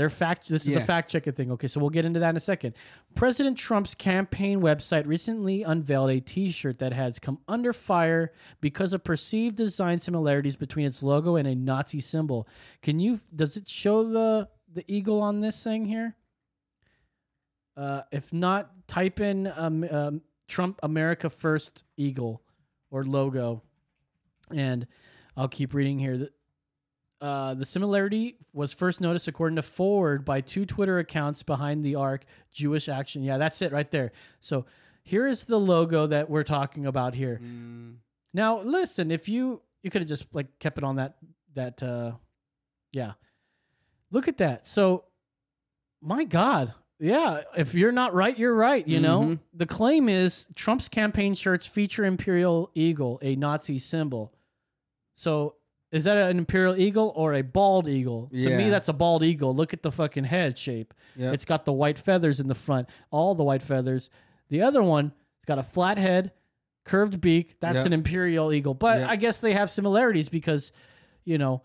[0.00, 0.48] Their fact.
[0.48, 1.52] This is a fact checking thing.
[1.52, 2.74] Okay, so we'll get into that in a second.
[3.14, 8.32] President Trump's campaign website recently unveiled a T-shirt that has come under fire
[8.62, 12.48] because of perceived design similarities between its logo and a Nazi symbol.
[12.80, 13.20] Can you?
[13.36, 16.16] Does it show the the eagle on this thing here?
[17.76, 22.40] Uh, if not, type in um, um, Trump America First eagle
[22.90, 23.62] or logo,
[24.50, 24.86] and
[25.36, 26.30] I'll keep reading here.
[27.20, 31.84] The, uh, the similarity was first noticed according to Forward by two Twitter accounts behind
[31.84, 33.22] the arc Jewish Action.
[33.22, 34.12] Yeah, that's it right there.
[34.40, 34.66] So
[35.02, 37.40] here is the logo that we're talking about here.
[38.32, 41.16] Now, listen, if you you could have just like kept it on that
[41.54, 42.12] that uh
[42.92, 43.12] yeah.
[44.10, 44.66] Look at that.
[44.66, 45.04] So
[46.00, 46.74] my god.
[47.02, 49.22] Yeah, if you're not right, you're right, you know?
[49.22, 49.38] Mhm.
[49.54, 54.34] The claim is Trump's campaign shirts feature imperial eagle, a Nazi symbol.
[55.14, 55.54] So
[55.92, 58.28] is that an imperial eagle or a bald eagle?
[58.32, 59.54] To me, that's a bald eagle.
[59.54, 60.94] Look at the fucking head shape.
[61.16, 61.34] Yep.
[61.34, 64.08] It's got the white feathers in the front, all the white feathers.
[64.48, 66.32] The other one, it's got a flat head,
[66.84, 67.56] curved beak.
[67.60, 67.86] That's Yep.
[67.86, 68.74] an imperial eagle.
[68.74, 69.10] But Yep.
[69.10, 70.70] I guess they have similarities because,
[71.24, 71.62] you know,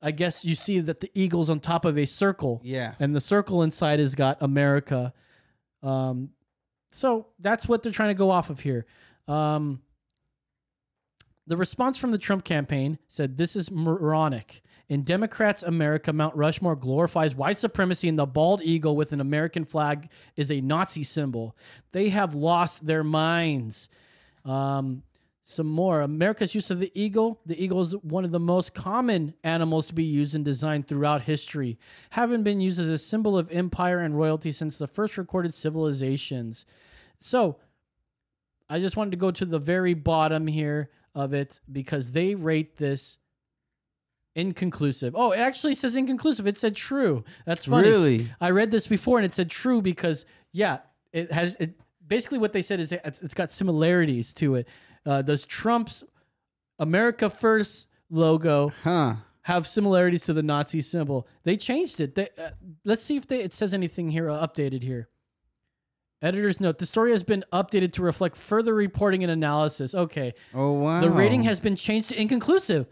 [0.00, 2.60] I guess you see that the eagle's on top of a circle.
[2.64, 2.94] Yeah.
[2.98, 5.12] And the circle inside has got America.
[5.82, 6.30] Um,
[6.90, 8.86] so that's what they're trying to go off of here.
[9.28, 9.80] Um,
[11.46, 14.62] the response from the Trump campaign said this is moronic.
[14.88, 19.64] In Democrats' America, Mount Rushmore glorifies white supremacy, and the bald eagle with an American
[19.64, 21.56] flag is a Nazi symbol.
[21.92, 23.88] They have lost their minds.
[24.44, 25.02] Um,
[25.44, 26.02] some more.
[26.02, 27.40] America's use of the eagle.
[27.46, 31.22] The eagle is one of the most common animals to be used in design throughout
[31.22, 31.78] history,
[32.10, 36.64] having been used as a symbol of empire and royalty since the first recorded civilizations.
[37.18, 37.58] So,
[38.70, 42.76] I just wanted to go to the very bottom here of it because they rate
[42.76, 43.18] this
[44.34, 45.14] inconclusive.
[45.16, 46.46] Oh, it actually says inconclusive.
[46.46, 47.24] It said true.
[47.44, 47.88] That's funny.
[47.88, 48.30] Really?
[48.40, 50.78] I read this before and it said true because yeah,
[51.12, 54.68] it has it basically what they said is it's, it's got similarities to it.
[55.04, 56.04] Uh, does Trump's
[56.78, 59.14] America First logo huh.
[59.42, 61.26] have similarities to the Nazi symbol.
[61.44, 62.14] They changed it.
[62.14, 62.50] They, uh,
[62.84, 65.08] let's see if they, it says anything here uh, updated here.
[66.22, 69.94] Editor's note: The story has been updated to reflect further reporting and analysis.
[69.94, 70.34] Okay.
[70.54, 71.00] Oh wow.
[71.00, 72.86] The rating has been changed to inconclusive.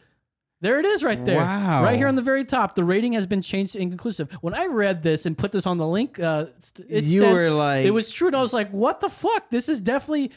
[0.62, 1.38] There it is, right there.
[1.38, 1.82] Wow.
[1.82, 4.30] Right here on the very top, the rating has been changed to inconclusive.
[4.42, 6.46] When I read this and put this on the link, uh,
[6.86, 9.48] it You said were like- it was true, and I was like, "What the fuck?
[9.48, 10.32] This is definitely,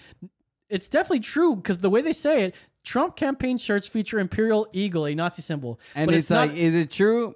[0.70, 2.56] it's definitely true." Because the way they say it,
[2.86, 6.74] Trump campaign shirts feature Imperial Eagle, a Nazi symbol, And but it's, not- like, is
[6.76, 7.36] it true?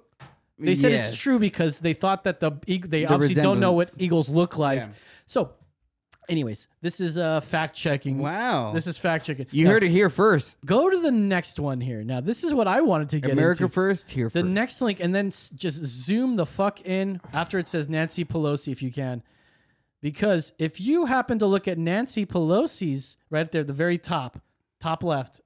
[0.58, 1.12] they said Yes.
[1.12, 4.56] it's true because they thought that the they The obviously don't know what eagles look
[4.56, 4.78] like.
[4.78, 4.88] Yeah.
[5.28, 5.50] So,
[6.30, 8.18] anyways, this is uh, fact checking.
[8.18, 8.72] Wow.
[8.72, 9.44] This is fact checking.
[9.50, 10.56] You Now, heard it here first.
[10.64, 12.02] Go to the next one here.
[12.02, 13.74] Now, this is what I wanted to get America into.
[13.74, 14.46] first, here The first.
[14.46, 18.72] next link, and then s- just zoom the fuck in after it says Nancy Pelosi,
[18.72, 19.22] if you can.
[20.00, 24.40] Because if you happen to look at Nancy Pelosi's right there, the very top,
[24.80, 25.42] top left,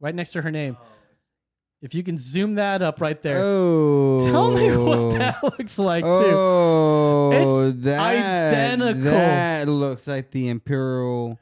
[0.00, 0.76] right next to her name,
[1.84, 4.18] if you can zoom that up right there, Oh.
[4.30, 4.84] tell me oh.
[5.08, 6.10] what that looks like too.
[6.10, 7.30] Oh,
[7.70, 9.02] It's that, identical.
[9.02, 11.38] That looks like the imperial,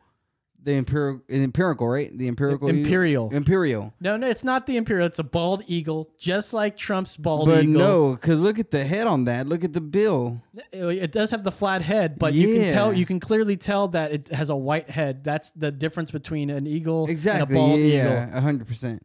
[0.61, 2.17] the imperial, empirical, right?
[2.17, 3.31] The empirical, Imperial.
[3.33, 3.95] imperial.
[4.01, 5.07] No, no, it's not the imperial.
[5.07, 7.81] It's a bald eagle, just like Trump's bald but eagle.
[7.81, 9.47] no, because look at the head on that.
[9.47, 10.43] Look at the bill.
[10.73, 14.11] It does have the flat head, but you can tell you can clearly tell that
[14.13, 15.23] it has a white head.
[15.25, 17.43] That's the difference between an eagle Exactly.
[17.43, 18.39] and a bald yeah, eagle.
[18.39, 19.05] a hundred percent.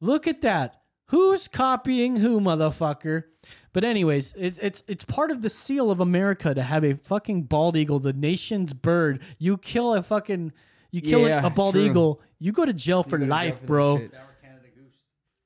[0.00, 0.80] Look at that.
[1.10, 3.24] Who's copying who, motherfucker?
[3.72, 7.44] But anyways, it's it's it's part of the seal of America to have a fucking
[7.44, 9.22] bald eagle, the nation's bird.
[9.38, 10.52] You kill a fucking
[10.90, 11.84] you kill a- Yeah, a bald true.
[11.84, 13.98] eagle, you go to jail for go to jail life, for that bro.
[13.98, 14.12] shit.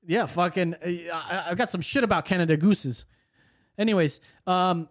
[0.06, 0.74] Yeah, fucking.
[0.74, 3.04] uh, I, I've got some shit about Canada gooses.
[3.78, 4.88] Anyways, um,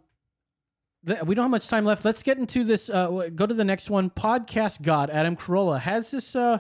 [1.06, 2.06] th- we don't have much time left.
[2.06, 2.90] Let's get into this.
[2.90, 4.10] Uh, w- go to the next one.
[4.12, 6.60] Podcast God Adam Carolla has this uh,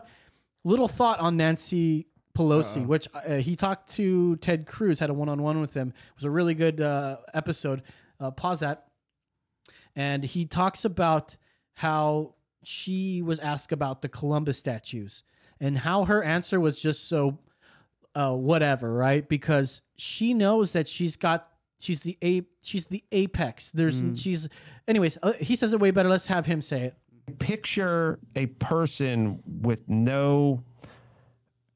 [0.64, 2.08] little thought on Nancy
[2.40, 5.90] Pelosi, which uh, he talked to Ted Cruz, had a one-on-one with him.
[5.90, 7.82] It was a really good uh, episode.
[8.20, 8.86] Uh, pause that.
[9.96, 11.36] And he talks about
[11.76, 15.24] how she was asked about the Columbus statues
[15.60, 17.40] and how her answer was just so
[18.16, 19.28] uh, whatever, right?
[19.28, 21.48] Because she knows that she's got
[21.80, 23.72] she's the a she's the apex.
[23.72, 24.18] There's Mm.
[24.22, 24.48] she's
[24.88, 25.18] anyways.
[25.22, 26.10] Uh, he says it way better.
[26.10, 26.96] Let's have him say it.
[27.40, 30.64] picture a person with no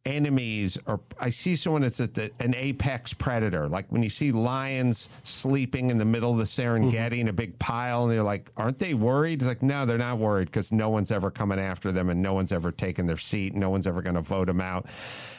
[0.05, 3.69] enemies or i see someone that's at the, an apex predator.
[3.69, 7.13] Like when you see lions sleeping in the middle of the serengeti mm-hmm.
[7.13, 9.41] in a big pile and they're like aren't they worried?
[9.41, 12.33] It's like no they're not worried because no one's ever coming after them and no
[12.33, 14.87] one's ever taken their seat no one's ever going to vote them out.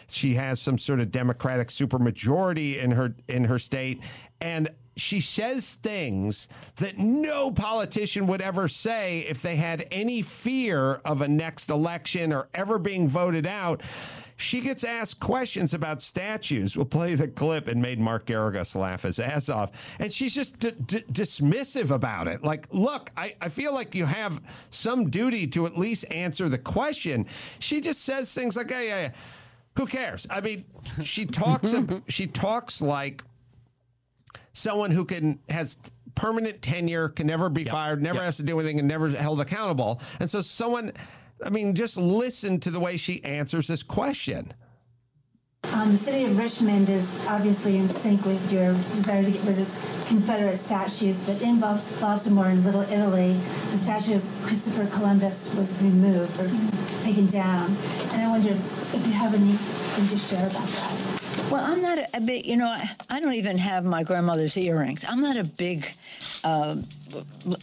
[0.09, 4.01] She has some sort of democratic supermajority in her in her state
[4.41, 10.95] and she says things that no politician would ever say if they had any fear
[11.05, 13.83] of a next election or ever being voted out.
[14.37, 16.77] She gets asked questions about statues.
[16.77, 19.71] We'll play the clip and made Mark Geragos laugh his ass off.
[20.01, 22.43] And she's just d- d- dismissive about it.
[22.43, 24.41] Like, look, I, I feel like you have
[24.71, 27.27] some duty to at least answer the question.
[27.61, 29.13] She just says things like, yeah, yeah.
[29.77, 30.27] Who cares?
[30.31, 30.65] I mean,
[31.03, 31.75] she talks.
[32.09, 33.23] she talks like
[34.53, 35.79] someone who can has
[36.15, 40.01] permanent tenure, can never be fired, never has to do anything, and never held accountable.
[40.21, 40.93] And so, someone,
[41.45, 44.53] I mean, just listen to the way she answers this question.
[45.73, 49.59] Um, the city of Richmond is obviously in sync with your desire to get rid
[49.59, 53.33] of Confederate statues, but in Bal- Baltimore and Little Italy,
[53.73, 56.51] the statue of Christopher Columbus was removed or
[57.03, 57.75] taken down.
[58.13, 61.21] And I wonder if you have anything to share about that.
[61.51, 64.57] Well, I'm not a, a big, you know, I, I don't even have my grandmother's
[64.57, 65.05] earrings.
[65.09, 65.87] I'm not a big,
[66.45, 66.85] uh, l-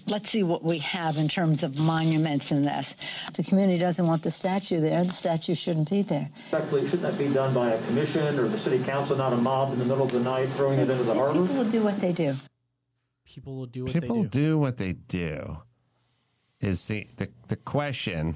[0.08, 2.96] let's see what we have in terms of monuments in this.
[3.28, 6.30] If the community doesn't want the statue there, the statue shouldn't be there.
[6.38, 9.74] Respectfully, shouldn't that be done by a commission or the city council, not a mob
[9.74, 11.42] in the middle of the night throwing it into the harbor?
[11.42, 12.36] People will do what they do.
[13.26, 14.28] People will do what People they do.
[14.30, 15.58] do what they do.
[16.60, 18.36] Is the, the the question?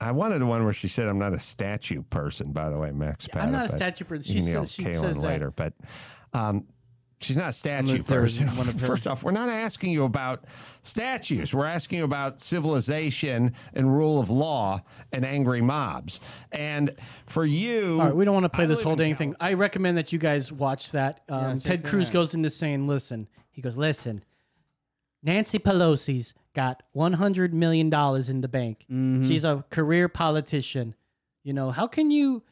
[0.00, 2.92] I wanted the one where she said, "I'm not a statue person." By the way,
[2.92, 3.28] Max.
[3.34, 4.32] I'm not a statue person.
[4.32, 5.22] you She can yell says- she Kaylin says that.
[5.22, 5.74] later, but
[6.32, 6.64] um,
[7.20, 8.56] she's not a statue Unless there's person.
[8.58, 10.44] one of her- First off, we're not asking you about
[10.82, 11.52] statues.
[11.52, 14.82] We're asking you about civilization and rule of law
[15.12, 16.20] and angry mobs.
[16.52, 16.90] And
[17.26, 19.34] for you, All right, we don't want to play this whole dang thing.
[19.40, 21.20] I recommend that you guys watch that.
[21.28, 22.12] Um, check Ted Cruz out.
[22.12, 24.24] goes into saying, "Listen," he goes, "Listen,
[25.22, 28.84] Nancy Pelosi's got one hundred million dollars in the bank.
[28.90, 29.26] Mhm.
[29.26, 30.94] She's a career politician.
[31.44, 32.42] You know, how can you?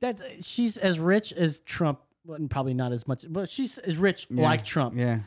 [0.00, 2.00] That she's as rich as Trump.
[2.24, 4.96] Well, probably not as much, but she's as rich Yeah, like Trump.
[4.96, 5.20] Yeah.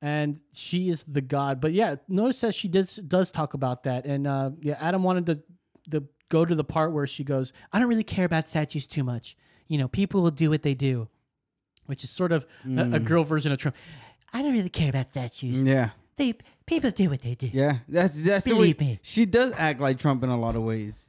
[0.00, 1.60] and she is the god.
[1.60, 5.26] But yeah, notice that she did does talk about that, and uh, yeah, Adam wanted
[5.26, 5.42] to
[5.90, 9.04] to go to the part where she goes, "I don't really care about statues too
[9.04, 9.36] much."
[9.70, 11.08] you know, people will do what they do,
[11.84, 12.70] which is sort of a, a
[13.00, 13.04] Mm.
[13.04, 13.76] girl version of Trump.
[14.32, 15.62] I don't really care about statues.
[15.62, 15.90] Yeah.
[16.16, 16.34] They
[16.64, 17.50] people do what they do.
[17.52, 18.98] Yeah, that's that's the Believe way, me.
[19.02, 21.06] She does act like Trump in a lot of ways,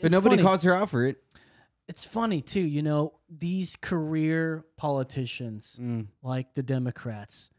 [0.00, 0.42] but nobody funny.
[0.46, 1.16] calls her out for it.
[1.88, 6.06] It's funny too, you know, these career politicians Mm.
[6.22, 7.50] like the Democrats,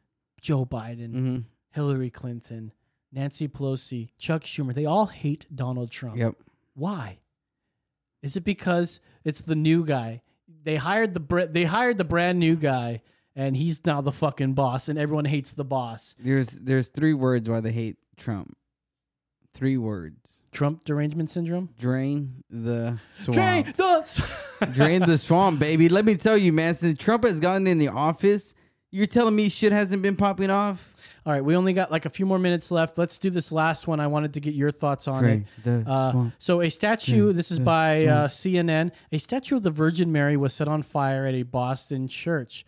[0.42, 1.44] Joe Biden, Mhm.
[1.72, 2.72] Hillary Clinton,
[3.12, 6.18] Nancy Pelosi, Chuck Schumer, they all hate Donald Trump.
[6.18, 6.36] Yep.
[6.76, 7.20] Why?
[8.22, 10.22] Is it because it's the new guy?
[10.64, 13.02] They hired the br- they hired the brand new guy
[13.36, 16.16] and he's now the fucking boss and everyone hates the boss.
[16.20, 18.56] There's there's three words why they hate Trump.
[19.54, 21.70] Three words: Trump derangement syndrome.
[21.80, 23.36] drain the swamp.
[23.36, 24.36] Drain the s-
[24.74, 25.90] drain the swamp, baby.
[25.90, 26.74] Let me tell you, man.
[26.74, 28.56] Since Trump has gotten in the office,
[28.92, 30.90] you're telling me shit hasn't been popping off.
[31.26, 32.98] All right, we only got like a few more minutes left.
[32.98, 34.00] Let's do this last one.
[34.00, 35.64] I wanted to get your thoughts on Drain it.
[35.64, 36.34] the Uh, swamp.
[36.40, 38.28] so, a statue, Drain this is by uh.
[38.28, 42.66] CNN, a statue of the Virgin Mary was set on fire at a Boston church.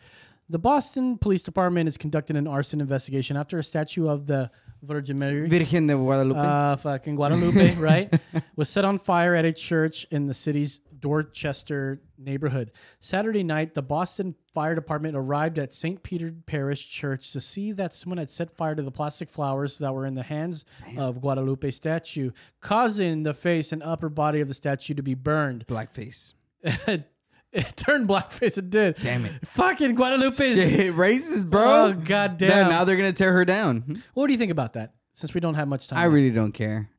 [0.49, 4.52] The Boston Police Department is conducting an arson investigation after a statue of the
[4.86, 5.49] Virgin Mary.
[5.49, 6.40] Virgen de Guadalupe.
[6.40, 8.14] Uh, fucking Guadalupe, right?
[8.56, 12.72] Was set on fire at a church in the city's Dorchester neighborhood.
[12.99, 16.02] Saturday night, the Boston Fire Department arrived at St.
[16.02, 19.94] Peter Parish Church to see that someone had set fire to the plastic flowers that
[19.94, 20.66] were in the hands
[20.98, 22.32] of Guadalupe statue,
[22.62, 25.68] causing the face and upper body of the statue to be burned.
[25.68, 26.34] Blackface.
[27.68, 28.57] it, turned blackface.
[28.57, 28.98] It did.
[29.02, 29.34] Damn it.
[29.48, 30.40] Fucking Guadalupe.
[30.45, 31.64] is- Shit, racist, bro.
[31.88, 32.49] Oh, goddamn.
[32.49, 34.03] Now, now they're gonna tear her down.
[34.14, 34.94] What do you think about that?
[35.14, 35.99] Since we don't have much time.
[35.99, 36.14] I left?
[36.14, 36.90] really don't care.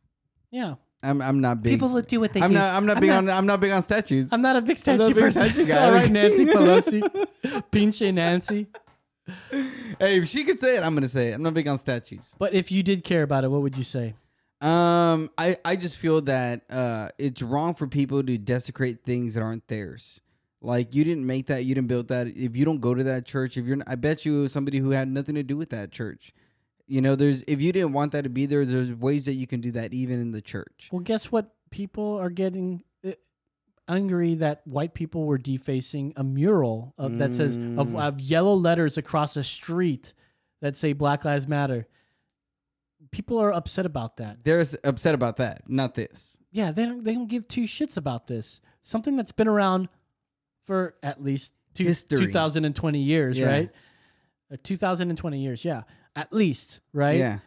[0.51, 0.75] yeah.
[1.03, 1.75] I'm I'm not big.
[1.75, 2.55] People will do what they I'm do.
[2.55, 2.75] not.
[2.75, 3.31] I'm not I'm big not- on.
[3.31, 4.33] I'm not big on statues.
[4.33, 5.45] I'm not a big statue not a big person.
[5.45, 5.85] statue guy.
[5.85, 7.27] All right, Nancy Pelosi,
[7.71, 8.67] pinche Nancy.
[9.51, 11.35] Hey, if she could say it, I'm gonna say it.
[11.35, 12.35] I'm not big on statues.
[12.39, 14.15] But if you did care about it, what would you say?
[14.61, 19.43] Um, I I just feel that uh, it's wrong for people to desecrate things that
[19.43, 20.23] aren't theirs.
[20.67, 22.27] Like you didn't make that, you didn't build that.
[22.27, 25.07] If you don't go to that church, if you're, I bet you somebody who had
[25.09, 26.33] nothing to do with that church.
[26.89, 29.47] You know, there's if you didn't want that to be there, there's ways that you
[29.47, 30.89] can do that even in the church.
[30.91, 31.55] Well, guess what?
[31.71, 33.13] People are getting uh,
[33.89, 38.01] angry that white people were defacing a mural of, that says of, Mm.
[38.01, 40.15] of yellow letters across a street
[40.63, 41.87] that say Black Lives Matter.
[43.13, 44.39] People are upset about that.
[44.43, 46.37] They're upset about that, not this.
[46.51, 48.61] Yeah, they don't, they don't give two shits about this.
[48.83, 49.89] Something that's been around
[50.67, 52.19] for at least two, History.
[52.27, 53.47] 2020 years, Yeah.
[53.47, 53.71] right?
[54.53, 55.83] Uh, 2020 years, yeah.
[56.15, 57.19] At least, right?
[57.19, 57.39] Yeah.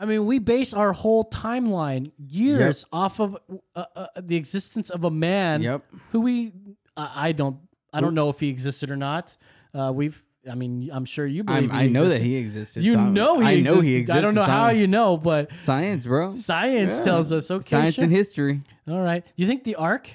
[0.00, 3.36] I mean, we base our whole timeline years off of
[3.76, 5.84] uh, uh, the existence of a man Yep.
[6.10, 6.52] who we
[6.96, 7.56] I I don't
[7.92, 9.36] I don't know if he existed or not.
[9.72, 10.20] Uh, we've
[10.50, 13.60] I mean, I'm sure you believe I know that he existed, You know he I
[13.60, 14.18] know he existed.
[14.18, 16.34] I don't know how you know, but Science, bro.
[16.34, 17.04] Science Yeah.
[17.04, 17.48] tells us.
[17.48, 18.04] Okay, Science sure.
[18.04, 18.62] and history.
[18.88, 19.24] All right.
[19.36, 20.10] You think the Ark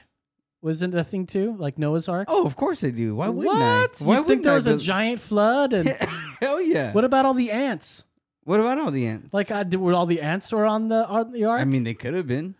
[0.62, 2.28] wasn't a thing too, like Noah's Ark?
[2.30, 3.16] Oh, of course they do.
[3.16, 3.62] Why wouldn't what?
[3.62, 3.88] I?
[4.04, 5.74] Why you think there I was a build- giant flood?
[5.74, 5.90] And
[6.42, 6.94] Hell yeah.
[6.94, 8.04] what about all the ants?
[8.44, 9.34] What about all the ants?
[9.34, 11.62] Like, uh, did, were all the ants were on the on the Ark?
[11.62, 12.56] I mean, they could have been.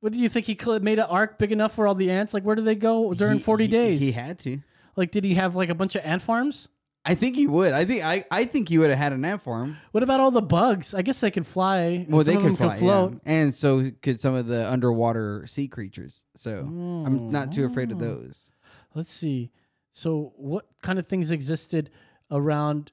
[0.00, 2.34] What do you think he cl- made an ark big enough for all the ants?
[2.34, 4.00] Like, where do they go during He- forty he- days?
[4.00, 4.58] He had to.
[4.96, 6.68] Like, did he have like a bunch of ant farms?
[7.04, 7.72] I think he would.
[7.72, 9.76] I think I, I think he would have had an ant him.
[9.90, 10.94] What about all the bugs?
[10.94, 12.06] I guess they can fly.
[12.08, 13.12] Well, they could fly, can float.
[13.12, 13.32] yeah.
[13.32, 16.24] and so could some of the underwater sea creatures.
[16.36, 17.30] So I'm hmm.
[17.30, 18.00] not too afraid of oh.
[18.00, 18.52] those.
[18.94, 19.50] Let's see.
[19.92, 21.90] So, what kind of things existed
[22.30, 22.92] around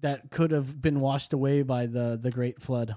[0.00, 2.96] that could have been washed away by the the Great Flood?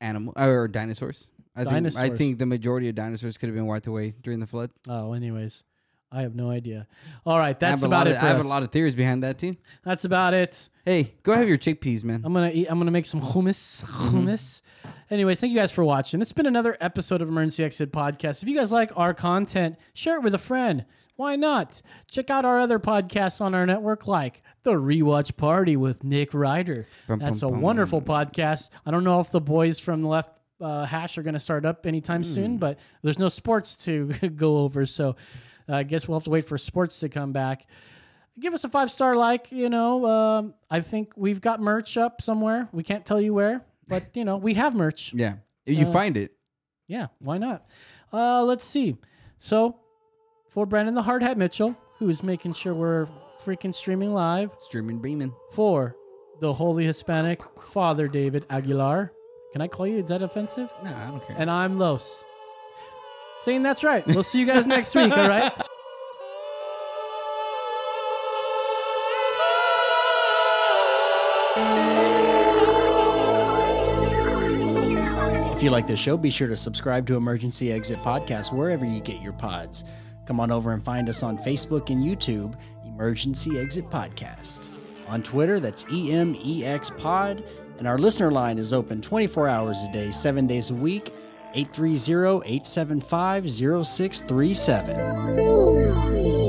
[0.00, 1.30] Animal or dinosaurs.
[1.54, 4.46] I think I think the majority of dinosaurs could have been wiped away during the
[4.46, 4.70] flood.
[4.88, 5.62] Oh, anyways,
[6.12, 6.86] I have no idea.
[7.24, 8.16] All right, that's about it.
[8.16, 8.44] of- I have us.
[8.44, 9.52] a lot of theories behind that too.
[9.84, 10.68] That's about it.
[10.84, 12.22] Hey, go have your chickpeas, man.
[12.24, 12.66] I'm gonna eat.
[12.70, 13.84] I'm gonna make some hummus.
[13.84, 14.28] Mm-hmm.
[14.28, 14.60] Hummus.
[15.10, 16.20] Anyways, thank you guys for watching.
[16.20, 18.42] It's been another episode of Emergency Exit Podcast.
[18.42, 20.84] If you guys like our content, share it with a friend.
[21.16, 21.82] Why not?
[22.10, 26.86] Check out our other podcasts on our network, like the Rewatch Party with Nick Ryder.
[27.06, 27.60] Bum, That's bum, a bum.
[27.60, 28.70] wonderful podcast.
[28.86, 30.30] I don't know if the boys from the left
[30.60, 32.28] uh, hash are going to start up anytime Hmm.
[32.28, 34.06] soon, but there's no sports to
[34.36, 35.14] go over, so
[35.68, 37.66] I guess we'll have to wait for sports to come back.
[38.40, 42.22] Give us a five star like you know um, i think we've got merch up
[42.22, 42.68] somewhere.
[42.72, 45.12] We can't tell you where but you know we have merch.
[45.12, 45.34] Yeah,
[45.66, 46.32] if you Uh, find it.
[46.88, 47.66] yeah why not?
[48.12, 48.96] Uh, let's see.
[49.38, 49.76] So
[50.48, 53.06] for brandon the hard hat mitchell who's making sure we're
[53.44, 54.50] freaking streaming live.
[54.60, 55.32] Streaming beaming.
[55.52, 55.94] for
[56.40, 59.12] the holy hispanic father david aguilar.
[59.52, 59.98] Can i call you?
[59.98, 60.70] Is that offensive?
[60.82, 61.36] No, I don't care.
[61.38, 62.24] and i'm los
[63.42, 65.52] saying that's right we'll see you guys next week all right
[75.62, 78.98] If you like this show, be sure to subscribe to Emergency Exit Podcast wherever you
[78.98, 79.84] get your pods.
[80.26, 84.70] Come on over and find us on Facebook and YouTube, Emergency Exit Podcast.
[85.06, 87.44] On Twitter, that's EMEX Pod.
[87.78, 91.14] And our listener line is open 24 hours a day, seven days a week,
[91.54, 96.41] 830 875 0637.